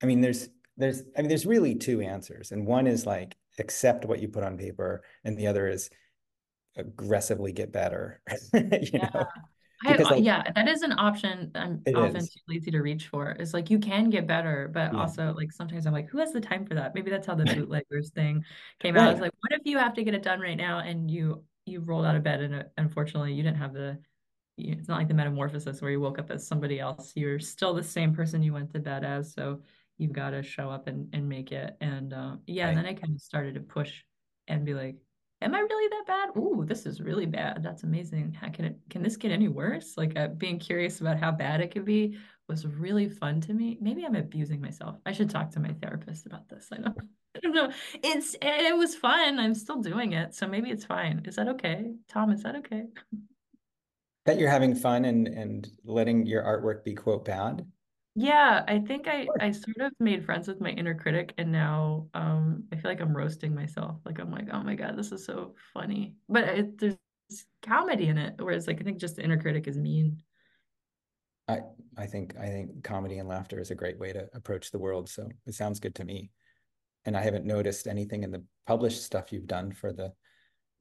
I 0.02 0.06
mean, 0.06 0.22
there's 0.22 0.50
there's 0.80 1.04
I 1.18 1.22
mean, 1.22 1.30
there's 1.30 1.46
really 1.46 1.76
two 1.76 2.02
answers, 2.02 2.52
and 2.52 2.66
one 2.66 2.88
is 2.88 3.06
like 3.06 3.36
accept 3.60 4.06
what 4.06 4.22
you 4.22 4.28
put 4.30 4.44
on 4.44 4.58
paper, 4.58 5.04
and 5.24 5.38
the 5.38 5.48
other 5.48 5.68
is 5.68 5.90
aggressively 6.78 7.52
get 7.52 7.72
better. 7.72 8.22
you 8.54 8.62
Yeah. 8.94 9.10
know, 9.14 9.28
I, 9.86 9.94
because 9.94 10.10
like 10.10 10.24
yeah, 10.24 10.44
that 10.56 10.68
is 10.68 10.82
an 10.82 10.94
option 11.00 11.52
I'm 11.56 11.84
often 11.96 12.18
is. 12.18 12.30
too 12.30 12.40
lazy 12.50 12.72
to 12.72 12.82
reach 12.82 13.08
for. 13.08 13.30
It's 13.32 13.54
like 13.54 13.70
you 13.70 13.80
can 13.80 14.10
get 14.10 14.28
better, 14.28 14.70
but 14.74 14.92
Yeah. 14.94 15.00
also 15.02 15.34
like 15.34 15.52
sometimes 15.54 15.86
I'm 15.86 15.94
like, 15.94 16.10
who 16.10 16.18
has 16.18 16.34
the 16.34 16.42
time 16.42 16.66
for 16.66 16.74
that? 16.76 16.94
Maybe 16.96 17.10
that's 17.10 17.26
how 17.28 17.36
the 17.36 17.46
bootleggers 17.56 18.10
thing 18.12 18.44
came 18.80 18.98
out. 18.98 19.08
I 19.08 19.12
was 19.12 19.22
like, 19.22 19.32
what 19.40 19.54
if 19.60 19.66
you 19.66 19.78
have 19.78 19.94
to 19.94 20.04
get 20.04 20.14
it 20.16 20.24
done 20.24 20.42
right 20.42 20.58
now 20.58 20.80
and 20.80 21.10
you 21.10 21.44
you 21.66 21.80
rolled 21.82 22.06
out 22.06 22.16
of 22.16 22.24
bed 22.24 22.42
and 22.42 22.56
uh, 22.56 22.64
unfortunately 22.78 23.34
you 23.34 23.44
didn't 23.44 23.58
have 23.58 23.74
the 23.74 24.00
you- 24.58 24.74
it's 24.78 24.88
not 24.88 24.98
like 24.98 25.08
the 25.08 25.14
metamorphosis 25.14 25.82
where 25.82 25.92
you 25.92 26.02
woke 26.02 26.20
up 26.20 26.32
as 26.32 26.46
somebody 26.48 26.80
else. 26.80 27.14
You're 27.16 27.40
still 27.40 27.74
the 27.74 27.84
same 27.84 28.14
person 28.14 28.44
you 28.44 28.54
went 28.54 28.72
to 28.74 28.80
bed 28.80 29.06
as, 29.06 29.34
so 29.34 29.62
you've 30.00 30.14
got 30.14 30.32
to 30.32 30.42
show 30.42 30.72
up 30.72 30.88
and 30.88 31.08
and 31.14 31.30
make 31.30 31.52
it. 31.52 31.78
And 31.82 32.14
uh, 32.14 32.38
yeah, 32.48 32.70
and 32.70 32.78
then 32.78 32.88
I 32.88 32.94
kind 32.94 33.14
of 33.14 33.22
started 33.22 33.54
to 33.54 33.62
push 33.62 34.02
and 34.48 34.66
be 34.66 34.74
like, 34.74 34.96
Am 35.42 35.56
I 35.56 35.60
really 35.60 35.90
that 35.90 36.06
bad? 36.06 36.38
Ooh, 36.38 36.66
this 36.68 36.86
is 36.86 37.00
really 37.00 37.26
bad. 37.26 37.64
That's 37.64 37.84
amazing. 37.84 38.34
How 38.34 38.50
can 38.50 38.66
it, 38.66 38.78
can 38.90 39.02
this 39.02 39.16
get 39.16 39.32
any 39.32 39.48
worse? 39.48 39.96
Like 39.96 40.18
uh, 40.18 40.28
being 40.30 40.60
curious 40.60 41.00
about 41.00 41.18
how 41.18 41.32
bad 41.32 41.62
it 41.62 41.72
could 41.72 41.86
be 41.86 42.18
was 42.50 42.66
really 42.66 43.08
fun 43.08 43.40
to 43.42 43.54
me. 43.54 43.78
Maybe 43.80 44.06
I'm 44.06 44.16
abusing 44.16 44.60
myself. 44.60 44.98
I 45.06 45.14
should 45.14 45.30
talk 45.30 45.52
to 45.52 45.62
my 45.62 45.74
therapist 45.82 46.26
about 46.26 46.50
this. 46.50 46.68
I 46.74 46.78
know. 46.78 46.94
I 47.36 47.40
don't 47.40 47.54
know. 47.54 47.72
It's 48.04 48.36
it 48.42 48.76
was 48.76 48.96
fun. 48.96 49.40
I'm 49.40 49.54
still 49.54 49.82
doing 49.82 50.14
it, 50.14 50.34
so 50.34 50.48
maybe 50.48 50.72
it's 50.72 50.84
fine. 50.84 51.22
Is 51.26 51.36
that 51.36 51.48
okay? 51.48 51.94
Tom, 52.10 52.32
is 52.32 52.42
that 52.42 52.56
okay? 52.58 52.86
That 54.26 54.40
you're 54.40 54.50
having 54.50 54.76
fun 54.76 55.06
and 55.06 55.28
and 55.28 55.70
letting 55.86 56.26
your 56.26 56.44
artwork 56.44 56.84
be 56.84 56.96
quote 56.96 57.26
bad. 57.26 57.66
Yeah, 58.22 58.66
I 58.68 58.80
think 58.80 59.08
I 59.08 59.30
I 59.40 59.52
sort 59.52 59.80
of 59.80 59.94
made 60.02 60.26
friends 60.26 60.50
with 60.50 60.60
my 60.60 60.72
inner 60.72 60.94
critic 60.94 61.34
and 61.38 61.54
now 61.54 62.10
um 62.14 62.66
I 62.70 62.76
feel 62.76 62.92
like 62.92 63.00
I'm 63.00 63.16
roasting 63.16 63.56
myself. 63.56 64.02
Like 64.06 64.20
I'm 64.20 64.30
like, 64.30 64.50
"Oh 64.52 64.62
my 64.62 64.76
God, 64.76 64.98
this 64.98 65.14
is 65.14 65.24
so 65.24 65.56
funny." 65.74 66.16
But 66.28 66.44
it, 66.44 66.78
there's 66.78 66.98
comedy 67.62 68.08
in 68.10 68.18
it, 68.18 68.34
whereas 68.38 68.68
like 68.68 68.82
I 68.82 68.84
think 68.84 68.98
just 69.00 69.16
the 69.16 69.24
inner 69.24 69.40
critic 69.42 69.70
is 69.70 69.78
mean. 69.78 70.22
I 71.48 71.62
I 71.98 72.08
think 72.08 72.36
I 72.38 72.48
think 72.48 72.84
comedy 72.84 73.20
and 73.20 73.30
laughter 73.30 73.58
is 73.58 73.72
a 73.72 73.76
great 73.76 73.98
way 73.98 74.12
to 74.12 74.28
approach 74.34 74.72
the 74.72 74.80
world. 74.80 75.08
So 75.08 75.30
it 75.46 75.54
sounds 75.54 75.80
good 75.80 75.96
to 75.96 76.04
me. 76.04 76.30
And 77.06 77.16
I 77.16 77.22
haven't 77.22 77.46
noticed 77.46 77.88
anything 77.88 78.24
in 78.24 78.32
the 78.32 78.44
published 78.68 79.02
stuff 79.02 79.32
you've 79.32 79.48
done 79.48 79.72
for 79.72 79.94
the, 79.94 80.12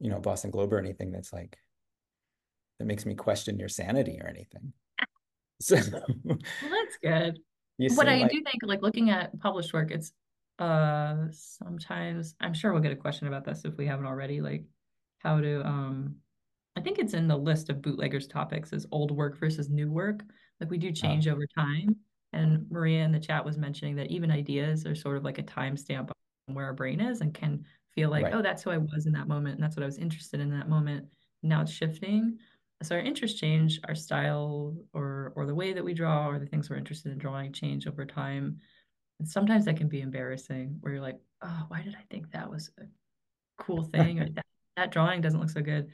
you 0.01 0.09
know, 0.09 0.19
Boston 0.19 0.51
Globe 0.51 0.73
or 0.73 0.77
anything 0.77 1.13
that's 1.13 1.31
like 1.31 1.57
that 2.79 2.85
makes 2.85 3.05
me 3.05 3.15
question 3.15 3.57
your 3.57 3.69
sanity 3.69 4.19
or 4.21 4.27
anything. 4.27 4.73
So 5.61 5.75
Well, 6.25 6.37
that's 6.61 6.97
good. 7.01 7.39
What 7.95 8.09
I 8.09 8.19
like 8.19 8.31
do 8.31 8.41
think, 8.43 8.57
like 8.63 8.81
looking 8.81 9.09
at 9.09 9.39
published 9.39 9.71
work, 9.71 9.91
it's 9.91 10.11
uh 10.59 11.27
sometimes 11.31 12.35
I'm 12.41 12.53
sure 12.53 12.73
we'll 12.73 12.81
get 12.81 12.91
a 12.91 12.97
question 12.97 13.27
about 13.27 13.45
this 13.45 13.63
if 13.63 13.77
we 13.77 13.85
haven't 13.85 14.05
already, 14.05 14.41
like 14.41 14.65
how 15.19 15.39
to 15.39 15.65
um 15.65 16.15
I 16.75 16.81
think 16.81 16.99
it's 16.99 17.13
in 17.13 17.27
the 17.27 17.37
list 17.37 17.69
of 17.69 17.81
bootleggers 17.81 18.27
topics 18.27 18.73
is 18.73 18.85
old 18.91 19.11
work 19.11 19.37
versus 19.37 19.69
new 19.69 19.91
work. 19.91 20.23
Like 20.59 20.69
we 20.69 20.77
do 20.77 20.89
uh, 20.89 20.93
change 20.93 21.27
over 21.27 21.45
time. 21.57 21.95
And 22.31 22.65
Maria 22.69 23.03
in 23.03 23.11
the 23.11 23.19
chat 23.19 23.43
was 23.43 23.57
mentioning 23.57 23.95
that 23.95 24.11
even 24.11 24.31
ideas 24.31 24.85
are 24.85 24.95
sort 24.95 25.17
of 25.17 25.23
like 25.23 25.39
a 25.39 25.43
timestamp 25.43 26.11
on 26.47 26.55
where 26.55 26.65
our 26.65 26.73
brain 26.73 27.01
is 27.01 27.21
and 27.21 27.33
can 27.33 27.65
feel 27.95 28.09
like, 28.09 28.25
right. 28.25 28.33
oh, 28.33 28.41
that's 28.41 28.63
who 28.63 28.69
I 28.69 28.77
was 28.77 29.07
in 29.07 29.13
that 29.13 29.27
moment. 29.27 29.55
And 29.55 29.63
that's 29.63 29.75
what 29.75 29.83
I 29.83 29.87
was 29.87 29.97
interested 29.97 30.39
in 30.39 30.51
that 30.51 30.69
moment. 30.69 31.05
Now 31.43 31.61
it's 31.61 31.71
shifting. 31.71 32.37
So 32.81 32.95
our 32.95 33.01
interests 33.01 33.39
change, 33.39 33.79
our 33.87 33.95
style 33.95 34.75
or 34.93 35.33
or 35.35 35.45
the 35.45 35.55
way 35.55 35.73
that 35.73 35.83
we 35.83 35.93
draw 35.93 36.27
or 36.27 36.39
the 36.39 36.45
things 36.45 36.69
we're 36.69 36.77
interested 36.77 37.11
in 37.11 37.17
drawing 37.17 37.51
change 37.51 37.87
over 37.87 38.05
time. 38.05 38.59
And 39.19 39.27
sometimes 39.27 39.65
that 39.65 39.77
can 39.77 39.89
be 39.89 40.01
embarrassing 40.01 40.77
where 40.79 40.93
you're 40.93 41.01
like, 41.01 41.19
oh, 41.41 41.65
why 41.67 41.81
did 41.81 41.95
I 41.95 42.03
think 42.09 42.31
that 42.31 42.49
was 42.49 42.71
a 42.79 42.83
cool 43.61 43.83
thing? 43.83 44.19
Or 44.19 44.29
that, 44.35 44.45
that 44.77 44.91
drawing 44.91 45.19
doesn't 45.19 45.39
look 45.39 45.49
so 45.49 45.61
good 45.61 45.89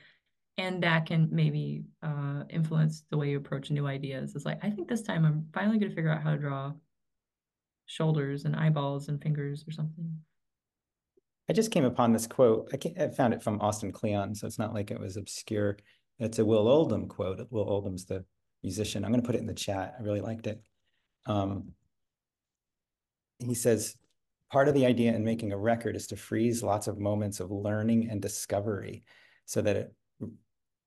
and 0.57 0.81
that 0.83 1.05
can 1.05 1.27
maybe 1.31 1.83
uh, 2.01 2.43
influence 2.49 3.03
the 3.09 3.17
way 3.17 3.29
you 3.29 3.37
approach 3.37 3.71
new 3.71 3.87
ideas. 3.87 4.35
It's 4.35 4.45
like 4.45 4.63
I 4.63 4.69
think 4.69 4.87
this 4.87 5.01
time 5.01 5.25
I'm 5.25 5.47
finally 5.53 5.77
going 5.77 5.89
to 5.89 5.95
figure 5.95 6.11
out 6.11 6.23
how 6.23 6.31
to 6.31 6.37
draw 6.37 6.73
shoulders 7.85 8.45
and 8.45 8.55
eyeballs 8.55 9.09
and 9.09 9.21
fingers 9.21 9.65
or 9.67 9.71
something. 9.71 10.17
I 11.49 11.53
just 11.53 11.71
came 11.71 11.85
upon 11.85 12.13
this 12.13 12.25
quote. 12.25 12.69
I, 12.73 13.03
I 13.03 13.07
found 13.09 13.33
it 13.33 13.43
from 13.43 13.61
Austin 13.61 13.91
Kleon, 13.91 14.33
so 14.33 14.47
it's 14.47 14.57
not 14.57 14.73
like 14.73 14.91
it 14.91 14.99
was 14.99 15.17
obscure. 15.17 15.77
It's 16.19 16.39
a 16.39 16.45
Will 16.45 16.67
Oldham 16.67 17.07
quote. 17.07 17.45
Will 17.49 17.69
Oldham's 17.69 18.05
the 18.05 18.23
musician. 18.63 19.03
I'm 19.03 19.11
going 19.11 19.21
to 19.21 19.25
put 19.25 19.35
it 19.35 19.41
in 19.41 19.47
the 19.47 19.53
chat. 19.53 19.95
I 19.99 20.01
really 20.01 20.21
liked 20.21 20.47
it. 20.47 20.61
Um, 21.25 21.73
he 23.39 23.53
says, 23.53 23.95
part 24.51 24.67
of 24.67 24.73
the 24.73 24.85
idea 24.85 25.13
in 25.13 25.23
making 25.23 25.51
a 25.51 25.57
record 25.57 25.95
is 25.95 26.07
to 26.07 26.15
freeze 26.15 26.63
lots 26.63 26.87
of 26.87 26.97
moments 26.97 27.39
of 27.39 27.51
learning 27.51 28.09
and 28.09 28.21
discovery 28.21 29.03
so 29.45 29.61
that 29.61 29.75
it 29.75 29.93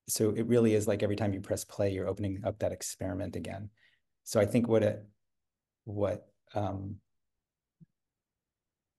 so 0.09 0.31
it 0.31 0.47
really 0.47 0.74
is 0.74 0.89
like 0.89 1.03
every 1.03 1.16
time 1.16 1.35
you 1.35 1.41
press 1.41 1.64
play, 1.64 1.93
you're 1.93 2.09
opening 2.09 2.41
up 2.45 2.59
that 2.61 2.72
experiment 2.72 3.37
again. 3.37 3.68
So 4.24 4.41
I 4.41 4.47
think 4.47 4.66
what 4.66 4.83
it 4.83 5.05
what 5.85 6.26
um 6.55 6.97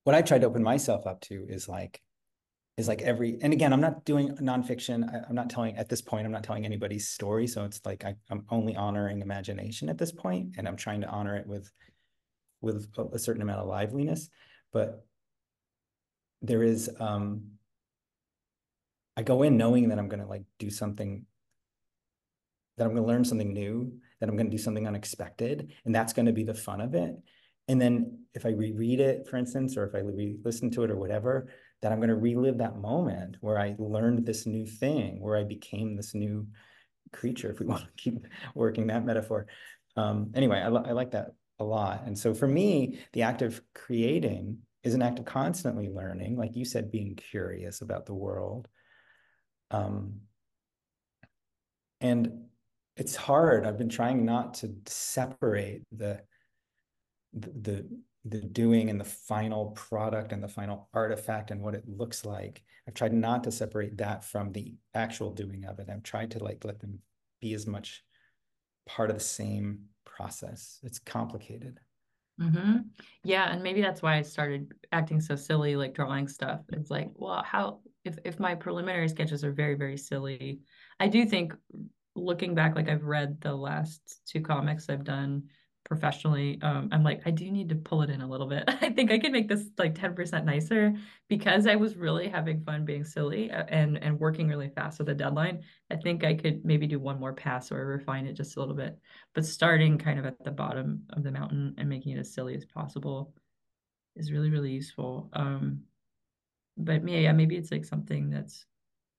what 0.03 0.15
I've 0.15 0.25
tried 0.25 0.41
to 0.41 0.47
open 0.47 0.63
myself 0.63 1.07
up 1.07 1.21
to 1.21 1.45
is 1.49 1.67
like 1.67 2.01
is 2.79 2.87
like 2.87 3.01
every 3.01 3.37
and 3.41 3.51
again 3.51 3.73
i'm 3.73 3.81
not 3.81 4.05
doing 4.05 4.29
nonfiction. 4.37 5.03
I, 5.13 5.27
am 5.27 5.35
not 5.35 5.49
telling 5.49 5.75
at 5.75 5.89
this 5.89 6.01
point 6.01 6.25
i'm 6.25 6.31
not 6.31 6.43
telling 6.43 6.65
anybody's 6.65 7.09
story. 7.09 7.45
So 7.45 7.65
it's 7.65 7.81
like 7.85 8.05
I, 8.05 8.15
am 8.31 8.45
only 8.49 8.75
honoring 8.75 9.21
imagination 9.21 9.89
at 9.89 9.97
this 9.97 10.13
point 10.13 10.55
and 10.57 10.65
i'm 10.67 10.77
trying 10.77 11.01
to 11.01 11.07
honor 11.07 11.35
it 11.35 11.45
with 11.45 11.69
with 12.61 12.87
a 13.13 13.19
certain 13.19 13.41
amount 13.41 13.59
of 13.59 13.67
liveliness. 13.67 14.29
But 14.71 15.05
there 16.41 16.63
is 16.63 16.89
um 17.01 17.41
i 19.17 19.23
go 19.23 19.43
in 19.43 19.57
knowing 19.57 19.89
that 19.89 19.99
i'm 19.99 20.07
going 20.07 20.21
to 20.21 20.25
like 20.25 20.43
do 20.57 20.69
something 20.69 21.25
that 22.77 22.85
i'm 22.85 22.91
going 22.93 23.03
to 23.03 23.07
learn 23.07 23.25
something 23.25 23.51
new 23.51 23.91
that 24.21 24.29
i'm 24.29 24.37
going 24.37 24.49
to 24.49 24.55
do 24.55 24.61
something 24.61 24.87
unexpected 24.87 25.73
and 25.83 25.93
that's 25.93 26.13
going 26.13 26.27
to 26.27 26.31
be 26.31 26.45
the 26.45 26.53
fun 26.53 26.79
of 26.79 26.95
it. 26.95 27.13
And 27.67 27.79
then 27.79 28.19
if 28.33 28.45
i 28.45 28.49
reread 28.49 29.01
it 29.01 29.27
for 29.27 29.35
instance 29.35 29.75
or 29.75 29.85
if 29.85 29.93
i 29.95 29.99
re-listen 29.99 30.71
to 30.71 30.83
it 30.83 30.91
or 30.91 30.95
whatever 30.95 31.49
that 31.81 31.91
I'm 31.91 31.99
going 31.99 32.09
to 32.09 32.15
relive 32.15 32.57
that 32.57 32.77
moment 32.77 33.37
where 33.41 33.57
I 33.57 33.75
learned 33.77 34.25
this 34.25 34.45
new 34.45 34.65
thing, 34.65 35.21
where 35.21 35.37
I 35.37 35.43
became 35.43 35.95
this 35.95 36.13
new 36.13 36.47
creature, 37.13 37.51
if 37.51 37.59
we 37.59 37.65
want 37.67 37.83
to 37.83 37.89
keep 37.95 38.25
working 38.55 38.87
that 38.87 39.05
metaphor. 39.05 39.47
Um, 39.95 40.31
anyway, 40.35 40.59
I, 40.59 40.67
I 40.67 40.91
like 40.91 41.11
that 41.11 41.31
a 41.59 41.63
lot. 41.63 42.03
And 42.05 42.17
so 42.17 42.33
for 42.33 42.47
me, 42.47 42.99
the 43.13 43.23
act 43.23 43.41
of 43.41 43.61
creating 43.73 44.59
is 44.83 44.93
an 44.93 45.01
act 45.01 45.19
of 45.19 45.25
constantly 45.25 45.89
learning, 45.89 46.37
like 46.37 46.55
you 46.55 46.65
said, 46.65 46.91
being 46.91 47.15
curious 47.15 47.81
about 47.81 48.05
the 48.05 48.13
world. 48.13 48.67
Um, 49.71 50.21
and 52.01 52.45
it's 52.95 53.15
hard. 53.15 53.65
I've 53.65 53.77
been 53.77 53.89
trying 53.89 54.25
not 54.25 54.55
to 54.55 54.73
separate 54.85 55.83
the 55.91 56.21
the 57.33 57.87
the 58.25 58.41
doing 58.41 58.89
and 58.89 58.99
the 58.99 59.05
final 59.05 59.67
product 59.71 60.31
and 60.31 60.43
the 60.43 60.47
final 60.47 60.89
artifact 60.93 61.51
and 61.51 61.61
what 61.61 61.75
it 61.75 61.87
looks 61.87 62.25
like. 62.25 62.63
I've 62.87 62.93
tried 62.93 63.13
not 63.13 63.43
to 63.45 63.51
separate 63.51 63.97
that 63.97 64.23
from 64.23 64.51
the 64.51 64.75
actual 64.93 65.31
doing 65.31 65.65
of 65.65 65.79
it. 65.79 65.89
I've 65.89 66.03
tried 66.03 66.31
to 66.31 66.43
like 66.43 66.65
let 66.65 66.79
them 66.79 66.99
be 67.41 67.53
as 67.53 67.65
much 67.65 68.03
part 68.85 69.09
of 69.09 69.15
the 69.15 69.23
same 69.23 69.85
process. 70.05 70.79
It's 70.83 70.99
complicated. 70.99 71.79
Mm-hmm. 72.41 72.77
Yeah, 73.23 73.51
and 73.51 73.61
maybe 73.61 73.81
that's 73.81 74.01
why 74.01 74.17
I 74.17 74.21
started 74.21 74.73
acting 74.91 75.19
so 75.19 75.35
silly, 75.35 75.75
like 75.75 75.93
drawing 75.93 76.27
stuff. 76.27 76.61
It's 76.69 76.89
like, 76.89 77.09
well, 77.15 77.43
how 77.43 77.81
if 78.05 78.17
if 78.23 78.39
my 78.39 78.55
preliminary 78.55 79.09
sketches 79.09 79.43
are 79.43 79.51
very 79.51 79.75
very 79.75 79.97
silly, 79.97 80.61
I 80.99 81.07
do 81.07 81.25
think 81.25 81.53
looking 82.15 82.55
back, 82.55 82.75
like 82.75 82.89
I've 82.89 83.03
read 83.03 83.41
the 83.41 83.53
last 83.53 84.21
two 84.25 84.41
comics 84.41 84.89
I've 84.89 85.03
done 85.03 85.43
professionally 85.89 86.59
um, 86.61 86.87
i'm 86.91 87.03
like 87.03 87.19
i 87.25 87.31
do 87.31 87.51
need 87.51 87.67
to 87.67 87.75
pull 87.75 88.03
it 88.03 88.11
in 88.11 88.21
a 88.21 88.27
little 88.27 88.45
bit. 88.47 88.63
I 88.67 88.91
think 88.91 89.11
i 89.11 89.17
can 89.17 89.31
make 89.31 89.49
this 89.49 89.65
like 89.77 89.95
10% 89.95 90.45
nicer 90.45 90.93
because 91.27 91.65
i 91.65 91.75
was 91.75 91.97
really 91.97 92.29
having 92.29 92.61
fun 92.63 92.85
being 92.85 93.03
silly 93.03 93.51
uh, 93.51 93.63
and 93.67 93.97
and 93.97 94.19
working 94.19 94.47
really 94.47 94.69
fast 94.69 94.99
with 94.99 95.09
a 95.09 95.15
deadline. 95.15 95.63
I 95.89 95.95
think 95.95 96.23
i 96.23 96.35
could 96.35 96.63
maybe 96.63 96.85
do 96.85 96.99
one 96.99 97.19
more 97.19 97.33
pass 97.33 97.71
or 97.71 97.85
refine 97.87 98.27
it 98.27 98.33
just 98.33 98.55
a 98.55 98.59
little 98.59 98.75
bit 98.75 98.97
but 99.33 99.45
starting 99.45 99.97
kind 99.97 100.19
of 100.19 100.25
at 100.25 100.41
the 100.43 100.51
bottom 100.51 101.01
of 101.09 101.23
the 101.23 101.31
mountain 101.31 101.73
and 101.79 101.89
making 101.89 102.15
it 102.15 102.19
as 102.19 102.33
silly 102.33 102.55
as 102.55 102.65
possible 102.65 103.33
is 104.15 104.31
really 104.31 104.51
really 104.51 104.71
useful 104.71 105.29
um 105.33 105.79
but 106.77 107.05
yeah 107.07 107.31
maybe 107.31 107.57
it's 107.57 107.71
like 107.71 107.83
something 107.83 108.29
that's 108.29 108.65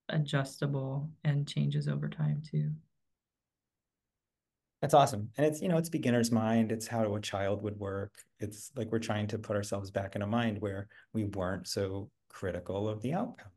adjustable 0.09 1.11
and 1.25 1.49
changes 1.49 1.89
over 1.89 2.09
time 2.09 2.43
too 2.49 2.71
that's 4.81 4.95
awesome. 4.95 5.29
And 5.37 5.47
it's, 5.47 5.61
you 5.61 5.69
know, 5.69 5.77
it's 5.77 5.91
beginner's 5.91 6.31
mind. 6.31 6.73
It's 6.73 6.87
how 6.87 7.15
a 7.15 7.21
child 7.21 7.63
would 7.63 7.79
work. 7.79 8.13
It's 8.39 8.73
like 8.77 8.91
we're 8.91 8.99
trying 8.99 9.27
to 9.29 9.39
put 9.39 9.57
ourselves 9.57 9.91
back 9.91 10.17
in 10.17 10.23
a 10.23 10.27
mind 10.27 10.61
where 10.61 10.89
we 11.13 11.25
weren't 11.25 11.69
so 11.69 12.11
critical 12.31 12.89
of 12.89 13.03
the 13.03 13.13
outcome. 13.13 13.51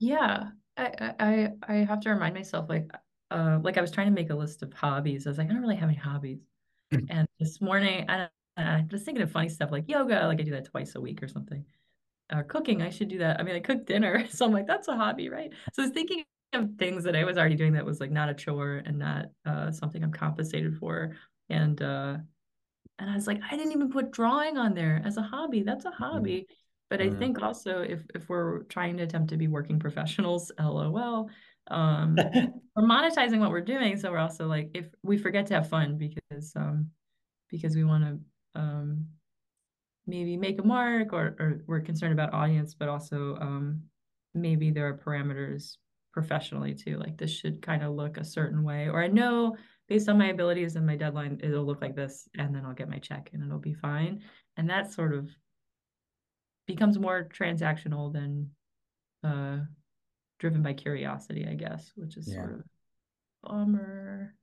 Yeah. 0.00 0.48
I 0.76 1.14
I 1.18 1.48
I 1.68 1.74
have 1.84 2.00
to 2.00 2.10
remind 2.10 2.34
myself 2.34 2.68
like 2.68 2.90
uh 3.30 3.60
like 3.62 3.78
I 3.78 3.80
was 3.80 3.90
trying 3.90 4.08
to 4.08 4.12
make 4.12 4.30
a 4.30 4.34
list 4.34 4.62
of 4.62 4.72
hobbies. 4.72 5.26
I 5.26 5.30
was 5.30 5.38
like, 5.38 5.48
I 5.48 5.52
don't 5.52 5.62
really 5.62 5.76
have 5.76 5.88
any 5.88 5.98
hobbies. 5.98 6.40
and 7.08 7.28
this 7.38 7.60
morning 7.60 8.06
I, 8.08 8.28
I 8.56 8.84
was 8.90 9.02
thinking 9.02 9.22
of 9.22 9.30
funny 9.30 9.48
stuff 9.48 9.70
like 9.70 9.88
yoga, 9.88 10.26
like 10.26 10.40
I 10.40 10.42
do 10.42 10.50
that 10.52 10.66
twice 10.66 10.96
a 10.96 11.00
week 11.00 11.22
or 11.22 11.28
something. 11.28 11.64
Or 12.32 12.42
cooking, 12.42 12.82
I 12.82 12.90
should 12.90 13.08
do 13.08 13.18
that. 13.18 13.38
I 13.38 13.44
mean, 13.44 13.54
I 13.54 13.60
cook 13.60 13.86
dinner, 13.86 14.26
so 14.30 14.46
I'm 14.46 14.52
like, 14.52 14.66
that's 14.66 14.88
a 14.88 14.96
hobby, 14.96 15.28
right? 15.28 15.52
So 15.72 15.82
I 15.82 15.86
was 15.86 15.94
thinking 15.94 16.24
of 16.52 16.70
things 16.78 17.04
that 17.04 17.16
I 17.16 17.24
was 17.24 17.36
already 17.36 17.56
doing 17.56 17.72
that 17.74 17.84
was 17.84 18.00
like 18.00 18.10
not 18.10 18.28
a 18.28 18.34
chore 18.34 18.82
and 18.84 18.98
not 18.98 19.26
uh, 19.44 19.70
something 19.70 20.02
I'm 20.02 20.12
compensated 20.12 20.78
for. 20.78 21.16
And 21.48 21.80
uh, 21.80 22.16
and 22.98 23.10
I 23.10 23.14
was 23.14 23.26
like, 23.26 23.40
I 23.50 23.56
didn't 23.56 23.72
even 23.72 23.90
put 23.90 24.10
drawing 24.10 24.56
on 24.56 24.74
there 24.74 25.02
as 25.04 25.16
a 25.16 25.22
hobby. 25.22 25.62
That's 25.62 25.84
a 25.84 25.90
hobby. 25.90 26.42
Mm-hmm. 26.42 26.54
But 26.88 27.00
I 27.00 27.06
mm-hmm. 27.06 27.18
think 27.18 27.42
also 27.42 27.80
if 27.80 28.00
if 28.14 28.28
we're 28.28 28.62
trying 28.64 28.96
to 28.98 29.02
attempt 29.02 29.30
to 29.30 29.36
be 29.36 29.48
working 29.48 29.78
professionals, 29.78 30.50
lol, 30.60 31.28
um, 31.68 32.16
we're 32.76 32.82
monetizing 32.82 33.40
what 33.40 33.50
we're 33.50 33.60
doing. 33.60 33.96
So 33.96 34.10
we're 34.10 34.18
also 34.18 34.46
like, 34.46 34.70
if 34.74 34.86
we 35.02 35.18
forget 35.18 35.46
to 35.46 35.54
have 35.54 35.68
fun 35.68 35.98
because 35.98 36.52
um, 36.54 36.90
because 37.50 37.76
we 37.76 37.84
want 37.84 38.04
to 38.04 38.60
um, 38.60 39.06
maybe 40.06 40.36
make 40.36 40.60
a 40.60 40.64
mark 40.64 41.12
or, 41.12 41.36
or 41.38 41.60
we're 41.66 41.80
concerned 41.80 42.12
about 42.12 42.32
audience, 42.32 42.74
but 42.74 42.88
also 42.88 43.36
um, 43.40 43.82
maybe 44.34 44.70
there 44.70 44.86
are 44.86 44.96
parameters 44.96 45.76
professionally 46.16 46.72
too. 46.72 46.96
Like 46.96 47.18
this 47.18 47.30
should 47.30 47.60
kind 47.60 47.82
of 47.82 47.92
look 47.92 48.16
a 48.16 48.24
certain 48.24 48.62
way, 48.62 48.88
or 48.88 49.02
I 49.02 49.06
know 49.06 49.54
based 49.86 50.08
on 50.08 50.16
my 50.16 50.28
abilities 50.28 50.74
and 50.74 50.86
my 50.86 50.96
deadline, 50.96 51.38
it'll 51.42 51.66
look 51.66 51.82
like 51.82 51.94
this, 51.94 52.26
and 52.38 52.54
then 52.54 52.64
I'll 52.64 52.72
get 52.72 52.88
my 52.88 52.96
check 52.96 53.28
and 53.34 53.44
it'll 53.44 53.58
be 53.58 53.74
fine. 53.74 54.22
And 54.56 54.70
that 54.70 54.90
sort 54.94 55.12
of 55.12 55.28
becomes 56.66 56.98
more 56.98 57.28
transactional 57.30 58.10
than 58.10 58.50
uh, 59.22 59.58
driven 60.38 60.62
by 60.62 60.72
curiosity, 60.72 61.46
I 61.46 61.52
guess, 61.52 61.92
which 61.96 62.16
is 62.16 62.28
yeah. 62.28 62.36
sort 62.36 62.52
of 62.54 62.62
bummer. 63.42 64.34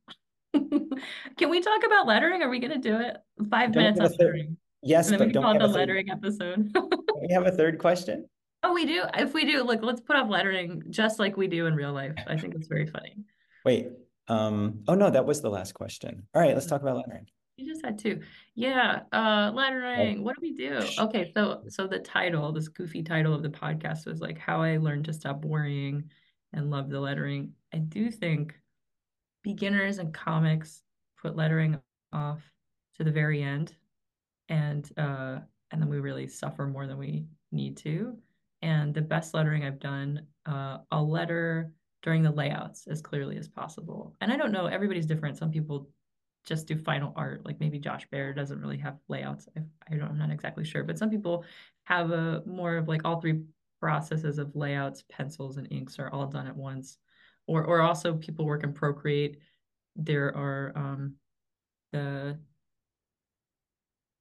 Can 0.53 1.49
we 1.49 1.59
talk 1.59 1.83
about 1.83 2.05
lettering? 2.05 2.43
Are 2.43 2.49
we 2.49 2.59
going 2.59 2.79
to 2.79 2.89
do 2.89 2.97
it? 2.97 3.17
5 3.49 3.71
don't 3.71 3.83
minutes 3.83 3.99
on 3.99 4.11
lettering. 4.19 4.57
Yes, 4.83 5.09
and 5.09 5.19
then 5.19 5.29
we 5.29 5.33
can 5.33 5.41
call 5.41 5.55
it 5.55 5.59
the 5.59 5.67
lettering 5.67 6.11
episode. 6.11 6.71
we 7.27 7.33
have 7.33 7.47
a 7.47 7.51
third 7.51 7.79
question? 7.79 8.27
Oh, 8.63 8.73
we 8.73 8.85
do. 8.85 9.03
If 9.15 9.33
we 9.33 9.45
do, 9.45 9.63
look, 9.63 9.83
let's 9.83 10.01
put 10.01 10.15
off 10.15 10.29
lettering 10.29 10.83
just 10.89 11.19
like 11.19 11.35
we 11.35 11.47
do 11.47 11.65
in 11.67 11.75
real 11.75 11.93
life. 11.93 12.13
I 12.27 12.37
think 12.37 12.55
it's 12.55 12.67
very 12.67 12.87
funny. 12.87 13.17
Wait. 13.65 13.89
Um. 14.29 14.83
Oh 14.87 14.95
no, 14.95 15.09
that 15.09 15.25
was 15.25 15.41
the 15.41 15.49
last 15.49 15.73
question. 15.73 16.23
All 16.33 16.41
right, 16.41 16.53
let's 16.53 16.65
talk 16.65 16.81
about 16.81 16.95
lettering. 16.95 17.27
You 17.57 17.67
just 17.67 17.85
had 17.85 17.99
two. 17.99 18.21
Yeah. 18.55 19.01
Uh, 19.11 19.51
lettering. 19.53 20.19
Oh. 20.19 20.21
What 20.23 20.35
do 20.35 20.41
we 20.41 20.53
do? 20.53 20.79
Okay. 20.97 21.31
So, 21.35 21.63
so 21.67 21.85
the 21.87 21.99
title, 21.99 22.51
this 22.51 22.67
goofy 22.67 23.03
title 23.03 23.33
of 23.33 23.43
the 23.43 23.49
podcast 23.49 24.07
was 24.07 24.21
like 24.21 24.39
how 24.39 24.61
I 24.61 24.77
learned 24.77 25.05
to 25.05 25.13
stop 25.13 25.45
worrying 25.45 26.05
and 26.53 26.71
love 26.71 26.89
the 26.89 26.99
lettering. 26.99 27.51
I 27.73 27.77
do 27.77 28.09
think 28.09 28.55
beginners 29.43 29.99
and 29.99 30.13
comics 30.13 30.81
put 31.21 31.35
lettering 31.35 31.79
off 32.11 32.41
to 32.97 33.03
the 33.03 33.11
very 33.11 33.43
end, 33.43 33.75
and 34.49 34.89
uh, 34.97 35.39
and 35.71 35.81
then 35.81 35.89
we 35.89 35.99
really 35.99 36.27
suffer 36.27 36.65
more 36.65 36.87
than 36.87 36.97
we 36.97 37.25
need 37.51 37.77
to. 37.77 38.17
And 38.63 38.93
the 38.93 39.01
best 39.01 39.33
lettering 39.33 39.65
I've 39.65 39.79
done, 39.79 40.25
uh, 40.45 40.77
I'll 40.89 41.09
letter 41.09 41.73
during 42.01 42.23
the 42.23 42.31
layouts 42.31 42.87
as 42.87 43.01
clearly 43.01 43.37
as 43.37 43.49
possible. 43.49 44.15
And 44.21 44.31
I 44.31 44.37
don't 44.37 44.53
know, 44.53 44.67
everybody's 44.67 45.05
different. 45.05 45.37
Some 45.37 45.51
people 45.51 45.89
just 46.45 46.65
do 46.65 46.77
final 46.77 47.11
art, 47.17 47.45
like 47.45 47.59
maybe 47.59 47.77
Josh 47.77 48.07
Bayer 48.09 48.33
doesn't 48.33 48.61
really 48.61 48.77
have 48.77 48.97
layouts. 49.09 49.49
I, 49.57 49.61
I 49.91 49.97
don't, 49.97 50.07
I'm 50.07 50.17
not 50.17 50.31
exactly 50.31 50.63
sure, 50.63 50.83
but 50.83 50.97
some 50.97 51.09
people 51.09 51.43
have 51.83 52.11
a 52.11 52.41
more 52.45 52.77
of 52.77 52.87
like 52.87 53.01
all 53.03 53.19
three 53.19 53.41
processes 53.81 54.37
of 54.37 54.55
layouts, 54.55 55.03
pencils, 55.09 55.57
and 55.57 55.67
inks 55.69 55.99
are 55.99 56.09
all 56.09 56.27
done 56.27 56.47
at 56.47 56.55
once. 56.55 56.97
Or, 57.47 57.65
or 57.65 57.81
also 57.81 58.15
people 58.15 58.45
work 58.45 58.63
in 58.63 58.71
Procreate. 58.71 59.39
There 59.97 60.35
are 60.35 60.71
um, 60.75 61.15
the 61.91 62.39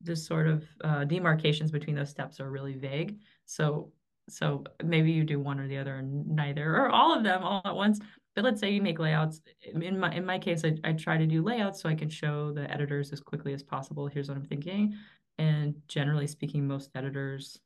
the 0.00 0.16
sort 0.16 0.48
of 0.48 0.64
uh, 0.82 1.04
demarcations 1.04 1.70
between 1.70 1.94
those 1.94 2.10
steps 2.10 2.40
are 2.40 2.50
really 2.50 2.74
vague. 2.74 3.20
So 3.44 3.92
so 4.28 4.64
maybe 4.82 5.12
you 5.12 5.24
do 5.24 5.40
one 5.40 5.60
or 5.60 5.68
the 5.68 5.78
other, 5.78 5.96
and 5.96 6.26
neither, 6.26 6.76
or 6.76 6.88
all 6.90 7.16
of 7.16 7.24
them 7.24 7.42
all 7.42 7.62
at 7.64 7.74
once. 7.74 8.00
But 8.34 8.44
let's 8.44 8.60
say 8.60 8.70
you 8.70 8.80
make 8.80 8.98
layouts. 8.98 9.40
In 9.74 9.98
my 9.98 10.12
in 10.14 10.24
my 10.24 10.38
case, 10.38 10.64
I, 10.64 10.76
I 10.84 10.92
try 10.92 11.18
to 11.18 11.26
do 11.26 11.42
layouts 11.42 11.80
so 11.80 11.88
I 11.88 11.94
can 11.94 12.08
show 12.08 12.52
the 12.52 12.70
editors 12.70 13.12
as 13.12 13.20
quickly 13.20 13.52
as 13.52 13.62
possible. 13.62 14.06
Here's 14.06 14.28
what 14.28 14.36
I'm 14.36 14.44
thinking. 14.44 14.94
And 15.38 15.74
generally 15.88 16.26
speaking, 16.26 16.66
most 16.66 16.90
editors 16.94 17.58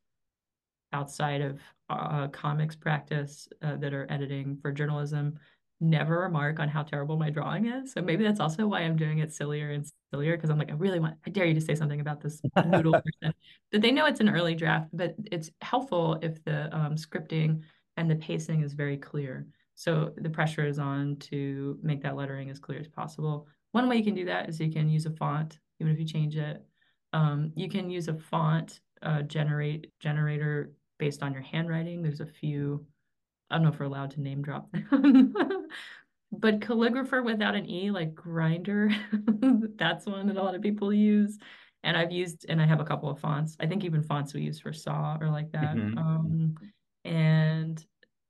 outside 0.93 1.41
of 1.41 1.61
uh, 1.91 2.29
comics 2.29 2.75
practice 2.75 3.49
uh, 3.63 3.77
that 3.77 3.93
are 3.93 4.07
editing 4.11 4.57
for 4.57 4.73
journalism 4.73 5.39
never 5.81 6.21
remark 6.21 6.59
on 6.59 6.69
how 6.69 6.83
terrible 6.83 7.17
my 7.17 7.31
drawing 7.31 7.67
is. 7.67 7.93
So 7.93 8.01
maybe 8.01 8.25
that's 8.25 8.41
also 8.41 8.67
why 8.67 8.81
I'm 8.81 8.97
doing 8.97 9.19
it 9.19 9.33
sillier 9.33 9.71
and 9.71 9.87
sillier 10.11 10.37
because 10.37 10.51
I'm 10.51 10.59
like, 10.59 10.71
I 10.71 10.75
really 10.75 11.01
want, 11.01 11.17
I 11.27 11.31
dare 11.31 11.45
you 11.45 11.55
to 11.55 11.61
say 11.61 11.75
something 11.75 12.01
about 12.01 12.21
this 12.21 12.41
noodle 12.67 12.93
person. 13.23 13.35
But 13.71 13.83
they 13.83 13.93
know 13.93 14.07
it's 14.07 14.21
an 14.21 14.29
early 14.29 14.55
draft, 14.55 14.89
but 14.93 15.15
it's 15.31 15.51
helpful 15.61 16.19
if 16.23 16.43
the 16.45 16.75
um, 16.75 16.97
scripting 16.97 17.61
and 17.97 18.11
the 18.11 18.17
pacing 18.17 18.63
is 18.63 18.73
very 18.73 18.97
clear. 18.97 19.47
So 19.75 20.13
the 20.17 20.31
pressure 20.31 20.67
is 20.67 20.79
on 20.79 21.17
to 21.17 21.79
make 21.83 22.03
that 22.03 22.17
lettering 22.17 22.49
as 22.49 22.59
clear 22.59 22.79
as 22.79 22.89
possible. 22.89 23.47
One 23.73 23.89
way 23.89 23.97
you 23.97 24.05
can 24.05 24.15
do 24.15 24.25
that 24.25 24.49
is 24.49 24.59
you 24.59 24.73
can 24.73 24.89
use 24.89 25.05
a 25.05 25.11
font 25.11 25.59
even 25.81 25.93
if 25.93 25.99
you 25.99 26.07
change 26.07 26.37
it. 26.37 26.65
Um, 27.13 27.53
you 27.55 27.69
can 27.69 27.91
use 27.91 28.09
a 28.09 28.15
font 28.15 28.81
uh, 29.03 29.23
generate 29.23 29.93
generator 30.01 30.73
based 30.99 31.23
on 31.23 31.33
your 31.33 31.43
handwriting. 31.43 32.03
There's 32.03 32.21
a 32.21 32.27
few. 32.27 32.85
I 33.51 33.57
don't 33.57 33.63
know 33.65 33.71
if 33.71 33.79
we're 33.79 33.87
allowed 33.87 34.11
to 34.13 34.21
name 34.21 34.43
drop 34.43 34.71
them. 34.73 35.35
but 36.33 36.61
calligrapher 36.61 37.25
without 37.25 37.55
an 37.55 37.69
E, 37.69 37.91
like 37.91 38.15
grinder, 38.15 38.91
that's 39.77 40.07
one 40.07 40.27
that 40.27 40.37
a 40.37 40.43
lot 40.43 40.55
of 40.55 40.63
people 40.63 40.93
use. 40.93 41.39
And 41.85 41.97
I've 41.97 42.11
used, 42.11 42.47
and 42.49 42.61
I 42.61 42.67
have 42.67 42.81
a 42.81 42.85
couple 42.85 43.09
of 43.09 43.21
fonts. 43.21 43.57
I 43.61 43.67
think 43.67 43.85
even 43.85 44.03
fonts 44.03 44.35
we 44.35 44.43
use 44.43 44.59
for 44.59 44.73
saw 44.73 45.17
or 45.21 45.31
like 45.31 45.53
that. 45.53 45.77
Mhm. 45.77 45.97
Um, 45.97 46.55
and 47.05 47.85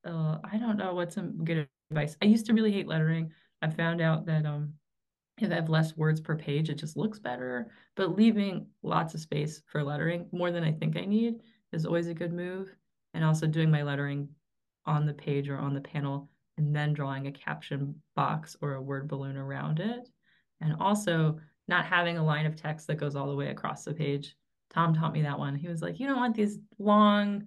uh, 0.05 0.39
I 0.45 0.59
don't 0.59 0.77
know 0.77 0.95
what's 0.95 1.15
some 1.15 1.43
good 1.45 1.67
advice. 1.91 2.17
I 2.21 2.27
used 2.27 2.47
to 2.47 2.53
really 2.53 2.73
hate 2.73 2.87
lettering. 2.87 3.33
I 3.63 3.71
found 3.71 4.03
out 4.03 4.27
that 4.27 4.45
um, 4.45 4.75
if 5.39 5.51
I 5.51 5.55
have 5.55 5.71
less 5.71 5.97
words 5.97 6.21
per 6.21 6.37
page, 6.37 6.69
it 6.69 6.75
just 6.75 6.97
looks 6.97 7.19
better. 7.19 7.73
But 7.95 8.17
leaving 8.17 8.67
lots 8.83 9.15
of 9.15 9.21
space 9.21 9.63
for 9.67 9.83
lettering, 9.83 10.29
more 10.33 10.51
than 10.51 10.65
I 10.65 10.73
think 10.73 10.97
I 10.97 11.07
need, 11.07 11.37
is 11.73 11.87
always 11.87 12.09
a 12.09 12.15
good 12.15 12.33
move. 12.33 12.75
And 13.15 13.25
also 13.25 13.47
doing 13.47 13.71
my 13.71 13.83
lettering 13.83 14.29
on 14.87 15.07
the 15.07 15.15
page 15.15 15.49
or 15.49 15.59
on 15.59 15.75
the 15.75 15.81
panel 15.81 16.29
and 16.59 16.75
then 16.75 16.93
drawing 16.93 17.27
a 17.27 17.33
caption 17.33 17.95
box 18.15 18.57
or 18.61 18.75
a 18.75 18.83
word 18.83 19.09
balloon 19.09 19.37
around 19.37 19.81
it. 19.81 20.09
And 20.61 20.75
also 20.81 21.39
not 21.69 21.85
having 21.85 22.17
a 22.17 22.25
line 22.25 22.47
of 22.47 22.57
text 22.57 22.87
that 22.87 22.97
goes 22.97 23.17
all 23.17 23.29
the 23.29 23.37
way 23.37 23.49
across 23.49 23.85
the 23.85 23.93
page. 23.93 24.35
Tom 24.71 24.95
taught 24.95 25.13
me 25.13 25.23
that 25.23 25.39
one. 25.39 25.55
He 25.55 25.69
was 25.69 25.83
like, 25.83 26.01
you 26.01 26.07
don't 26.07 26.17
want 26.17 26.35
these 26.35 26.59
long 26.79 27.47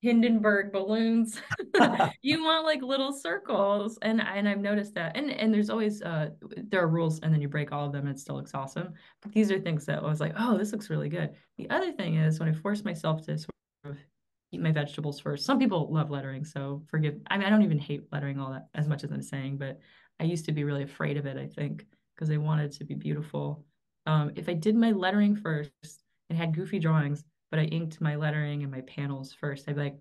Hindenburg 0.00 0.72
balloons. 0.72 1.40
you 2.22 2.42
want 2.42 2.64
like 2.64 2.82
little 2.82 3.12
circles. 3.12 3.98
And 4.02 4.20
and 4.20 4.48
I've 4.48 4.60
noticed 4.60 4.94
that. 4.94 5.16
And 5.16 5.30
and 5.30 5.52
there's 5.52 5.70
always 5.70 6.02
uh 6.02 6.30
there 6.68 6.82
are 6.82 6.88
rules 6.88 7.20
and 7.20 7.32
then 7.32 7.40
you 7.40 7.48
break 7.48 7.72
all 7.72 7.86
of 7.86 7.92
them 7.92 8.06
and 8.06 8.16
it 8.16 8.20
still 8.20 8.36
looks 8.36 8.54
awesome. 8.54 8.92
But 9.22 9.32
these 9.32 9.50
are 9.50 9.58
things 9.58 9.84
that 9.86 9.98
I 9.98 10.06
was 10.06 10.20
like, 10.20 10.34
oh, 10.38 10.56
this 10.56 10.72
looks 10.72 10.90
really 10.90 11.08
good. 11.08 11.34
The 11.58 11.68
other 11.70 11.92
thing 11.92 12.16
is 12.16 12.38
when 12.38 12.48
I 12.48 12.52
force 12.52 12.84
myself 12.84 13.22
to 13.26 13.38
sort 13.38 13.50
of 13.84 13.96
eat 14.52 14.60
my 14.60 14.72
vegetables 14.72 15.20
first. 15.20 15.44
Some 15.44 15.58
people 15.58 15.92
love 15.92 16.10
lettering, 16.10 16.44
so 16.44 16.82
forgive. 16.88 17.16
I 17.28 17.36
mean, 17.38 17.46
I 17.46 17.50
don't 17.50 17.62
even 17.62 17.78
hate 17.78 18.04
lettering 18.12 18.40
all 18.40 18.52
that 18.52 18.68
as 18.74 18.88
much 18.88 19.04
as 19.04 19.12
I'm 19.12 19.22
saying, 19.22 19.58
but 19.58 19.78
I 20.20 20.24
used 20.24 20.46
to 20.46 20.52
be 20.52 20.64
really 20.64 20.82
afraid 20.82 21.16
of 21.16 21.26
it, 21.26 21.36
I 21.36 21.46
think, 21.46 21.86
because 22.14 22.30
I 22.30 22.36
wanted 22.38 22.72
to 22.72 22.84
be 22.84 22.94
beautiful. 22.94 23.64
Um, 24.06 24.32
if 24.36 24.48
I 24.48 24.54
did 24.54 24.74
my 24.74 24.92
lettering 24.92 25.36
first 25.36 25.70
and 26.30 26.38
had 26.38 26.54
goofy 26.54 26.78
drawings, 26.78 27.24
but 27.50 27.60
I 27.60 27.64
inked 27.64 28.00
my 28.00 28.16
lettering 28.16 28.62
and 28.62 28.72
my 28.72 28.80
panels 28.82 29.32
first, 29.32 29.68
I'd 29.68 29.76
be 29.76 29.82
like, 29.82 29.98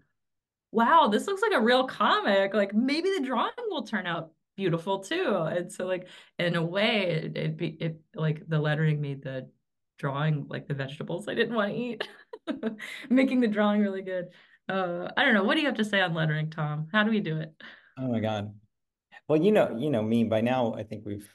wow, 0.72 1.08
this 1.08 1.28
looks 1.28 1.42
like 1.42 1.54
a 1.54 1.62
real 1.62 1.86
comic. 1.86 2.54
Like 2.54 2.74
maybe 2.74 3.10
the 3.18 3.26
drawing 3.26 3.52
will 3.70 3.84
turn 3.84 4.08
out 4.08 4.32
beautiful 4.56 5.00
too. 5.00 5.36
And 5.36 5.72
so 5.72 5.86
like 5.86 6.08
in 6.40 6.56
a 6.56 6.64
way 6.64 7.22
it, 7.24 7.38
it 7.38 7.58
be 7.58 7.68
it 7.80 8.00
like 8.16 8.48
the 8.48 8.60
lettering 8.60 9.00
made 9.00 9.22
the 9.24 9.50
drawing 9.98 10.46
like 10.50 10.68
the 10.68 10.74
vegetables 10.74 11.28
I 11.28 11.36
didn't 11.36 11.56
want 11.56 11.72
to 11.72 11.78
eat. 11.78 12.08
Making 13.10 13.42
the 13.42 13.48
drawing 13.48 13.82
really 13.82 14.02
good. 14.02 14.30
Uh 14.70 15.10
I 15.18 15.26
don't 15.26 15.34
know. 15.34 15.44
What 15.44 15.56
do 15.56 15.62
you 15.62 15.68
have 15.68 15.78
to 15.78 15.86
say 15.86 16.02
on 16.02 16.14
lettering, 16.14 16.50
Tom? 16.50 16.88
How 16.92 17.04
do 17.04 17.12
we 17.12 17.20
do 17.20 17.38
it? 17.40 17.54
Oh 17.98 18.08
my 18.08 18.20
God. 18.20 18.54
Well, 19.28 19.42
you 19.42 19.52
know, 19.52 19.76
you 19.78 19.90
know 19.90 20.04
me 20.04 20.24
by 20.24 20.42
now, 20.42 20.74
I 20.76 20.84
think 20.84 21.06
we've 21.06 21.28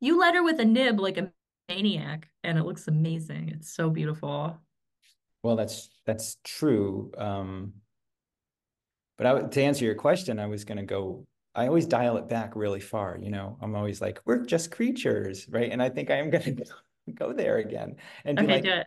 You 0.00 0.18
letter 0.20 0.42
with 0.44 0.60
a 0.60 0.64
nib 0.64 1.00
like 1.00 1.16
a 1.18 1.32
maniac 1.68 2.30
and 2.44 2.58
it 2.58 2.64
looks 2.64 2.86
amazing. 2.88 3.48
It's 3.50 3.74
so 3.74 3.90
beautiful. 3.90 4.60
Well, 5.42 5.56
that's 5.56 5.90
that's 6.06 6.38
true. 6.44 7.12
Um, 7.16 7.74
but 9.16 9.26
I, 9.26 9.40
to 9.42 9.62
answer 9.62 9.84
your 9.84 9.94
question, 9.94 10.38
I 10.38 10.46
was 10.46 10.64
going 10.64 10.78
to 10.78 10.84
go. 10.84 11.26
I 11.54 11.68
always 11.68 11.86
dial 11.86 12.16
it 12.16 12.28
back 12.28 12.56
really 12.56 12.80
far. 12.80 13.16
You 13.20 13.30
know, 13.30 13.56
I'm 13.60 13.76
always 13.76 14.00
like, 14.00 14.20
we're 14.24 14.44
just 14.44 14.70
creatures, 14.72 15.46
right? 15.48 15.70
And 15.70 15.80
I 15.82 15.88
think 15.88 16.10
I 16.10 16.16
am 16.16 16.30
going 16.30 16.56
to 17.06 17.12
go 17.14 17.32
there 17.32 17.58
again 17.58 17.96
and 18.24 18.36
be 18.38 18.44
Okay, 18.44 18.52
like, 18.54 18.64
do 18.64 18.70
it. 18.70 18.86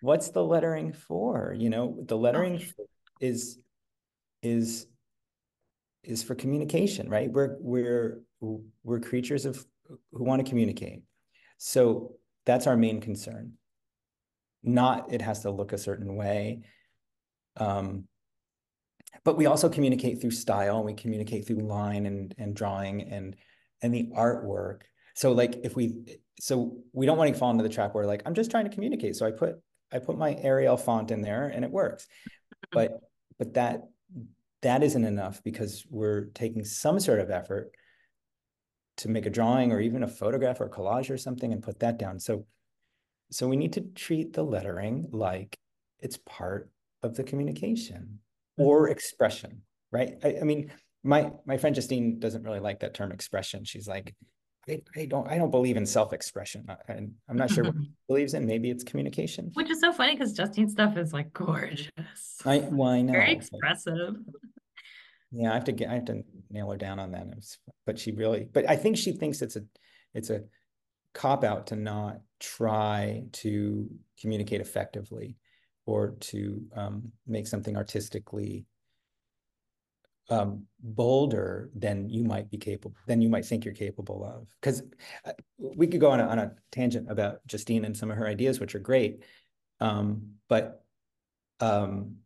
What's 0.00 0.30
the 0.30 0.44
lettering 0.44 0.92
for? 0.92 1.54
You 1.56 1.70
know, 1.70 1.96
the 2.06 2.16
lettering 2.16 2.62
is 3.20 3.58
is 4.42 4.86
is 6.02 6.22
for 6.22 6.34
communication, 6.34 7.08
right? 7.08 7.30
We're 7.30 7.56
we're 7.60 8.22
we're 8.40 9.00
creatures 9.00 9.46
of 9.46 9.64
who 10.12 10.24
want 10.24 10.44
to 10.44 10.48
communicate. 10.48 11.02
So 11.58 12.12
that's 12.44 12.66
our 12.66 12.76
main 12.76 13.00
concern. 13.00 13.52
Not 14.62 15.12
it 15.12 15.22
has 15.22 15.42
to 15.42 15.50
look 15.50 15.72
a 15.72 15.78
certain 15.78 16.16
way. 16.16 16.62
Um, 17.56 18.04
but 19.24 19.36
we 19.36 19.46
also 19.46 19.68
communicate 19.68 20.20
through 20.20 20.32
style 20.32 20.76
and 20.76 20.86
we 20.86 20.94
communicate 20.94 21.46
through 21.46 21.66
line 21.66 22.06
and 22.06 22.34
and 22.38 22.54
drawing 22.54 23.02
and 23.02 23.36
and 23.82 23.94
the 23.94 24.10
artwork. 24.16 24.82
So 25.14 25.32
like 25.32 25.60
if 25.64 25.74
we 25.74 26.18
so 26.38 26.76
we 26.92 27.06
don't 27.06 27.16
want 27.16 27.32
to 27.32 27.38
fall 27.38 27.50
into 27.50 27.62
the 27.62 27.68
trap 27.68 27.94
where 27.94 28.06
like 28.06 28.22
I'm 28.26 28.34
just 28.34 28.50
trying 28.50 28.64
to 28.64 28.70
communicate. 28.70 29.16
So 29.16 29.26
I 29.26 29.30
put 29.30 29.56
I 29.92 29.98
put 29.98 30.18
my 30.18 30.34
Arial 30.34 30.76
font 30.76 31.10
in 31.10 31.22
there 31.22 31.48
and 31.48 31.64
it 31.64 31.70
works. 31.70 32.04
Mm-hmm. 32.04 32.68
But 32.72 33.00
but 33.38 33.54
that 33.54 33.82
that 34.62 34.82
isn't 34.82 35.04
enough 35.04 35.42
because 35.42 35.84
we're 35.90 36.26
taking 36.26 36.64
some 36.64 36.98
sort 36.98 37.20
of 37.20 37.30
effort 37.30 37.70
to 38.98 39.08
make 39.08 39.26
a 39.26 39.30
drawing 39.30 39.72
or 39.72 39.80
even 39.80 40.02
a 40.02 40.08
photograph 40.08 40.60
or 40.60 40.64
a 40.64 40.70
collage 40.70 41.10
or 41.10 41.18
something 41.18 41.52
and 41.52 41.62
put 41.62 41.80
that 41.80 41.98
down. 41.98 42.18
So 42.18 42.46
so 43.30 43.48
we 43.48 43.56
need 43.56 43.74
to 43.74 43.80
treat 43.80 44.32
the 44.32 44.42
lettering 44.42 45.08
like 45.12 45.58
it's 46.00 46.18
part 46.26 46.70
of 47.02 47.14
the 47.14 47.24
communication 47.24 48.20
or 48.56 48.84
mm-hmm. 48.84 48.92
expression, 48.92 49.62
right? 49.92 50.14
I, 50.22 50.36
I 50.40 50.44
mean, 50.44 50.72
my 51.02 51.32
my 51.44 51.56
friend 51.56 51.74
Justine 51.74 52.18
doesn't 52.18 52.42
really 52.42 52.60
like 52.60 52.80
that 52.80 52.94
term 52.94 53.12
expression. 53.12 53.64
She's 53.64 53.88
like, 53.88 54.14
I, 54.68 54.82
I 54.96 55.06
don't 55.06 55.28
I 55.28 55.38
don't 55.38 55.50
believe 55.50 55.76
in 55.76 55.86
self-expression. 55.86 56.66
And 56.88 57.12
I'm 57.28 57.36
not 57.36 57.50
sure 57.50 57.64
what 57.64 57.74
she 57.80 57.90
believes 58.08 58.34
in. 58.34 58.46
Maybe 58.46 58.70
it's 58.70 58.84
communication. 58.84 59.50
Which 59.54 59.70
is 59.70 59.80
so 59.80 59.92
funny 59.92 60.14
because 60.14 60.32
Justine's 60.32 60.72
stuff 60.72 60.96
is 60.96 61.12
like 61.12 61.32
gorgeous. 61.32 61.90
I 62.44 62.58
well, 62.70 62.90
I 62.90 63.02
know. 63.02 63.12
Very 63.12 63.32
expressive. 63.32 64.16
Yeah, 65.32 65.50
I 65.50 65.54
have 65.54 65.64
to 65.64 65.72
get 65.72 65.90
I 65.90 65.94
have 65.94 66.04
to 66.06 66.22
nail 66.50 66.70
her 66.70 66.76
down 66.76 66.98
on 66.98 67.12
that. 67.12 67.26
It's- 67.28 67.58
But 67.84 67.98
she 67.98 68.12
really, 68.12 68.48
but 68.52 68.68
I 68.68 68.76
think 68.76 68.96
she 68.96 69.12
thinks 69.12 69.42
it's 69.42 69.56
a 69.56 69.62
it's 70.14 70.30
a 70.30 70.42
cop 71.14 71.44
out 71.44 71.68
to 71.68 71.76
not 71.76 72.20
try 72.40 73.24
to 73.32 73.88
communicate 74.20 74.60
effectively 74.60 75.36
or 75.86 76.10
to 76.20 76.60
um, 76.74 77.12
make 77.26 77.46
something 77.46 77.76
artistically 77.76 78.66
um, 80.28 80.64
bolder 80.80 81.70
than 81.74 82.08
you 82.08 82.24
might 82.24 82.50
be 82.50 82.58
capable, 82.58 82.96
than 83.06 83.20
you 83.20 83.28
might 83.28 83.44
think 83.44 83.64
you're 83.64 83.74
capable 83.74 84.24
of. 84.24 84.48
Because 84.60 84.82
we 85.58 85.86
could 85.86 86.00
go 86.00 86.10
on 86.10 86.20
a, 86.20 86.24
on 86.24 86.38
a 86.38 86.52
tangent 86.72 87.10
about 87.10 87.46
Justine 87.46 87.84
and 87.84 87.96
some 87.96 88.10
of 88.10 88.16
her 88.16 88.26
ideas, 88.26 88.58
which 88.60 88.74
are 88.74 88.80
great. 88.80 89.22
Um, 89.80 90.32
but 90.48 90.84
um, 91.60 92.16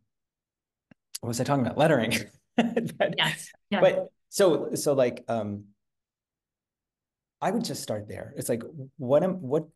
what 1.20 1.28
was 1.28 1.40
I 1.40 1.44
talking 1.44 1.64
about? 1.64 1.78
Lettering. 1.78 2.12
But- 2.56 3.14
Yes. 3.16 3.50
Yeah. 3.70 3.80
but 3.80 4.08
so 4.28 4.74
so 4.74 4.92
like 4.92 5.24
um 5.28 5.64
I 7.40 7.50
would 7.50 7.64
just 7.64 7.82
start 7.82 8.06
there. 8.06 8.34
It's 8.36 8.50
like 8.50 8.62
what 8.98 9.22
am 9.22 9.40
what 9.40 9.66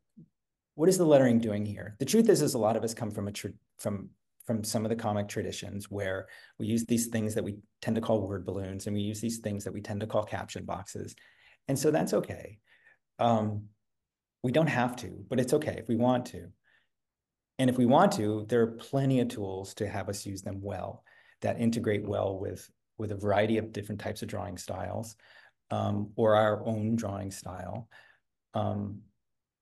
what 0.74 0.88
is 0.90 0.98
the 0.98 1.06
lettering 1.06 1.38
doing 1.38 1.64
here? 1.64 1.96
The 1.98 2.04
truth 2.04 2.28
is 2.28 2.42
is 2.42 2.52
a 2.52 2.58
lot 2.58 2.76
of 2.76 2.84
us 2.84 2.92
come 2.92 3.10
from 3.10 3.28
a 3.28 3.32
from 3.78 4.10
from 4.46 4.62
some 4.64 4.84
of 4.84 4.90
the 4.90 4.96
comic 4.96 5.28
traditions 5.28 5.90
where 5.90 6.28
we 6.58 6.66
use 6.66 6.84
these 6.84 7.06
things 7.06 7.34
that 7.34 7.44
we 7.44 7.58
tend 7.80 7.96
to 7.96 8.02
call 8.02 8.26
word 8.26 8.44
balloons 8.44 8.86
and 8.86 8.94
we 8.94 9.02
use 9.02 9.20
these 9.20 9.38
things 9.38 9.64
that 9.64 9.72
we 9.72 9.80
tend 9.80 10.00
to 10.00 10.06
call 10.06 10.24
caption 10.24 10.64
boxes. 10.64 11.14
And 11.68 11.78
so 11.78 11.90
that's 11.90 12.14
okay. 12.14 12.58
Um 13.18 13.68
we 14.42 14.52
don't 14.52 14.66
have 14.68 14.96
to, 14.96 15.24
but 15.28 15.40
it's 15.40 15.54
okay 15.54 15.76
if 15.78 15.88
we 15.88 15.96
want 15.96 16.26
to. 16.26 16.52
And 17.58 17.70
if 17.70 17.78
we 17.78 17.86
want 17.86 18.12
to, 18.12 18.46
there 18.48 18.62
are 18.62 18.72
plenty 18.72 19.20
of 19.20 19.28
tools 19.28 19.74
to 19.74 19.88
have 19.88 20.08
us 20.08 20.26
use 20.26 20.42
them 20.42 20.60
well 20.60 21.04
that 21.40 21.60
integrate 21.60 22.06
well 22.06 22.38
with 22.38 22.70
with 22.96 23.10
a 23.12 23.16
variety 23.16 23.58
of 23.58 23.72
different 23.72 24.00
types 24.00 24.22
of 24.22 24.28
drawing 24.28 24.56
styles 24.56 25.16
um, 25.70 26.12
or 26.16 26.36
our 26.36 26.64
own 26.64 26.94
drawing 26.94 27.30
style. 27.32 27.88
Um, 28.54 29.02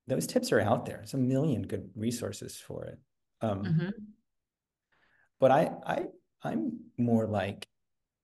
those 0.07 0.27
tips 0.27 0.53
are 0.53 0.61
out 0.61 0.85
there. 0.87 0.99
There's 0.99 1.15
a 1.15 1.19
million 1.19 1.63
good 1.63 1.91
resources 1.95 2.59
for 2.59 2.85
it. 2.87 2.99
Um, 3.41 3.65
Mhm. 3.65 3.93
But 5.43 5.51
I, 5.51 5.73
I, 5.85 6.05
I'm 6.45 6.79
more 6.97 7.27
like, 7.27 7.67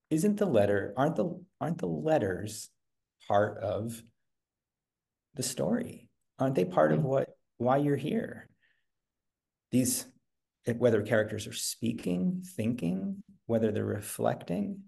isn't 0.09 0.37
the 0.37 0.47
letter, 0.47 0.95
aren't 0.97 1.17
the, 1.17 1.43
aren't 1.61 1.79
the 1.79 1.89
letters 1.89 2.71
part 3.27 3.59
of 3.59 4.01
the 5.35 5.43
story? 5.43 6.09
Aren't 6.39 6.55
they 6.55 6.65
part 6.65 6.93
of 6.93 7.03
what, 7.03 7.31
why 7.57 7.79
you're 7.79 7.97
here? 7.97 8.49
These, 9.73 10.07
eh, 10.69 10.75
whether 10.75 11.03
characters 11.03 11.49
are 11.49 11.53
speaking, 11.53 12.45
thinking, 12.57 13.25
whether 13.47 13.73
they're 13.73 13.85
reflecting. 13.85 14.83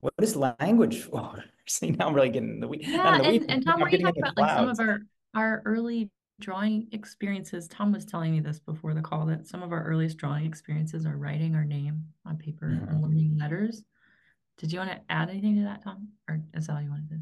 What 0.00 0.14
is 0.20 0.34
language 0.34 1.02
for? 1.02 1.44
See, 1.68 1.90
now 1.90 2.08
I'm 2.08 2.14
really 2.14 2.30
getting 2.30 2.54
in 2.54 2.60
the 2.60 2.66
weeds. 2.66 2.88
Yeah, 2.88 3.18
the 3.18 3.24
and, 3.26 3.48
and 3.48 3.64
Tom, 3.64 3.80
were 3.80 3.88
you 3.90 3.98
talking 3.98 4.24
about 4.24 4.36
like 4.36 4.56
some 4.56 4.68
of 4.68 4.80
our 4.80 4.98
our 5.36 5.62
early 5.64 6.10
drawing 6.40 6.88
experiences? 6.92 7.68
Tom 7.68 7.92
was 7.92 8.04
telling 8.04 8.32
me 8.32 8.40
this 8.40 8.58
before 8.58 8.94
the 8.94 9.02
call 9.02 9.26
that 9.26 9.46
some 9.46 9.62
of 9.62 9.72
our 9.72 9.84
earliest 9.84 10.16
drawing 10.16 10.44
experiences 10.46 11.06
are 11.06 11.16
writing 11.16 11.54
our 11.54 11.64
name 11.64 12.04
on 12.24 12.36
paper 12.36 12.66
Mhm. 12.66 12.88
and 12.90 13.02
learning 13.02 13.38
letters. 13.38 13.84
Did 14.58 14.72
you 14.72 14.78
want 14.78 14.90
to 14.90 15.00
add 15.08 15.30
anything 15.30 15.56
to 15.56 15.62
that, 15.62 15.82
Tom? 15.82 16.08
Or 16.28 16.42
is 16.54 16.66
that 16.66 16.74
all 16.76 16.82
you 16.82 16.90
wanted 16.90 17.08
to? 17.10 17.20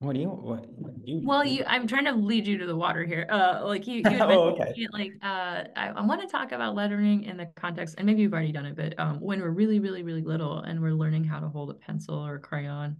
What 0.00 0.14
do 0.14 0.20
you 0.20 0.28
what 0.28 0.68
you, 1.04 1.20
Well, 1.24 1.44
you 1.44 1.64
I'm 1.66 1.86
trying 1.86 2.04
to 2.06 2.12
lead 2.12 2.46
you 2.46 2.58
to 2.58 2.66
the 2.66 2.76
water 2.76 3.04
here. 3.04 3.26
Uh, 3.30 3.62
like 3.64 3.86
you, 3.86 4.02
you 4.10 4.18
Oh, 4.20 4.50
okay. 4.50 4.86
like 4.92 5.12
uh, 5.22 5.64
I, 5.76 5.88
I 5.96 6.00
want 6.04 6.20
to 6.20 6.26
talk 6.26 6.52
about 6.52 6.74
lettering 6.74 7.22
in 7.24 7.36
the 7.38 7.46
context, 7.56 7.94
and 7.96 8.06
maybe 8.06 8.20
you've 8.22 8.32
already 8.34 8.52
done 8.52 8.66
it, 8.66 8.76
but 8.76 8.98
um, 8.98 9.20
when 9.20 9.40
we're 9.40 9.50
really, 9.50 9.78
really, 9.78 10.02
really 10.02 10.22
little 10.22 10.58
and 10.58 10.80
we're 10.82 10.92
learning 10.92 11.24
how 11.24 11.40
to 11.40 11.48
hold 11.48 11.70
a 11.70 11.74
pencil 11.74 12.16
or 12.16 12.34
a 12.34 12.40
crayon, 12.40 12.96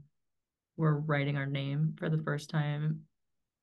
we're 0.77 0.95
writing 0.95 1.37
our 1.37 1.47
name 1.47 1.95
for 1.99 2.09
the 2.09 2.18
first 2.18 2.49
time. 2.49 3.01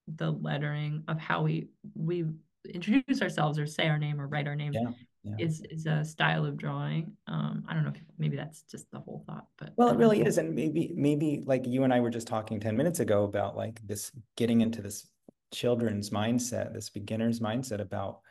The 0.08 0.32
lettering 0.32 1.04
of 1.08 1.20
how 1.20 1.44
we 1.44 1.70
we 1.96 2.26
introduce 2.70 3.22
ourselves 3.22 3.58
or 3.58 3.66
say 3.66 3.88
our 3.88 3.98
name 3.98 4.20
or 4.22 4.28
write 4.28 4.48
our 4.48 4.56
name 4.56 4.74
Yeah. 4.74 4.92
Yeah. 5.24 5.36
is 5.38 5.62
is 5.70 5.86
a 5.86 6.04
style 6.04 6.46
of 6.46 6.58
drawing. 6.58 7.16
Um, 7.28 7.64
I 7.68 7.74
don't 7.76 7.84
know 7.84 7.92
if 7.94 8.02
maybe 8.18 8.38
that's 8.38 8.64
just 8.64 8.90
the 8.92 9.00
whole 9.00 9.24
thought, 9.28 9.48
but 9.58 9.74
Well, 9.78 9.90
it 9.90 9.98
really 9.98 10.22
is. 10.22 10.38
And 10.40 10.56
maybe, 10.56 10.94
maybe 10.96 11.44
like 11.46 11.68
you 11.68 11.84
and 11.84 11.94
I 11.94 12.00
were 12.00 12.10
just 12.10 12.28
talking 12.28 12.60
10 12.60 12.76
minutes 12.76 13.00
ago 13.00 13.24
about 13.24 13.56
like 13.56 13.80
this 13.86 14.12
getting 14.36 14.62
into 14.62 14.82
this 14.82 15.08
children's 15.54 16.10
mindset, 16.10 16.74
this 16.74 16.90
beginner's 16.90 17.40
mindset 17.40 17.80
about 17.82 18.22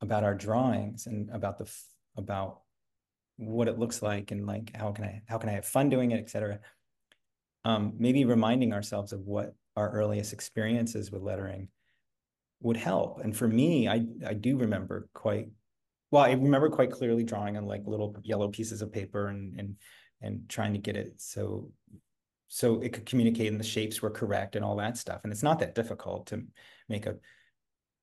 about 0.00 0.22
our 0.22 0.34
drawings 0.34 1.06
and 1.06 1.28
about 1.30 1.58
the 1.58 1.68
about 2.16 2.60
what 3.36 3.66
it 3.68 3.78
looks 3.78 4.00
like 4.02 4.30
and 4.30 4.46
like 4.46 4.76
how 4.76 4.92
can 4.92 5.04
I 5.04 5.22
how 5.26 5.38
can 5.38 5.48
I 5.48 5.52
have 5.54 5.66
fun 5.66 5.88
doing 5.88 6.12
it, 6.12 6.20
etc. 6.20 6.60
Um, 7.64 7.94
maybe 7.98 8.24
reminding 8.24 8.72
ourselves 8.72 9.12
of 9.12 9.26
what 9.26 9.54
our 9.78 9.90
earliest 9.90 10.32
experiences 10.32 11.10
with 11.10 11.22
lettering 11.22 11.68
would 12.60 12.76
help. 12.76 13.20
And 13.20 13.36
for 13.36 13.46
me, 13.46 13.88
I 13.88 14.04
I 14.26 14.34
do 14.34 14.58
remember 14.58 15.08
quite 15.14 15.48
well, 16.10 16.24
I 16.24 16.32
remember 16.32 16.70
quite 16.70 16.90
clearly 16.90 17.22
drawing 17.22 17.56
on 17.56 17.64
like 17.66 17.82
little 17.86 18.16
yellow 18.22 18.48
pieces 18.48 18.82
of 18.82 18.92
paper 18.92 19.28
and 19.28 19.58
and 19.58 19.76
and 20.20 20.48
trying 20.48 20.72
to 20.72 20.80
get 20.80 20.96
it 20.96 21.14
so 21.18 21.70
so 22.48 22.80
it 22.80 22.92
could 22.92 23.06
communicate 23.06 23.48
and 23.48 23.60
the 23.60 23.64
shapes 23.64 24.02
were 24.02 24.10
correct 24.10 24.56
and 24.56 24.64
all 24.64 24.76
that 24.76 24.96
stuff. 24.96 25.20
And 25.22 25.32
it's 25.32 25.42
not 25.42 25.60
that 25.60 25.74
difficult 25.74 26.28
to 26.28 26.44
make 26.88 27.06
a 27.06 27.16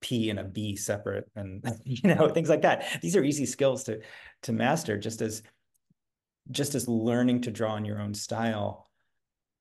P 0.02 0.30
and 0.30 0.40
a 0.40 0.44
B 0.44 0.76
separate 0.76 1.30
and 1.36 1.64
you 1.84 2.16
know 2.16 2.30
things 2.30 2.50
like 2.50 2.62
that. 2.62 2.86
These 3.02 3.16
are 3.16 3.24
easy 3.24 3.46
skills 3.46 3.84
to 3.86 4.00
to 4.44 4.54
master 4.54 4.98
just 4.98 5.22
as 5.22 5.44
just 6.52 6.76
as 6.76 6.88
learning 6.88 7.42
to 7.42 7.52
draw 7.52 7.76
in 7.76 7.86
your 7.86 8.00
own 8.00 8.14
style 8.14 8.90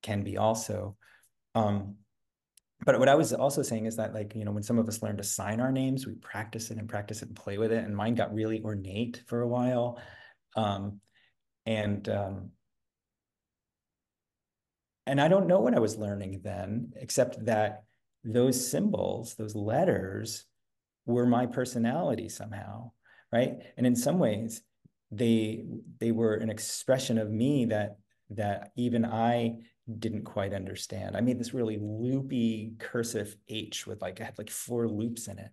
can 0.03 0.23
be 0.23 0.37
also. 0.37 0.97
Um, 1.55 1.97
but 2.85 2.99
what 2.99 3.09
I 3.09 3.15
was 3.15 3.33
also 3.33 3.63
saying 3.63 3.87
is 3.87 3.97
that 3.97 4.15
like, 4.15 4.35
you 4.35 4.45
know, 4.45 4.53
when 4.53 4.63
some 4.63 4.79
of 4.79 4.89
us 4.89 5.03
learn 5.03 5.17
to 5.17 5.25
sign 5.25 5.61
our 5.61 5.73
names, 5.73 6.07
we 6.07 6.15
practice 6.15 6.71
it 6.71 6.79
and 6.79 6.89
practice 6.89 7.23
it 7.23 7.29
and 7.29 7.37
play 7.37 7.59
with 7.59 7.73
it. 7.73 7.85
And 7.85 7.97
mine 7.97 8.15
got 8.15 8.35
really 8.35 8.63
ornate 8.63 9.23
for 9.27 9.41
a 9.41 9.49
while. 9.49 10.01
Um, 10.57 11.01
and 11.67 12.09
um, 12.09 12.51
and 15.07 15.21
I 15.21 15.29
don't 15.29 15.47
know 15.47 15.61
what 15.61 15.75
I 15.75 15.81
was 15.81 15.97
learning 15.97 16.41
then, 16.43 16.93
except 16.97 17.45
that 17.47 17.85
those 18.25 18.71
symbols, 18.71 19.35
those 19.35 19.55
letters, 19.55 20.45
were 21.07 21.27
my 21.27 21.47
personality 21.47 22.29
somehow, 22.29 22.91
right? 23.31 23.59
And 23.77 23.87
in 23.87 23.97
some 23.97 24.19
ways, 24.19 24.63
they 25.11 25.65
they 26.01 26.13
were 26.13 26.35
an 26.35 26.51
expression 26.51 27.19
of 27.19 27.31
me 27.31 27.67
that 27.67 27.97
that 28.31 28.73
even 28.77 29.05
I 29.05 29.59
didn't 29.99 30.25
quite 30.25 30.55
understand. 30.55 31.17
I 31.17 31.21
made 31.21 31.39
this 31.39 31.55
really 31.55 31.79
loopy 31.81 32.73
cursive 32.79 33.37
H 33.49 33.87
with 33.87 34.01
like 34.03 34.21
I 34.21 34.25
had 34.25 34.39
like 34.39 34.51
four 34.51 34.89
loops 34.89 35.29
in 35.29 35.39
it, 35.39 35.51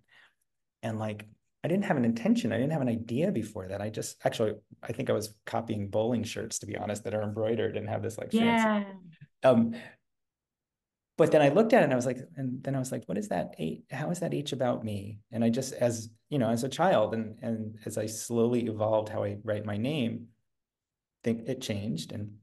and 0.84 1.00
like 1.00 1.28
I 1.64 1.68
didn't 1.68 1.86
have 1.86 1.98
an 1.98 2.06
intention. 2.06 2.52
I 2.52 2.58
didn't 2.58 2.72
have 2.72 2.82
an 2.82 2.90
idea 2.90 3.32
before 3.32 3.68
that. 3.68 3.82
I 3.82 3.90
just 3.90 4.18
actually 4.26 4.54
I 4.82 4.94
think 4.94 5.10
I 5.10 5.14
was 5.14 5.36
copying 5.46 5.90
bowling 5.90 6.24
shirts 6.24 6.60
to 6.60 6.66
be 6.66 6.78
honest 6.78 7.04
that 7.04 7.14
are 7.14 7.24
embroidered 7.24 7.78
and 7.78 7.90
have 7.90 8.02
this 8.02 8.18
like 8.18 8.32
fancy. 8.32 8.46
yeah, 8.46 8.84
Um, 9.44 9.76
but 11.18 11.32
then 11.32 11.42
I 11.42 11.50
looked 11.50 11.74
at 11.74 11.82
it 11.82 11.84
and 11.84 11.94
I 11.94 11.98
was 11.98 12.06
like, 12.06 12.20
and 12.36 12.64
then 12.64 12.76
I 12.76 12.80
was 12.80 12.92
like, 12.92 13.04
what 13.06 13.18
is 13.18 13.28
that 13.28 13.54
H? 13.60 13.82
How 13.92 14.10
is 14.10 14.22
that 14.22 14.34
H 14.34 14.54
about 14.54 14.84
me? 14.84 15.20
And 15.32 15.44
I 15.44 15.50
just, 15.50 15.74
as 15.74 16.10
you 16.30 16.40
know, 16.40 16.50
as 16.50 16.64
a 16.64 16.70
child, 16.70 17.14
and 17.14 17.38
and 17.44 17.78
as 17.86 17.98
I 17.98 18.08
slowly 18.08 18.66
evolved 18.66 19.10
how 19.10 19.24
I 19.24 19.38
write 19.44 19.66
my 19.66 19.78
name, 19.78 20.28
think 21.24 21.48
it 21.48 21.62
changed, 21.62 22.12
and 22.12 22.38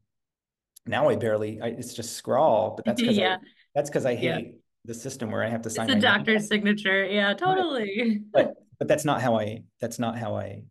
now 0.89 1.09
I 1.09 1.17
barely, 1.17 1.61
I, 1.61 1.69
it's 1.69 1.95
just 1.95 2.15
scrawl. 2.17 2.75
But 2.77 2.85
that's 2.85 3.01
because 3.01 3.19
I, 3.19 3.23
yeah, 3.23 3.37
that's 3.75 3.91
because 3.91 4.07
I 4.07 4.13
yeah. 4.13 4.37
hate 4.37 4.55
the 4.85 4.95
system 4.95 5.31
where 5.31 5.43
I 5.45 5.49
have 5.49 5.63
to 5.63 5.69
It's 5.69 5.77
sign 5.77 5.87
a 5.87 5.89
my 5.89 5.95
name. 5.95 6.03
doctor's 6.03 6.49
signature. 6.49 7.05
Yeah, 7.05 7.35
totally. 7.35 8.23
But 8.33 8.55
but 8.79 8.89
that's 8.89 9.05
not 9.05 9.21
how 9.21 9.39
I, 9.39 9.63
that's 9.81 9.99
not 9.99 10.19
how 10.19 10.37
I 10.37 10.63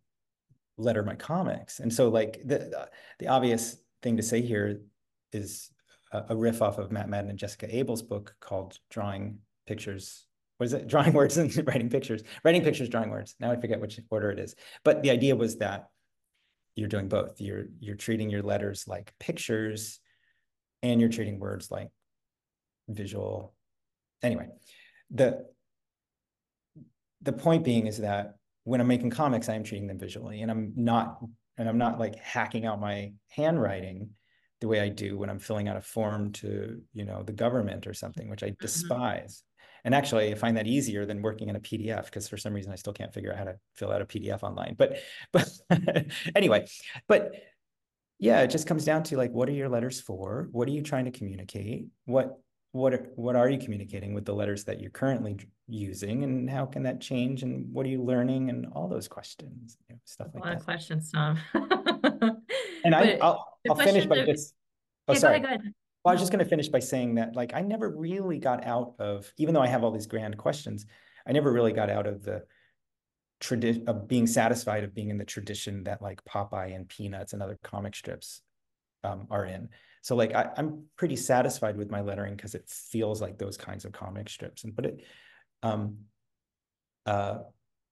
letter 0.76 1.02
my 1.02 1.14
comics. 1.14 1.80
And 1.80 1.92
so 1.92 2.08
like 2.08 2.40
the 2.44 2.88
the 3.18 3.28
obvious 3.28 3.76
thing 4.02 4.16
to 4.16 4.22
say 4.22 4.40
here 4.40 4.80
is 5.32 5.70
a, 6.12 6.34
riff 6.36 6.62
off 6.62 6.78
of 6.78 6.90
Matt 6.90 7.08
Madden 7.08 7.30
and 7.30 7.38
Jessica 7.38 7.74
Abel's 7.74 8.02
book 8.02 8.34
called 8.40 8.78
Drawing 8.90 9.38
Pictures. 9.66 10.26
What 10.56 10.66
is 10.66 10.72
it? 10.72 10.86
Drawing 10.92 11.12
words 11.12 11.36
and 11.36 11.54
writing 11.66 11.90
pictures. 11.90 12.22
Writing 12.44 12.62
pictures, 12.62 12.88
drawing 12.88 13.10
words. 13.10 13.36
Now 13.38 13.52
I 13.52 13.60
forget 13.60 13.80
which 13.80 14.00
order 14.10 14.30
it 14.30 14.38
is. 14.38 14.54
But 14.84 15.02
the 15.02 15.10
idea 15.10 15.36
was 15.36 15.58
that 15.58 15.88
you're 16.74 16.88
doing 16.88 17.08
both. 17.08 17.40
You're 17.40 17.66
you're 17.80 17.96
treating 17.96 18.30
your 18.30 18.42
letters 18.42 18.86
like 18.86 19.12
pictures, 19.18 20.00
and 20.82 21.00
you're 21.00 21.10
treating 21.10 21.38
words 21.38 21.70
like 21.70 21.90
visual. 22.88 23.54
Anyway, 24.22 24.50
the 25.10 25.46
the 27.22 27.32
point 27.32 27.64
being 27.64 27.86
is 27.86 27.98
that 27.98 28.36
when 28.64 28.80
I'm 28.80 28.86
making 28.86 29.10
comics, 29.10 29.48
I 29.48 29.54
am 29.54 29.64
treating 29.64 29.86
them 29.88 29.98
visually, 29.98 30.42
and 30.42 30.50
I'm 30.50 30.72
not 30.76 31.20
and 31.56 31.68
I'm 31.68 31.78
not 31.78 31.98
like 31.98 32.16
hacking 32.16 32.66
out 32.66 32.80
my 32.80 33.12
handwriting 33.30 34.10
the 34.60 34.68
way 34.68 34.80
I 34.80 34.88
do 34.88 35.16
when 35.18 35.30
I'm 35.30 35.38
filling 35.38 35.68
out 35.68 35.76
a 35.76 35.80
form 35.80 36.32
to, 36.34 36.80
you 36.92 37.04
know, 37.04 37.22
the 37.22 37.32
government 37.32 37.86
or 37.86 37.94
something, 37.94 38.28
which 38.28 38.42
I 38.42 38.56
Mhm. 38.60 38.60
despise. 38.60 39.42
And 39.84 39.94
actually, 39.94 40.30
I 40.32 40.34
find 40.34 40.56
that 40.56 40.66
easier 40.66 41.06
than 41.06 41.22
working 41.22 41.48
in 41.48 41.56
a 41.56 41.60
PDF 41.60 42.06
because 42.06 42.28
for 42.28 42.36
some 42.36 42.52
reason 42.52 42.72
I 42.72 42.76
still 42.76 42.92
can't 42.92 43.14
figure 43.14 43.32
out 43.32 43.38
how 43.38 43.44
to 43.44 43.58
fill 43.74 43.92
out 43.92 44.02
a 44.02 44.06
PDF 44.06 44.42
online. 44.42 44.74
But 44.76 44.98
but 45.32 45.48
anyway, 46.34 46.66
but 47.08 47.32
yeah, 48.18 48.40
it 48.40 48.48
just 48.50 48.66
comes 48.66 48.84
down 48.84 49.02
to 49.04 49.16
like, 49.16 49.32
what 49.32 49.48
are 49.48 49.52
your 49.52 49.68
letters 49.68 50.00
for? 50.00 50.48
What 50.52 50.68
are 50.68 50.72
you 50.72 50.82
trying 50.82 51.04
to 51.06 51.10
communicate? 51.10 51.86
What 52.04 52.38
what 52.72 52.92
are, 52.92 53.06
what 53.16 53.34
are 53.34 53.48
you 53.48 53.58
communicating 53.58 54.12
with 54.12 54.26
the 54.26 54.34
letters 54.34 54.64
that 54.64 54.78
you're 54.80 54.90
currently 54.90 55.38
using, 55.68 56.22
and 56.24 56.50
how 56.50 56.66
can 56.66 56.82
that 56.82 57.00
change? 57.00 57.42
And 57.42 57.72
what 57.72 57.86
are 57.86 57.88
you 57.88 58.02
learning? 58.02 58.50
And 58.50 58.66
all 58.72 58.88
those 58.88 59.08
questions, 59.08 59.78
you 59.88 59.94
know, 59.94 60.00
stuff 60.04 60.28
A 60.34 60.36
like 60.36 60.44
lot 60.44 60.52
of 60.52 60.58
that. 60.58 60.64
questions, 60.64 61.10
Tom. 61.10 61.38
And 62.84 62.94
I 62.94 63.18
But 63.18 63.22
I'll 63.22 63.58
I'll 63.68 63.76
finish 63.76 64.06
by 64.06 64.18
are, 64.18 64.26
just 64.26 64.54
oh 65.08 65.12
yeah, 65.12 65.14
go 65.14 65.20
sorry. 65.20 65.36
ahead, 65.36 65.42
go 65.42 65.48
ahead. 65.48 65.74
Well, 66.04 66.12
I 66.12 66.14
was 66.14 66.20
just 66.20 66.30
going 66.32 66.44
to 66.44 66.48
finish 66.48 66.68
by 66.68 66.78
saying 66.78 67.16
that 67.16 67.34
like 67.34 67.54
I 67.54 67.60
never 67.62 67.88
really 67.90 68.38
got 68.38 68.64
out 68.64 68.94
of, 68.98 69.32
even 69.36 69.54
though 69.54 69.62
I 69.62 69.66
have 69.66 69.82
all 69.82 69.90
these 69.90 70.06
grand 70.06 70.36
questions, 70.38 70.86
I 71.26 71.32
never 71.32 71.52
really 71.52 71.72
got 71.72 71.90
out 71.90 72.06
of 72.06 72.22
the 72.22 72.44
tradition 73.40 73.88
of 73.88 74.08
being 74.08 74.26
satisfied 74.26 74.84
of 74.84 74.94
being 74.94 75.10
in 75.10 75.18
the 75.18 75.24
tradition 75.24 75.84
that 75.84 76.02
like 76.02 76.24
Popeye 76.24 76.74
and 76.74 76.88
Peanuts 76.88 77.32
and 77.32 77.42
other 77.42 77.58
comic 77.62 77.94
strips 77.94 78.42
um, 79.04 79.26
are 79.30 79.44
in. 79.44 79.68
So 80.02 80.16
like 80.16 80.34
I, 80.34 80.50
I'm 80.56 80.84
pretty 80.96 81.16
satisfied 81.16 81.76
with 81.76 81.90
my 81.90 82.00
lettering 82.00 82.34
because 82.36 82.54
it 82.54 82.68
feels 82.68 83.20
like 83.20 83.38
those 83.38 83.56
kinds 83.56 83.84
of 83.84 83.92
comic 83.92 84.28
strips. 84.28 84.64
And 84.64 84.74
but 84.74 84.86
it 84.86 85.04
um 85.62 85.98
uh 87.06 87.38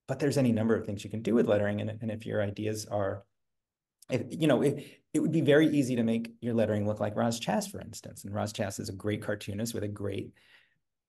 but 0.07 0.19
there's 0.19 0.37
any 0.37 0.51
number 0.51 0.75
of 0.75 0.85
things 0.85 1.03
you 1.03 1.09
can 1.09 1.21
do 1.21 1.35
with 1.35 1.47
lettering 1.47 1.81
and, 1.81 1.89
and 2.01 2.11
if 2.11 2.25
your 2.25 2.41
ideas 2.41 2.85
are 2.85 3.23
if 4.09 4.23
you 4.29 4.47
know 4.47 4.61
it, 4.61 5.01
it 5.13 5.19
would 5.19 5.31
be 5.31 5.41
very 5.41 5.67
easy 5.67 5.95
to 5.95 6.03
make 6.03 6.31
your 6.41 6.53
lettering 6.53 6.85
look 6.85 6.99
like 6.99 7.15
Roz 7.15 7.39
Chast, 7.39 7.71
for 7.71 7.81
instance. 7.81 8.23
And 8.23 8.33
Roz 8.33 8.53
Chast 8.53 8.79
is 8.79 8.89
a 8.89 8.93
great 8.93 9.21
cartoonist 9.21 9.73
with 9.73 9.83
a 9.83 9.87
great 9.87 10.31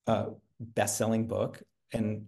uh, 0.07 0.27
best-selling 0.59 1.27
book. 1.27 1.63
And 1.93 2.27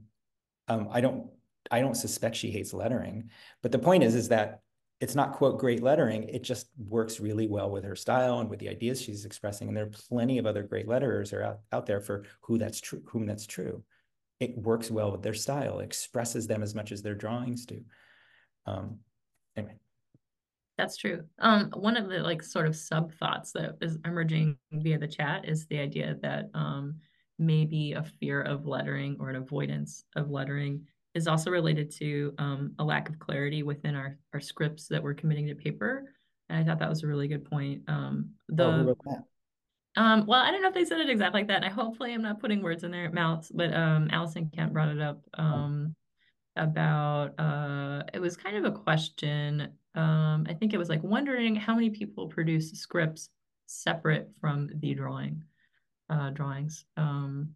um, 0.68 0.88
I 0.92 1.00
don't 1.00 1.30
I 1.70 1.80
don't 1.80 1.94
suspect 1.94 2.36
she 2.36 2.50
hates 2.50 2.72
lettering. 2.72 3.30
But 3.62 3.72
the 3.72 3.78
point 3.78 4.02
is, 4.02 4.14
is 4.14 4.28
that 4.28 4.60
it's 5.00 5.14
not 5.14 5.32
quote 5.32 5.58
great 5.58 5.82
lettering. 5.82 6.24
It 6.24 6.42
just 6.42 6.68
works 6.76 7.20
really 7.20 7.46
well 7.46 7.70
with 7.70 7.84
her 7.84 7.96
style 7.96 8.40
and 8.40 8.50
with 8.50 8.58
the 8.58 8.68
ideas 8.68 9.00
she's 9.00 9.24
expressing. 9.24 9.68
And 9.68 9.76
there 9.76 9.84
are 9.84 9.92
plenty 10.08 10.38
of 10.38 10.46
other 10.46 10.62
great 10.62 10.86
letterers 10.86 11.32
are 11.32 11.42
out, 11.42 11.60
out 11.72 11.86
there 11.86 12.00
for 12.00 12.24
who 12.42 12.58
that's 12.58 12.80
true, 12.80 13.02
whom 13.06 13.26
that's 13.26 13.46
true. 13.46 13.82
It 14.40 14.56
works 14.58 14.90
well 14.90 15.10
with 15.12 15.22
their 15.22 15.34
style, 15.34 15.80
expresses 15.80 16.46
them 16.46 16.62
as 16.62 16.74
much 16.74 16.92
as 16.92 17.02
their 17.02 17.14
drawings 17.14 17.66
do. 17.66 17.82
Um, 18.66 18.98
anyway. 19.56 19.78
That's 20.76 20.96
true. 20.96 21.24
Um, 21.38 21.70
one 21.74 21.96
of 21.96 22.08
the 22.08 22.20
like 22.20 22.42
sort 22.42 22.66
of 22.66 22.74
sub 22.74 23.12
thoughts 23.12 23.52
that 23.52 23.76
is 23.82 23.98
emerging 24.04 24.56
via 24.72 24.98
the 24.98 25.08
chat 25.08 25.46
is 25.46 25.66
the 25.66 25.78
idea 25.78 26.16
that 26.22 26.50
um, 26.54 26.96
maybe 27.38 27.92
a 27.92 28.02
fear 28.02 28.40
of 28.42 28.66
lettering 28.66 29.16
or 29.20 29.30
an 29.30 29.36
avoidance 29.36 30.04
of 30.16 30.30
lettering 30.30 30.86
is 31.14 31.26
also 31.26 31.50
related 31.50 31.90
to 31.90 32.34
um, 32.38 32.72
a 32.78 32.84
lack 32.84 33.08
of 33.08 33.18
clarity 33.18 33.62
within 33.62 33.94
our, 33.94 34.16
our 34.32 34.40
scripts 34.40 34.86
that 34.88 35.02
we're 35.02 35.14
committing 35.14 35.46
to 35.48 35.54
paper. 35.54 36.12
And 36.48 36.58
I 36.58 36.64
thought 36.64 36.78
that 36.80 36.88
was 36.88 37.02
a 37.02 37.06
really 37.06 37.28
good 37.28 37.44
point. 37.44 37.82
Um, 37.88 38.30
the 38.48 38.94
um, 39.96 40.24
well, 40.26 40.40
I 40.40 40.50
don't 40.50 40.62
know 40.62 40.68
if 40.68 40.74
they 40.74 40.84
said 40.84 41.00
it 41.00 41.10
exactly 41.10 41.40
like 41.40 41.48
that, 41.48 41.56
and 41.56 41.64
I 41.64 41.68
hopefully 41.68 42.14
I'm 42.14 42.22
not 42.22 42.40
putting 42.40 42.62
words 42.62 42.84
in 42.84 42.92
their 42.92 43.10
mouths, 43.10 43.50
but 43.52 43.74
um, 43.74 44.08
Allison 44.12 44.50
Kent 44.54 44.72
brought 44.72 44.88
it 44.88 45.00
up. 45.00 45.20
Oh, 45.36 45.42
Um, 45.42 45.96
about 46.56 47.38
uh 47.38 48.02
it 48.12 48.18
was 48.18 48.36
kind 48.36 48.56
of 48.56 48.64
a 48.64 48.76
question 48.76 49.68
um 49.94 50.44
I 50.48 50.52
think 50.52 50.74
it 50.74 50.78
was 50.78 50.88
like 50.88 51.02
wondering 51.02 51.54
how 51.54 51.76
many 51.76 51.90
people 51.90 52.26
produce 52.26 52.72
scripts 52.72 53.30
separate 53.66 54.28
from 54.40 54.68
the 54.74 54.94
drawing 54.94 55.44
uh, 56.10 56.30
drawings. 56.30 56.84
Um, 56.96 57.50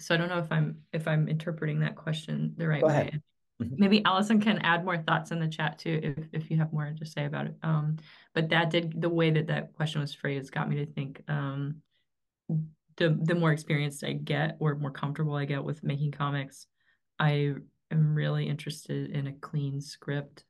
so 0.00 0.14
I 0.14 0.18
don't 0.18 0.28
know 0.28 0.38
if 0.38 0.50
I'm 0.50 0.78
if 0.92 1.06
I'm 1.06 1.28
interpreting 1.28 1.80
that 1.80 1.96
question 1.96 2.54
the 2.56 2.68
right 2.68 2.80
Go 2.80 2.88
way. 2.88 3.20
Mhm. 3.62 3.78
Maybe 3.78 4.04
Allison 4.04 4.40
can 4.40 4.58
add 4.58 4.84
more 4.84 4.98
thoughts 4.98 5.30
in 5.30 5.38
the 5.38 5.48
chat 5.48 5.78
too, 5.78 6.00
if 6.02 6.26
if 6.32 6.50
you 6.50 6.56
have 6.58 6.72
more 6.72 6.92
to 6.98 7.06
say 7.06 7.24
about 7.24 7.46
it. 7.46 7.56
Um, 7.62 7.96
but 8.34 8.48
that 8.48 8.70
did 8.70 9.00
the 9.00 9.08
way 9.08 9.30
that 9.30 9.46
that 9.46 9.74
question 9.74 10.00
was 10.00 10.14
phrased 10.14 10.52
got 10.52 10.68
me 10.68 10.76
to 10.76 10.86
think. 10.86 11.22
Um, 11.28 11.82
the 12.96 13.18
the 13.22 13.34
more 13.34 13.52
experienced 13.52 14.04
I 14.04 14.12
get, 14.12 14.56
or 14.60 14.74
more 14.74 14.90
comfortable 14.90 15.34
I 15.34 15.44
get 15.44 15.64
with 15.64 15.84
making 15.84 16.12
comics, 16.12 16.66
I 17.18 17.54
am 17.90 18.14
really 18.14 18.48
interested 18.48 19.10
in 19.10 19.28
a 19.28 19.32
clean 19.32 19.80
script 19.80 20.44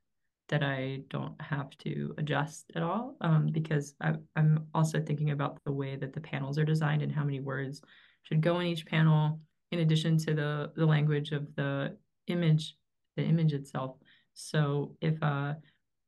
that 0.49 0.63
I 0.63 1.01
don't 1.09 1.41
have 1.41 1.71
to 1.79 2.15
adjust 2.19 2.71
at 2.75 2.83
all. 2.83 3.17
Um, 3.21 3.47
because 3.47 3.95
I, 4.01 4.15
I'm 4.37 4.67
also 4.75 5.01
thinking 5.01 5.31
about 5.31 5.59
the 5.65 5.73
way 5.73 5.97
that 5.97 6.13
the 6.13 6.21
panels 6.21 6.59
are 6.59 6.65
designed 6.65 7.03
and 7.03 7.13
how 7.13 7.25
many 7.25 7.41
words 7.41 7.83
should 8.25 8.41
go 8.41 8.61
in 8.61 8.67
each 8.67 8.85
panel, 8.87 9.41
in 9.71 9.79
addition 9.81 10.19
to 10.19 10.35
the 10.35 10.73
the 10.77 10.87
language 10.87 11.33
of 11.33 11.55
the 11.55 11.97
image, 12.27 12.77
the 13.17 13.23
image 13.23 13.53
itself. 13.53 13.97
So 14.35 14.97
if 15.01 15.23
uh 15.23 15.55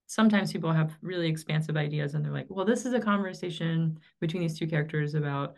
sometimes 0.06 0.52
people 0.52 0.72
have 0.72 0.96
really 1.02 1.28
expansive 1.28 1.76
ideas 1.76 2.14
and 2.14 2.24
they're 2.24 2.32
like, 2.32 2.46
well, 2.48 2.64
this 2.64 2.86
is 2.86 2.94
a 2.94 3.00
conversation 3.00 3.98
between 4.20 4.42
these 4.42 4.58
two 4.58 4.66
characters 4.66 5.14
about 5.14 5.56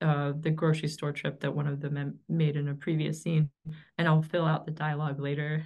uh, 0.00 0.32
the 0.40 0.50
grocery 0.50 0.88
store 0.88 1.12
trip 1.12 1.40
that 1.40 1.52
one 1.52 1.66
of 1.66 1.80
them 1.80 2.18
made 2.28 2.56
in 2.56 2.68
a 2.68 2.74
previous 2.74 3.20
scene, 3.20 3.50
and 3.98 4.06
I'll 4.06 4.22
fill 4.22 4.44
out 4.44 4.64
the 4.64 4.70
dialogue 4.70 5.18
later, 5.18 5.64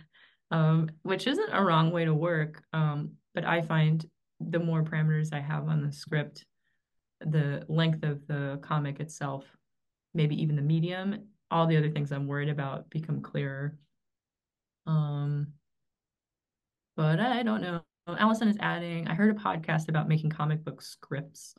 um, 0.50 0.88
which 1.02 1.26
isn't 1.26 1.50
a 1.52 1.62
wrong 1.62 1.90
way 1.90 2.06
to 2.06 2.14
work. 2.14 2.62
Um, 2.72 3.10
but 3.34 3.44
I 3.44 3.60
find 3.60 4.04
the 4.40 4.58
more 4.58 4.82
parameters 4.82 5.34
I 5.34 5.40
have 5.40 5.68
on 5.68 5.84
the 5.84 5.92
script, 5.92 6.46
the 7.20 7.64
length 7.68 8.02
of 8.02 8.26
the 8.26 8.58
comic 8.62 9.00
itself, 9.00 9.44
maybe 10.14 10.40
even 10.40 10.56
the 10.56 10.62
medium, 10.62 11.28
all 11.50 11.66
the 11.66 11.76
other 11.76 11.90
things 11.90 12.12
I'm 12.12 12.26
worried 12.26 12.48
about 12.48 12.90
become 12.90 13.20
clearer. 13.20 13.76
Um, 14.86 15.48
but 16.96 17.20
I 17.20 17.42
don't 17.42 17.62
know. 17.62 17.82
Allison 18.08 18.48
is 18.48 18.56
adding, 18.60 19.06
I 19.06 19.14
heard 19.14 19.34
a 19.34 19.38
podcast 19.38 19.88
about 19.88 20.08
making 20.08 20.30
comic 20.30 20.64
book 20.64 20.82
scripts, 20.82 21.54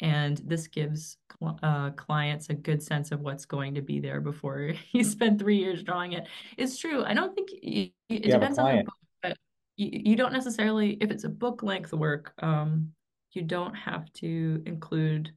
and 0.00 0.40
this 0.44 0.66
gives 0.66 1.16
uh, 1.62 1.90
clients 1.90 2.50
a 2.50 2.54
good 2.54 2.82
sense 2.82 3.12
of 3.12 3.20
what's 3.20 3.46
going 3.46 3.74
to 3.74 3.82
be 3.82 4.00
there 4.00 4.20
before 4.20 4.72
you 4.92 5.04
spend 5.04 5.38
three 5.38 5.56
years 5.56 5.82
drawing 5.82 6.12
it. 6.12 6.26
It's 6.58 6.78
true. 6.78 7.04
I 7.04 7.14
don't 7.14 7.34
think 7.34 7.50
it, 7.52 7.92
it 8.08 8.30
depends 8.30 8.58
on 8.58 8.76
the 8.76 8.82
book, 8.82 8.94
but 9.22 9.36
you, 9.76 9.90
you 10.10 10.16
don't 10.16 10.32
necessarily, 10.32 10.98
if 11.00 11.10
it's 11.10 11.24
a 11.24 11.28
book 11.28 11.62
length 11.62 11.92
work, 11.92 12.32
um, 12.42 12.92
you 13.32 13.42
don't 13.42 13.74
have 13.74 14.12
to 14.14 14.62
include 14.66 15.32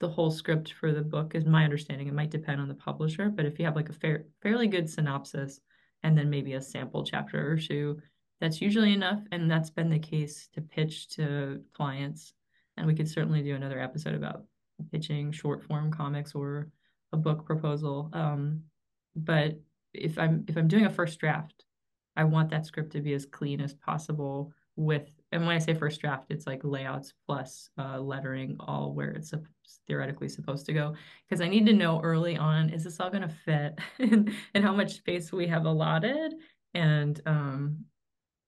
the 0.00 0.08
whole 0.08 0.30
script 0.30 0.72
for 0.72 0.92
the 0.92 1.02
book, 1.02 1.34
is 1.34 1.44
my 1.44 1.62
understanding. 1.62 2.08
It 2.08 2.14
might 2.14 2.30
depend 2.30 2.60
on 2.60 2.68
the 2.68 2.74
publisher, 2.74 3.28
but 3.28 3.44
if 3.44 3.58
you 3.58 3.66
have 3.66 3.76
like 3.76 3.90
a 3.90 3.94
fair, 3.94 4.24
fairly 4.42 4.66
good 4.66 4.88
synopsis 4.88 5.60
and 6.02 6.16
then 6.16 6.30
maybe 6.30 6.54
a 6.54 6.60
sample 6.60 7.04
chapter 7.04 7.52
or 7.52 7.58
two, 7.58 8.00
that's 8.40 8.62
usually 8.62 8.94
enough. 8.94 9.20
And 9.30 9.50
that's 9.50 9.70
been 9.70 9.90
the 9.90 9.98
case 9.98 10.48
to 10.54 10.62
pitch 10.62 11.08
to 11.16 11.60
clients. 11.74 12.32
And 12.76 12.86
we 12.86 12.94
could 12.94 13.08
certainly 13.08 13.42
do 13.42 13.54
another 13.54 13.78
episode 13.78 14.14
about 14.14 14.44
pitching 14.90 15.30
short 15.30 15.62
form 15.62 15.90
comics 15.90 16.34
or 16.34 16.68
a 17.12 17.18
book 17.18 17.44
proposal. 17.44 18.08
Um, 18.14 18.62
but 19.14 19.60
if 19.92 20.18
I'm 20.18 20.44
if 20.48 20.56
I'm 20.56 20.68
doing 20.68 20.86
a 20.86 20.90
first 20.90 21.18
draft, 21.18 21.64
I 22.16 22.24
want 22.24 22.48
that 22.50 22.64
script 22.64 22.92
to 22.92 23.02
be 23.02 23.12
as 23.12 23.26
clean 23.26 23.60
as 23.60 23.74
possible 23.74 24.52
with 24.76 25.10
and 25.32 25.46
when 25.46 25.54
I 25.54 25.58
say 25.58 25.74
first 25.74 26.00
draft, 26.00 26.26
it's 26.30 26.46
like 26.46 26.64
layouts 26.64 27.12
plus 27.26 27.70
uh, 27.78 28.00
lettering 28.00 28.56
all 28.58 28.94
where 28.94 29.10
it's 29.10 29.32
theoretically 29.86 30.28
supposed 30.28 30.66
to 30.66 30.72
go. 30.72 30.94
Because 31.28 31.40
I 31.40 31.48
need 31.48 31.66
to 31.66 31.72
know 31.72 32.00
early 32.02 32.36
on, 32.36 32.70
is 32.70 32.84
this 32.84 33.00
all 33.00 33.10
going 33.10 33.22
to 33.22 33.34
fit 33.44 33.78
and, 33.98 34.32
and 34.54 34.64
how 34.64 34.72
much 34.72 34.96
space 34.96 35.32
we 35.32 35.46
have 35.46 35.64
allotted? 35.64 36.34
And 36.74 37.20
um, 37.26 37.84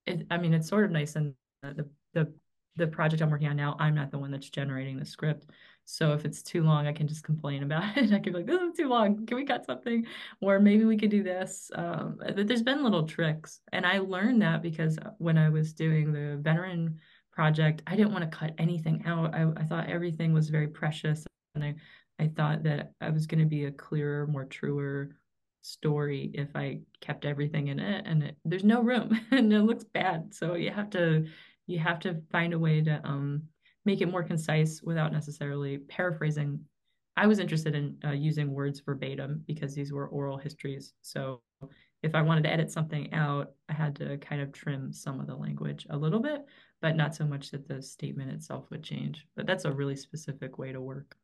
it, 0.06 0.26
I 0.30 0.38
mean, 0.38 0.54
it's 0.54 0.68
sort 0.68 0.84
of 0.84 0.90
nice 0.90 1.16
and 1.16 1.34
the, 1.62 1.88
the 2.14 2.32
the 2.76 2.86
project 2.86 3.22
I'm 3.22 3.30
working 3.30 3.48
on 3.48 3.56
now, 3.56 3.76
I'm 3.78 3.94
not 3.94 4.10
the 4.10 4.18
one 4.18 4.30
that's 4.30 4.48
generating 4.48 4.98
the 4.98 5.04
script. 5.04 5.46
So 5.84 6.12
if 6.12 6.24
it's 6.24 6.42
too 6.42 6.62
long, 6.62 6.86
I 6.86 6.92
can 6.92 7.06
just 7.06 7.24
complain 7.24 7.62
about 7.62 7.96
it. 7.96 8.12
I 8.12 8.18
can 8.18 8.32
be 8.32 8.38
like, 8.38 8.46
this 8.46 8.60
is 8.60 8.76
too 8.76 8.88
long. 8.88 9.26
Can 9.26 9.36
we 9.36 9.44
cut 9.44 9.66
something? 9.66 10.06
Or 10.40 10.58
maybe 10.58 10.84
we 10.84 10.96
could 10.96 11.10
do 11.10 11.22
this. 11.22 11.70
Um, 11.74 12.18
there's 12.34 12.62
been 12.62 12.82
little 12.82 13.06
tricks. 13.06 13.60
And 13.72 13.84
I 13.84 13.98
learned 13.98 14.42
that 14.42 14.62
because 14.62 14.98
when 15.18 15.36
I 15.36 15.48
was 15.48 15.72
doing 15.72 16.12
the 16.12 16.38
veteran 16.40 16.98
project, 17.32 17.82
I 17.86 17.96
didn't 17.96 18.12
want 18.12 18.30
to 18.30 18.36
cut 18.36 18.54
anything 18.58 19.02
out. 19.06 19.34
I, 19.34 19.50
I 19.56 19.64
thought 19.64 19.88
everything 19.88 20.32
was 20.32 20.50
very 20.50 20.68
precious. 20.68 21.26
And 21.54 21.64
I, 21.64 21.74
I 22.18 22.28
thought 22.28 22.62
that 22.64 22.92
I 23.00 23.10
was 23.10 23.26
going 23.26 23.40
to 23.40 23.46
be 23.46 23.64
a 23.64 23.72
clearer, 23.72 24.26
more 24.26 24.44
truer 24.44 25.16
story 25.62 26.30
if 26.34 26.48
I 26.54 26.80
kept 27.00 27.24
everything 27.24 27.68
in 27.68 27.78
it. 27.78 28.04
And 28.06 28.22
it, 28.22 28.36
there's 28.44 28.64
no 28.64 28.82
room 28.82 29.18
and 29.30 29.52
it 29.52 29.62
looks 29.62 29.84
bad. 29.84 30.34
So 30.34 30.54
you 30.54 30.70
have 30.70 30.90
to 30.90 31.26
you 31.66 31.78
have 31.78 32.00
to 32.00 32.20
find 32.30 32.52
a 32.52 32.58
way 32.58 32.82
to 32.82 33.00
um, 33.04 33.42
make 33.84 34.00
it 34.00 34.10
more 34.10 34.22
concise 34.22 34.82
without 34.82 35.12
necessarily 35.12 35.78
paraphrasing. 35.78 36.60
I 37.16 37.26
was 37.26 37.38
interested 37.38 37.74
in 37.74 37.96
uh, 38.04 38.10
using 38.10 38.52
words 38.52 38.80
verbatim 38.80 39.44
because 39.46 39.74
these 39.74 39.92
were 39.92 40.08
oral 40.08 40.38
histories. 40.38 40.94
So 41.02 41.40
if 42.02 42.14
I 42.14 42.22
wanted 42.22 42.44
to 42.44 42.52
edit 42.52 42.70
something 42.70 43.12
out, 43.12 43.52
I 43.68 43.74
had 43.74 43.96
to 43.96 44.18
kind 44.18 44.42
of 44.42 44.52
trim 44.52 44.92
some 44.92 45.20
of 45.20 45.26
the 45.26 45.36
language 45.36 45.86
a 45.88 45.96
little 45.96 46.20
bit, 46.20 46.44
but 46.80 46.96
not 46.96 47.14
so 47.14 47.24
much 47.24 47.50
that 47.50 47.68
the 47.68 47.80
statement 47.80 48.32
itself 48.32 48.66
would 48.70 48.82
change. 48.82 49.26
But 49.36 49.46
that's 49.46 49.64
a 49.64 49.72
really 49.72 49.96
specific 49.96 50.58
way 50.58 50.72
to 50.72 50.80
work. 50.80 51.16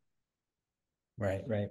Right, 1.18 1.42
right. 1.46 1.68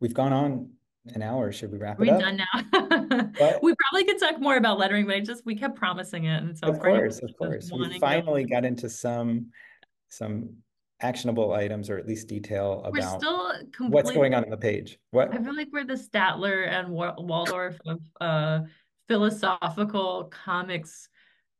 We've 0.00 0.14
gone 0.14 0.32
on 0.32 0.70
an 1.14 1.22
hour. 1.22 1.52
Should 1.52 1.70
we 1.70 1.78
wrap 1.78 2.00
Are 2.00 2.04
it 2.04 2.08
up? 2.10 2.18
We 2.18 2.22
done 2.22 2.36
now. 2.36 3.58
we 3.62 3.74
probably 3.74 4.04
could 4.04 4.18
talk 4.18 4.40
more 4.40 4.56
about 4.56 4.78
lettering, 4.78 5.06
but 5.06 5.16
I 5.16 5.20
just 5.20 5.44
we 5.44 5.54
kept 5.54 5.76
promising 5.76 6.24
it, 6.24 6.42
and 6.42 6.56
so 6.56 6.68
of 6.68 6.80
course, 6.80 7.18
of 7.18 7.30
course, 7.36 7.70
we 7.70 7.98
finally 7.98 8.44
got 8.44 8.64
into 8.64 8.88
some 8.88 9.46
some 10.08 10.54
actionable 11.00 11.52
items 11.52 11.88
or 11.90 11.98
at 11.98 12.06
least 12.06 12.26
detail 12.26 12.82
we're 12.92 13.00
about 13.00 13.22
what's 13.78 14.10
going 14.10 14.34
on 14.34 14.44
in 14.44 14.50
the 14.50 14.56
page. 14.56 14.98
What 15.10 15.32
I 15.32 15.38
feel 15.38 15.54
like 15.54 15.68
we're 15.72 15.84
the 15.84 15.94
Statler 15.94 16.68
and 16.68 16.90
Waldorf 16.90 17.78
of 17.86 18.00
uh, 18.20 18.60
philosophical 19.06 20.24
comics 20.24 21.08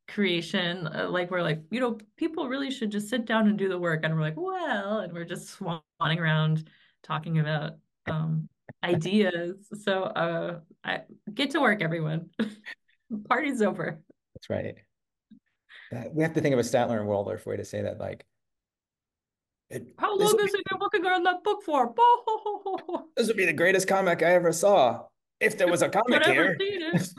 creation. 0.09 0.87
Uh, 0.89 1.09
like 1.09 1.31
we're 1.31 1.43
like, 1.43 1.63
you 1.71 1.81
know, 1.81 1.99
people 2.17 2.49
really 2.49 2.71
should 2.71 2.91
just 2.91 3.09
sit 3.09 3.27
down 3.27 3.49
and 3.49 3.59
do 3.59 3.69
the 3.69 3.79
work, 3.79 4.01
and 4.05 4.15
we're 4.15 4.23
like, 4.23 4.37
well, 4.37 5.01
and 5.01 5.13
we're 5.13 5.25
just 5.25 5.59
swanning 5.59 6.19
around 6.19 6.69
talking 7.03 7.39
about 7.39 7.75
um, 8.07 8.49
ideas. 8.83 9.69
So 9.83 10.03
uh, 10.03 10.61
I, 10.85 11.03
get 11.33 11.51
to 11.53 11.61
work, 11.61 11.83
everyone. 11.83 12.31
Party's 13.29 13.63
over. 13.63 14.01
That's 14.35 14.51
right. 14.51 14.75
we 16.13 16.23
have 16.23 16.35
to 16.35 16.41
think 16.41 16.53
of 16.53 16.59
a 16.59 16.63
Statler 16.63 16.99
and 16.99 17.07
Waldorf 17.07 17.47
way 17.47 17.57
to 17.57 17.65
say 17.65 17.83
that, 17.83 17.99
like, 17.99 18.25
it, 19.71 19.87
How 19.99 20.17
long 20.17 20.39
has 20.39 20.51
he 20.51 20.63
been 20.71 20.81
working 20.81 21.05
on 21.05 21.23
that 21.25 21.45
book 21.45 21.63
for? 21.63 21.95
this 23.17 23.27
would 23.27 23.37
be 23.37 23.45
the 23.45 23.53
greatest 23.53 23.87
comic 23.87 24.23
I 24.23 24.35
ever 24.35 24.53
saw. 24.53 25.05
If 25.41 25.59
there 25.59 25.69
was 25.69 25.83
a 25.83 25.89
comic 25.89 26.25
here. 26.25 26.57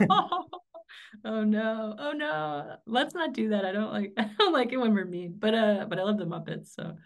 oh 1.24 1.44
no. 1.44 1.94
Oh 1.98 2.12
no. 2.12 2.76
Let's 2.86 3.14
not 3.14 3.32
do 3.32 3.50
that. 3.50 3.64
I 3.64 3.72
don't 3.72 3.92
like 3.92 4.12
I 4.16 4.30
don't 4.38 4.52
like 4.52 4.72
it 4.72 4.78
when 4.78 4.94
we're 4.94 5.04
mean. 5.04 5.36
But 5.38 5.54
uh 5.54 5.86
but 5.88 5.98
I 5.98 6.02
love 6.02 6.18
the 6.18 6.26
Muppets, 6.26 6.74
so 6.74 6.96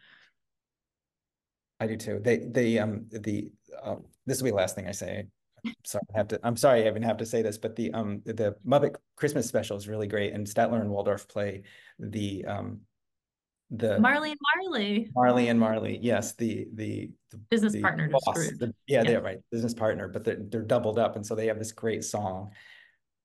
I 1.78 1.86
do 1.86 1.96
too. 1.96 2.20
They 2.22 2.38
they 2.38 2.78
um 2.78 3.06
the 3.10 3.52
um 3.82 4.04
this 4.26 4.38
will 4.38 4.46
be 4.46 4.50
the 4.50 4.56
last 4.56 4.74
thing 4.74 4.88
I 4.88 4.92
say. 4.92 5.26
sorry, 5.84 6.04
I 6.14 6.18
have 6.18 6.28
to. 6.28 6.40
I'm 6.42 6.56
sorry, 6.56 6.84
I 6.84 6.88
even 6.88 7.02
have 7.02 7.18
to 7.18 7.26
say 7.26 7.42
this, 7.42 7.58
but 7.58 7.76
the 7.76 7.92
um 7.92 8.22
the 8.24 8.56
Muppet 8.66 8.96
Christmas 9.16 9.46
special 9.46 9.76
is 9.76 9.88
really 9.88 10.06
great, 10.06 10.32
and 10.32 10.46
Statler 10.46 10.80
and 10.80 10.90
Waldorf 10.90 11.28
play 11.28 11.62
the 11.98 12.46
um 12.46 12.80
the 13.78 13.98
Marley 13.98 14.30
and 14.30 14.40
Marley. 14.56 15.10
Marley 15.14 15.48
and 15.48 15.58
Marley, 15.58 15.98
yes, 16.00 16.34
the 16.34 16.66
the, 16.74 17.10
the 17.30 17.38
business 17.50 17.72
the 17.72 17.80
partner 17.80 18.08
boss, 18.08 18.34
the, 18.58 18.72
yeah, 18.86 18.98
yeah, 18.98 19.02
they're 19.04 19.20
right, 19.20 19.38
business 19.50 19.74
partner, 19.74 20.08
but 20.08 20.24
they're 20.24 20.38
they're 20.48 20.62
doubled 20.62 20.98
up, 20.98 21.16
and 21.16 21.26
so 21.26 21.34
they 21.34 21.46
have 21.46 21.58
this 21.58 21.72
great 21.72 22.04
song 22.04 22.50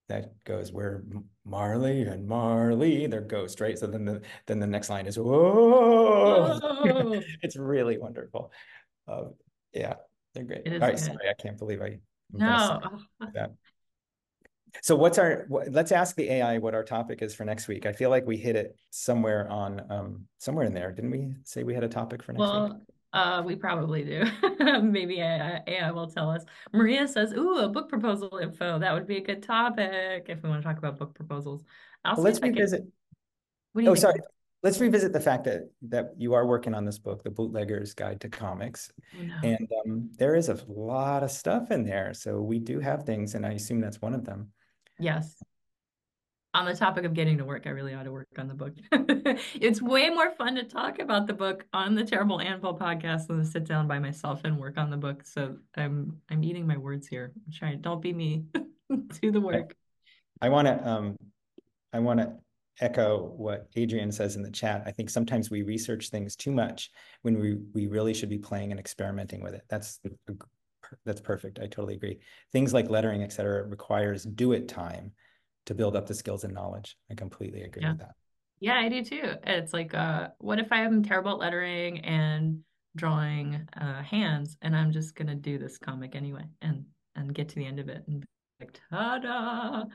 that 0.09 0.33
goes 0.43 0.71
where 0.71 1.03
Marley 1.45 2.01
and 2.01 2.27
Marley, 2.27 3.07
they're 3.07 3.21
ghost, 3.21 3.61
right? 3.61 3.77
So 3.77 3.87
then 3.87 4.05
the 4.05 4.21
then 4.47 4.59
the 4.59 4.67
next 4.67 4.89
line 4.89 5.05
is 5.05 5.17
whoa, 5.17 6.59
whoa. 6.59 7.21
it's 7.41 7.55
really 7.55 7.97
wonderful. 7.97 8.51
Uh, 9.07 9.25
yeah, 9.73 9.95
they're 10.33 10.43
great. 10.43 10.67
All 10.67 10.79
right, 10.79 10.95
good. 10.95 10.99
sorry, 10.99 11.29
I 11.29 11.41
can't 11.41 11.57
believe 11.57 11.81
I. 11.81 11.99
no. 12.33 12.81
So 14.81 14.95
what's 14.95 15.17
our? 15.17 15.47
Let's 15.49 15.91
ask 15.91 16.15
the 16.15 16.29
AI 16.31 16.57
what 16.57 16.73
our 16.73 16.83
topic 16.83 17.21
is 17.21 17.33
for 17.33 17.45
next 17.45 17.67
week. 17.67 17.85
I 17.85 17.93
feel 17.93 18.09
like 18.09 18.25
we 18.25 18.37
hit 18.37 18.55
it 18.55 18.75
somewhere 18.89 19.49
on 19.49 19.81
um 19.89 20.25
somewhere 20.37 20.65
in 20.65 20.73
there. 20.73 20.91
Didn't 20.91 21.11
we 21.11 21.33
say 21.43 21.63
we 21.63 21.73
had 21.73 21.83
a 21.83 21.89
topic 21.89 22.23
for 22.23 22.33
next 22.33 22.39
well, 22.39 22.69
week? 22.69 22.77
Uh, 23.11 23.41
we 23.43 23.55
probably 23.55 24.03
do. 24.03 24.23
Maybe 24.81 25.19
AI, 25.19 25.61
AI 25.65 25.91
will 25.91 26.07
tell 26.07 26.29
us. 26.29 26.45
Maria 26.71 27.07
says, 27.07 27.33
"Ooh, 27.33 27.57
a 27.57 27.69
book 27.69 27.89
proposal 27.89 28.37
info. 28.41 28.77
That 28.77 28.93
would 28.93 29.07
be 29.07 29.17
a 29.17 29.21
good 29.21 29.41
topic 29.41 30.25
if 30.29 30.43
we 30.43 30.49
want 30.49 30.61
to 30.61 30.67
talk 30.67 30.77
about 30.77 30.97
book 30.97 31.15
proposals." 31.15 31.63
I'll 32.05 32.15
well, 32.15 32.25
let's 32.25 32.39
revisit. 32.39 32.83
What 33.73 33.81
do 33.81 33.85
you 33.85 33.91
oh, 33.91 33.95
think? 33.95 34.01
sorry. 34.01 34.19
let's 34.61 34.79
revisit 34.79 35.11
the 35.11 35.19
fact 35.19 35.45
that 35.45 35.71
that 35.89 36.11
you 36.17 36.33
are 36.33 36.45
working 36.45 36.75
on 36.75 36.85
this 36.85 36.99
book, 36.99 37.23
The 37.23 37.31
Bootlegger's 37.31 37.95
Guide 37.95 38.21
to 38.21 38.29
Comics, 38.29 38.91
Oh, 39.19 39.23
no. 39.23 39.35
and 39.43 39.67
um, 39.85 40.11
there 40.17 40.35
is 40.35 40.49
a 40.49 40.59
lot 40.67 41.23
of 41.23 41.31
stuff 41.31 41.71
in 41.71 41.83
there. 41.83 42.13
So 42.13 42.41
we 42.41 42.59
do 42.59 42.79
have 42.79 43.03
things, 43.03 43.33
and 43.33 43.43
I 43.43 43.53
assume 43.53 43.81
that's 43.81 44.01
one 44.01 44.13
of 44.13 44.23
them. 44.23 44.51
Yes. 44.99 45.41
On 46.55 46.65
the 46.65 46.75
topic 46.75 47.05
of 47.05 47.13
getting 47.13 47.37
to 47.37 47.45
work, 47.45 47.67
I 47.67 47.69
really 47.69 47.93
ought 47.93 48.03
to 48.03 48.11
work 48.11 48.27
on 48.37 48.47
the 48.47 48.55
book. 48.55 48.73
it's 49.53 49.81
way 49.81 50.09
more 50.09 50.31
fun 50.31 50.55
to 50.55 50.63
talk 50.63 50.97
about 50.97 51.27
the 51.27 51.33
book 51.33 51.65
on 51.73 51.93
the 51.93 52.03
Terrible 52.03 52.41
Anvil 52.41 52.77
podcast 52.77 53.27
than 53.27 53.37
to 53.37 53.45
sit 53.45 53.65
down 53.65 53.87
by 53.87 53.99
myself 53.99 54.41
and 54.45 54.57
work 54.57 54.77
on 54.77 54.89
the 54.89 54.97
book. 54.97 55.25
So 55.25 55.57
I'm 55.75 56.19
I'm 56.29 56.43
eating 56.43 56.65
my 56.65 56.77
words 56.77 57.07
here. 57.07 57.31
I'm 57.35 57.53
trying. 57.53 57.81
Don't 57.81 58.01
be 58.01 58.13
me. 58.13 58.45
Do 59.21 59.31
the 59.31 59.39
work. 59.39 59.75
I 60.41 60.49
want 60.49 60.67
to 60.67 60.87
um, 60.87 61.15
I 61.93 61.99
want 61.99 62.19
to 62.19 62.33
echo 62.81 63.33
what 63.37 63.67
Adrian 63.75 64.11
says 64.11 64.35
in 64.35 64.41
the 64.41 64.51
chat. 64.51 64.83
I 64.85 64.91
think 64.91 65.09
sometimes 65.09 65.51
we 65.51 65.61
research 65.61 66.09
things 66.09 66.35
too 66.35 66.51
much 66.51 66.89
when 67.21 67.39
we 67.39 67.57
we 67.73 67.87
really 67.87 68.13
should 68.13 68.29
be 68.29 68.39
playing 68.39 68.71
and 68.71 68.79
experimenting 68.79 69.43
with 69.43 69.53
it. 69.53 69.63
That's 69.69 69.99
that's 71.05 71.21
perfect. 71.21 71.59
I 71.59 71.67
totally 71.67 71.95
agree. 71.95 72.19
Things 72.51 72.73
like 72.73 72.89
lettering, 72.89 73.23
et 73.23 73.31
cetera, 73.31 73.63
requires 73.63 74.23
do 74.23 74.53
it 74.53 74.67
time 74.67 75.11
to 75.65 75.73
build 75.73 75.95
up 75.95 76.07
the 76.07 76.15
skills 76.15 76.43
and 76.43 76.53
knowledge. 76.53 76.97
I 77.11 77.15
completely 77.15 77.61
agree 77.61 77.83
Yeah. 77.83 77.91
with 77.91 77.99
that. 77.99 78.15
Yeah, 78.59 78.75
I 78.75 78.89
do 78.89 79.03
too. 79.03 79.35
It's 79.43 79.73
like, 79.73 79.93
uh, 79.93 80.29
what 80.39 80.59
if 80.59 80.71
I 80.71 80.81
am 80.81 81.01
terrible 81.03 81.31
at 81.31 81.39
lettering 81.39 81.99
and 81.99 82.63
drawing 82.95 83.67
uh, 83.77 84.01
hands, 84.03 84.57
and 84.61 84.75
I'm 84.75 84.91
just 84.91 85.15
gonna 85.15 85.35
do 85.35 85.57
this 85.57 85.77
comic 85.77 86.15
anyway, 86.15 86.45
and 86.61 86.85
and 87.15 87.33
get 87.33 87.49
to 87.49 87.55
the 87.55 87.65
end 87.65 87.79
of 87.79 87.89
it 87.89 88.03
and 88.07 88.21
be 88.21 88.27
like, 88.59 88.79
ta-da! 88.89 89.85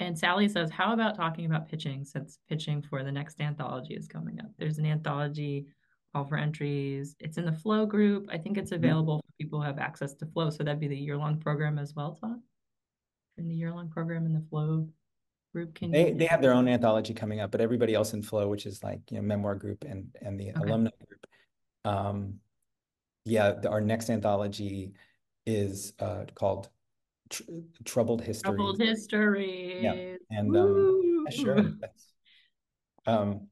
And 0.00 0.16
Sally 0.16 0.48
says, 0.48 0.70
how 0.70 0.92
about 0.92 1.16
talking 1.16 1.44
about 1.46 1.68
pitching 1.68 2.04
since 2.04 2.38
pitching 2.48 2.82
for 2.82 3.02
the 3.02 3.10
next 3.10 3.40
anthology 3.40 3.94
is 3.94 4.06
coming 4.06 4.38
up? 4.40 4.46
There's 4.56 4.78
an 4.78 4.86
anthology 4.86 5.66
call 6.12 6.24
for 6.24 6.36
entries. 6.36 7.16
It's 7.20 7.38
in 7.38 7.44
the 7.44 7.52
Flow 7.52 7.86
group. 7.86 8.28
I 8.30 8.38
think 8.38 8.56
it's 8.58 8.72
available 8.72 9.18
for 9.18 9.32
people 9.38 9.60
who 9.60 9.66
have 9.66 9.78
access 9.78 10.14
to 10.14 10.26
Flow. 10.26 10.50
So 10.50 10.64
that'd 10.64 10.80
be 10.80 10.88
the 10.88 10.96
year-long 10.96 11.38
program 11.38 11.78
as 11.78 11.94
well, 11.94 12.18
Tom? 12.20 12.42
In 13.36 13.48
the 13.48 13.54
year-long 13.54 13.88
program 13.88 14.26
in 14.26 14.32
the 14.32 14.42
Flow 14.50 14.88
group, 15.52 15.74
can 15.74 15.90
They 15.90 16.12
they 16.12 16.26
have 16.26 16.42
their 16.42 16.52
own 16.52 16.68
anthology 16.68 17.14
coming 17.14 17.40
up, 17.40 17.50
but 17.50 17.60
everybody 17.60 17.94
else 17.94 18.12
in 18.14 18.22
Flow, 18.22 18.48
which 18.48 18.66
is 18.66 18.82
like 18.82 19.00
you 19.10 19.16
know 19.18 19.22
memoir 19.22 19.54
group 19.54 19.84
and 19.84 20.08
and 20.22 20.38
the 20.38 20.50
Okay. 20.50 20.60
alumni 20.60 20.90
group, 21.06 21.26
um, 21.84 22.34
yeah, 23.24 23.52
the, 23.52 23.68
our 23.70 23.80
next 23.80 24.10
anthology 24.10 24.92
is 25.46 25.92
uh 26.00 26.24
called 26.34 26.68
Tr 27.30 27.42
Troubled 27.84 28.22
History. 28.22 28.54
Troubled 28.54 28.80
Histories. 28.80 30.18
and 30.30 30.56
um, 30.56 31.24
yeah, 31.30 31.30
sure. 31.30 31.66
Um, 33.06 33.48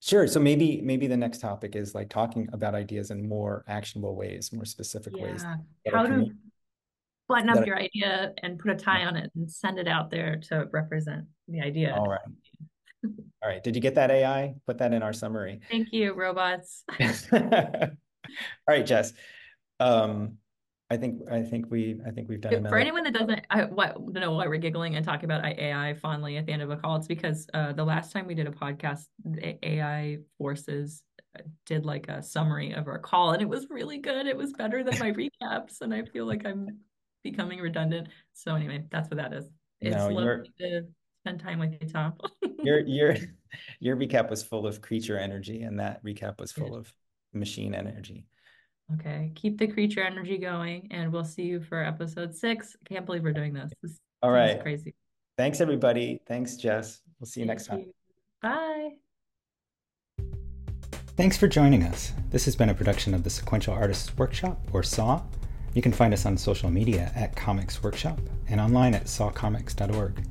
sure. 0.00 0.26
So 0.26 0.40
maybe 0.40 0.80
maybe 0.82 1.06
the 1.06 1.16
next 1.16 1.38
topic 1.38 1.76
is 1.76 1.94
like 1.94 2.08
talking 2.08 2.48
about 2.52 2.74
ideas 2.74 3.10
in 3.10 3.28
more 3.28 3.64
actionable 3.68 4.16
ways, 4.16 4.52
more 4.52 4.64
specific 4.64 5.14
ways. 5.16 5.42
Yeah. 5.44 5.56
that 5.86 5.94
How 5.94 6.06
to 6.06 6.26
button 7.28 7.48
up 7.50 7.58
are- 7.58 7.66
your 7.66 7.76
idea 7.78 8.32
and 8.42 8.58
put 8.58 8.70
a 8.70 8.76
tie 8.76 9.04
on 9.04 9.16
it 9.16 9.30
and 9.34 9.50
send 9.50 9.78
it 9.78 9.88
out 9.88 10.10
there 10.10 10.36
to 10.48 10.68
represent 10.72 11.26
the 11.46 11.60
idea. 11.60 11.94
All 11.94 12.06
right. 12.06 12.20
All 13.04 13.48
right. 13.48 13.62
Did 13.62 13.76
you 13.76 13.82
get 13.82 13.94
that 13.94 14.10
AI? 14.10 14.54
Put 14.66 14.78
that 14.78 14.92
in 14.92 15.02
our 15.02 15.12
summary. 15.12 15.60
Thank 15.70 15.92
you, 15.92 16.14
robots. 16.14 16.84
All 17.32 17.50
right, 18.68 18.84
Jess. 18.84 19.12
Um, 19.78 20.38
I 20.90 20.96
think 20.96 21.20
I 21.30 21.42
think 21.42 21.66
we 21.70 22.00
I 22.06 22.10
think 22.10 22.28
we've 22.28 22.40
done 22.40 22.52
For 22.52 22.58
another. 22.58 22.76
anyone 22.78 23.04
that 23.04 23.12
doesn't 23.14 23.46
I, 23.50 23.64
what, 23.64 23.94
don't 23.94 24.14
know 24.14 24.32
why 24.32 24.46
we're 24.46 24.56
giggling 24.56 24.96
and 24.96 25.04
talking 25.04 25.26
about 25.26 25.44
AI 25.44 25.94
fondly 25.94 26.36
at 26.38 26.46
the 26.46 26.52
end 26.52 26.62
of 26.62 26.70
a 26.70 26.76
call, 26.76 26.96
it's 26.96 27.06
because 27.06 27.46
uh, 27.52 27.72
the 27.72 27.84
last 27.84 28.12
time 28.12 28.26
we 28.26 28.34
did 28.34 28.46
a 28.46 28.50
podcast, 28.50 29.04
the 29.24 29.58
AI 29.66 30.18
Forces 30.38 31.02
did 31.66 31.84
like 31.84 32.08
a 32.08 32.22
summary 32.22 32.72
of 32.72 32.88
our 32.88 32.98
call, 32.98 33.32
and 33.32 33.42
it 33.42 33.48
was 33.48 33.66
really 33.70 33.98
good. 33.98 34.26
It 34.26 34.36
was 34.36 34.52
better 34.52 34.82
than 34.82 34.98
my 34.98 35.12
recaps, 35.42 35.82
and 35.82 35.92
I 35.92 36.04
feel 36.04 36.26
like 36.26 36.46
I'm 36.46 36.78
becoming 37.22 37.60
redundant. 37.60 38.08
So 38.32 38.54
anyway, 38.54 38.84
that's 38.90 39.10
what 39.10 39.18
that 39.18 39.32
is. 39.34 39.48
It's 39.80 39.94
No, 39.94 40.08
lovely 40.08 40.50
to 40.60 40.86
spend 41.22 41.40
time 41.40 41.58
with 41.58 41.76
you, 41.80 41.88
Tom. 41.88 42.14
Your 42.62 42.80
your 42.80 43.14
your 43.78 43.96
recap 43.96 44.30
was 44.30 44.42
full 44.42 44.66
of 44.66 44.80
creature 44.80 45.18
energy, 45.18 45.62
and 45.62 45.78
that 45.80 46.02
recap 46.02 46.40
was 46.40 46.50
full 46.50 46.74
of 46.74 46.92
machine 47.32 47.74
energy. 47.74 48.26
Okay, 48.94 49.32
keep 49.34 49.58
the 49.58 49.66
creature 49.66 50.00
energy 50.02 50.38
going, 50.38 50.88
and 50.90 51.12
we'll 51.12 51.24
see 51.24 51.42
you 51.42 51.60
for 51.60 51.82
episode 51.82 52.34
six. 52.34 52.74
Can't 52.86 53.04
believe 53.04 53.22
we're 53.22 53.32
doing 53.34 53.52
this. 53.52 53.70
This 53.82 53.98
All 54.22 54.30
seems 54.30 54.54
right. 54.54 54.62
crazy. 54.62 54.94
Thanks, 55.36 55.60
everybody. 55.60 56.20
Thanks, 56.26 56.56
Jess. 56.56 57.02
We'll 57.20 57.26
see 57.26 57.40
you 57.40 57.46
next 57.46 57.66
time. 57.66 57.80
you. 57.80 57.92
Bye. 58.40 58.90
Thanks 61.16 61.36
for 61.36 61.48
joining 61.48 61.82
us. 61.82 62.12
This 62.30 62.44
has 62.46 62.56
been 62.56 62.70
a 62.70 62.74
production 62.74 63.12
of 63.12 63.24
the 63.24 63.30
Sequential 63.30 63.74
Artists 63.74 64.16
Workshop, 64.16 64.60
or 64.72 64.82
SAW. 64.82 65.20
You 65.74 65.82
can 65.82 65.92
find 65.92 66.14
us 66.14 66.24
on 66.24 66.38
social 66.38 66.70
media 66.70 67.12
at 67.14 67.36
Comics 67.36 67.82
Workshop 67.82 68.20
and 68.48 68.60
online 68.60 68.94
at 68.94 69.04
sawcomics.org. 69.04 70.24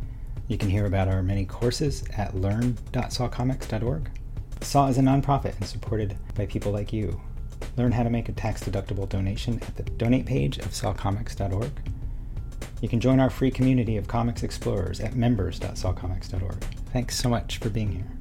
You 0.48 0.58
can 0.58 0.70
hear 0.70 0.86
about 0.86 1.10
our 1.10 1.22
many 1.22 1.46
courses 1.46 2.04
at 2.18 2.36
learn.sawcomics.org. 2.36 4.10
SAW 4.62 4.88
is 4.88 4.98
a 4.98 5.02
nonprofit 5.02 5.56
and 5.58 5.66
supported 5.66 6.18
by 6.36 6.46
people 6.48 6.72
like 6.72 6.92
you. 6.92 7.22
Learn 7.76 7.92
how 7.92 8.04
to 8.04 8.10
make 8.10 8.30
a 8.30 8.32
tax-deductible 8.32 9.08
donation 9.08 9.62
at 9.62 9.76
the 9.76 9.84
donate 9.84 10.26
page 10.26 10.58
of 10.58 10.68
sawcomics.org. 10.68 11.72
You 12.82 12.90
can 12.90 13.00
join 13.00 13.20
our 13.20 13.30
free 13.30 13.52
community 13.52 13.98
of 13.98 14.08
comics 14.08 14.44
explorers 14.44 15.00
at 15.00 15.16
members.sawcomics.org. 15.16 16.64
Thanks 16.94 17.18
so 17.18 17.30
much 17.30 17.58
for 17.58 17.70
being 17.70 17.92
here. 17.92 18.17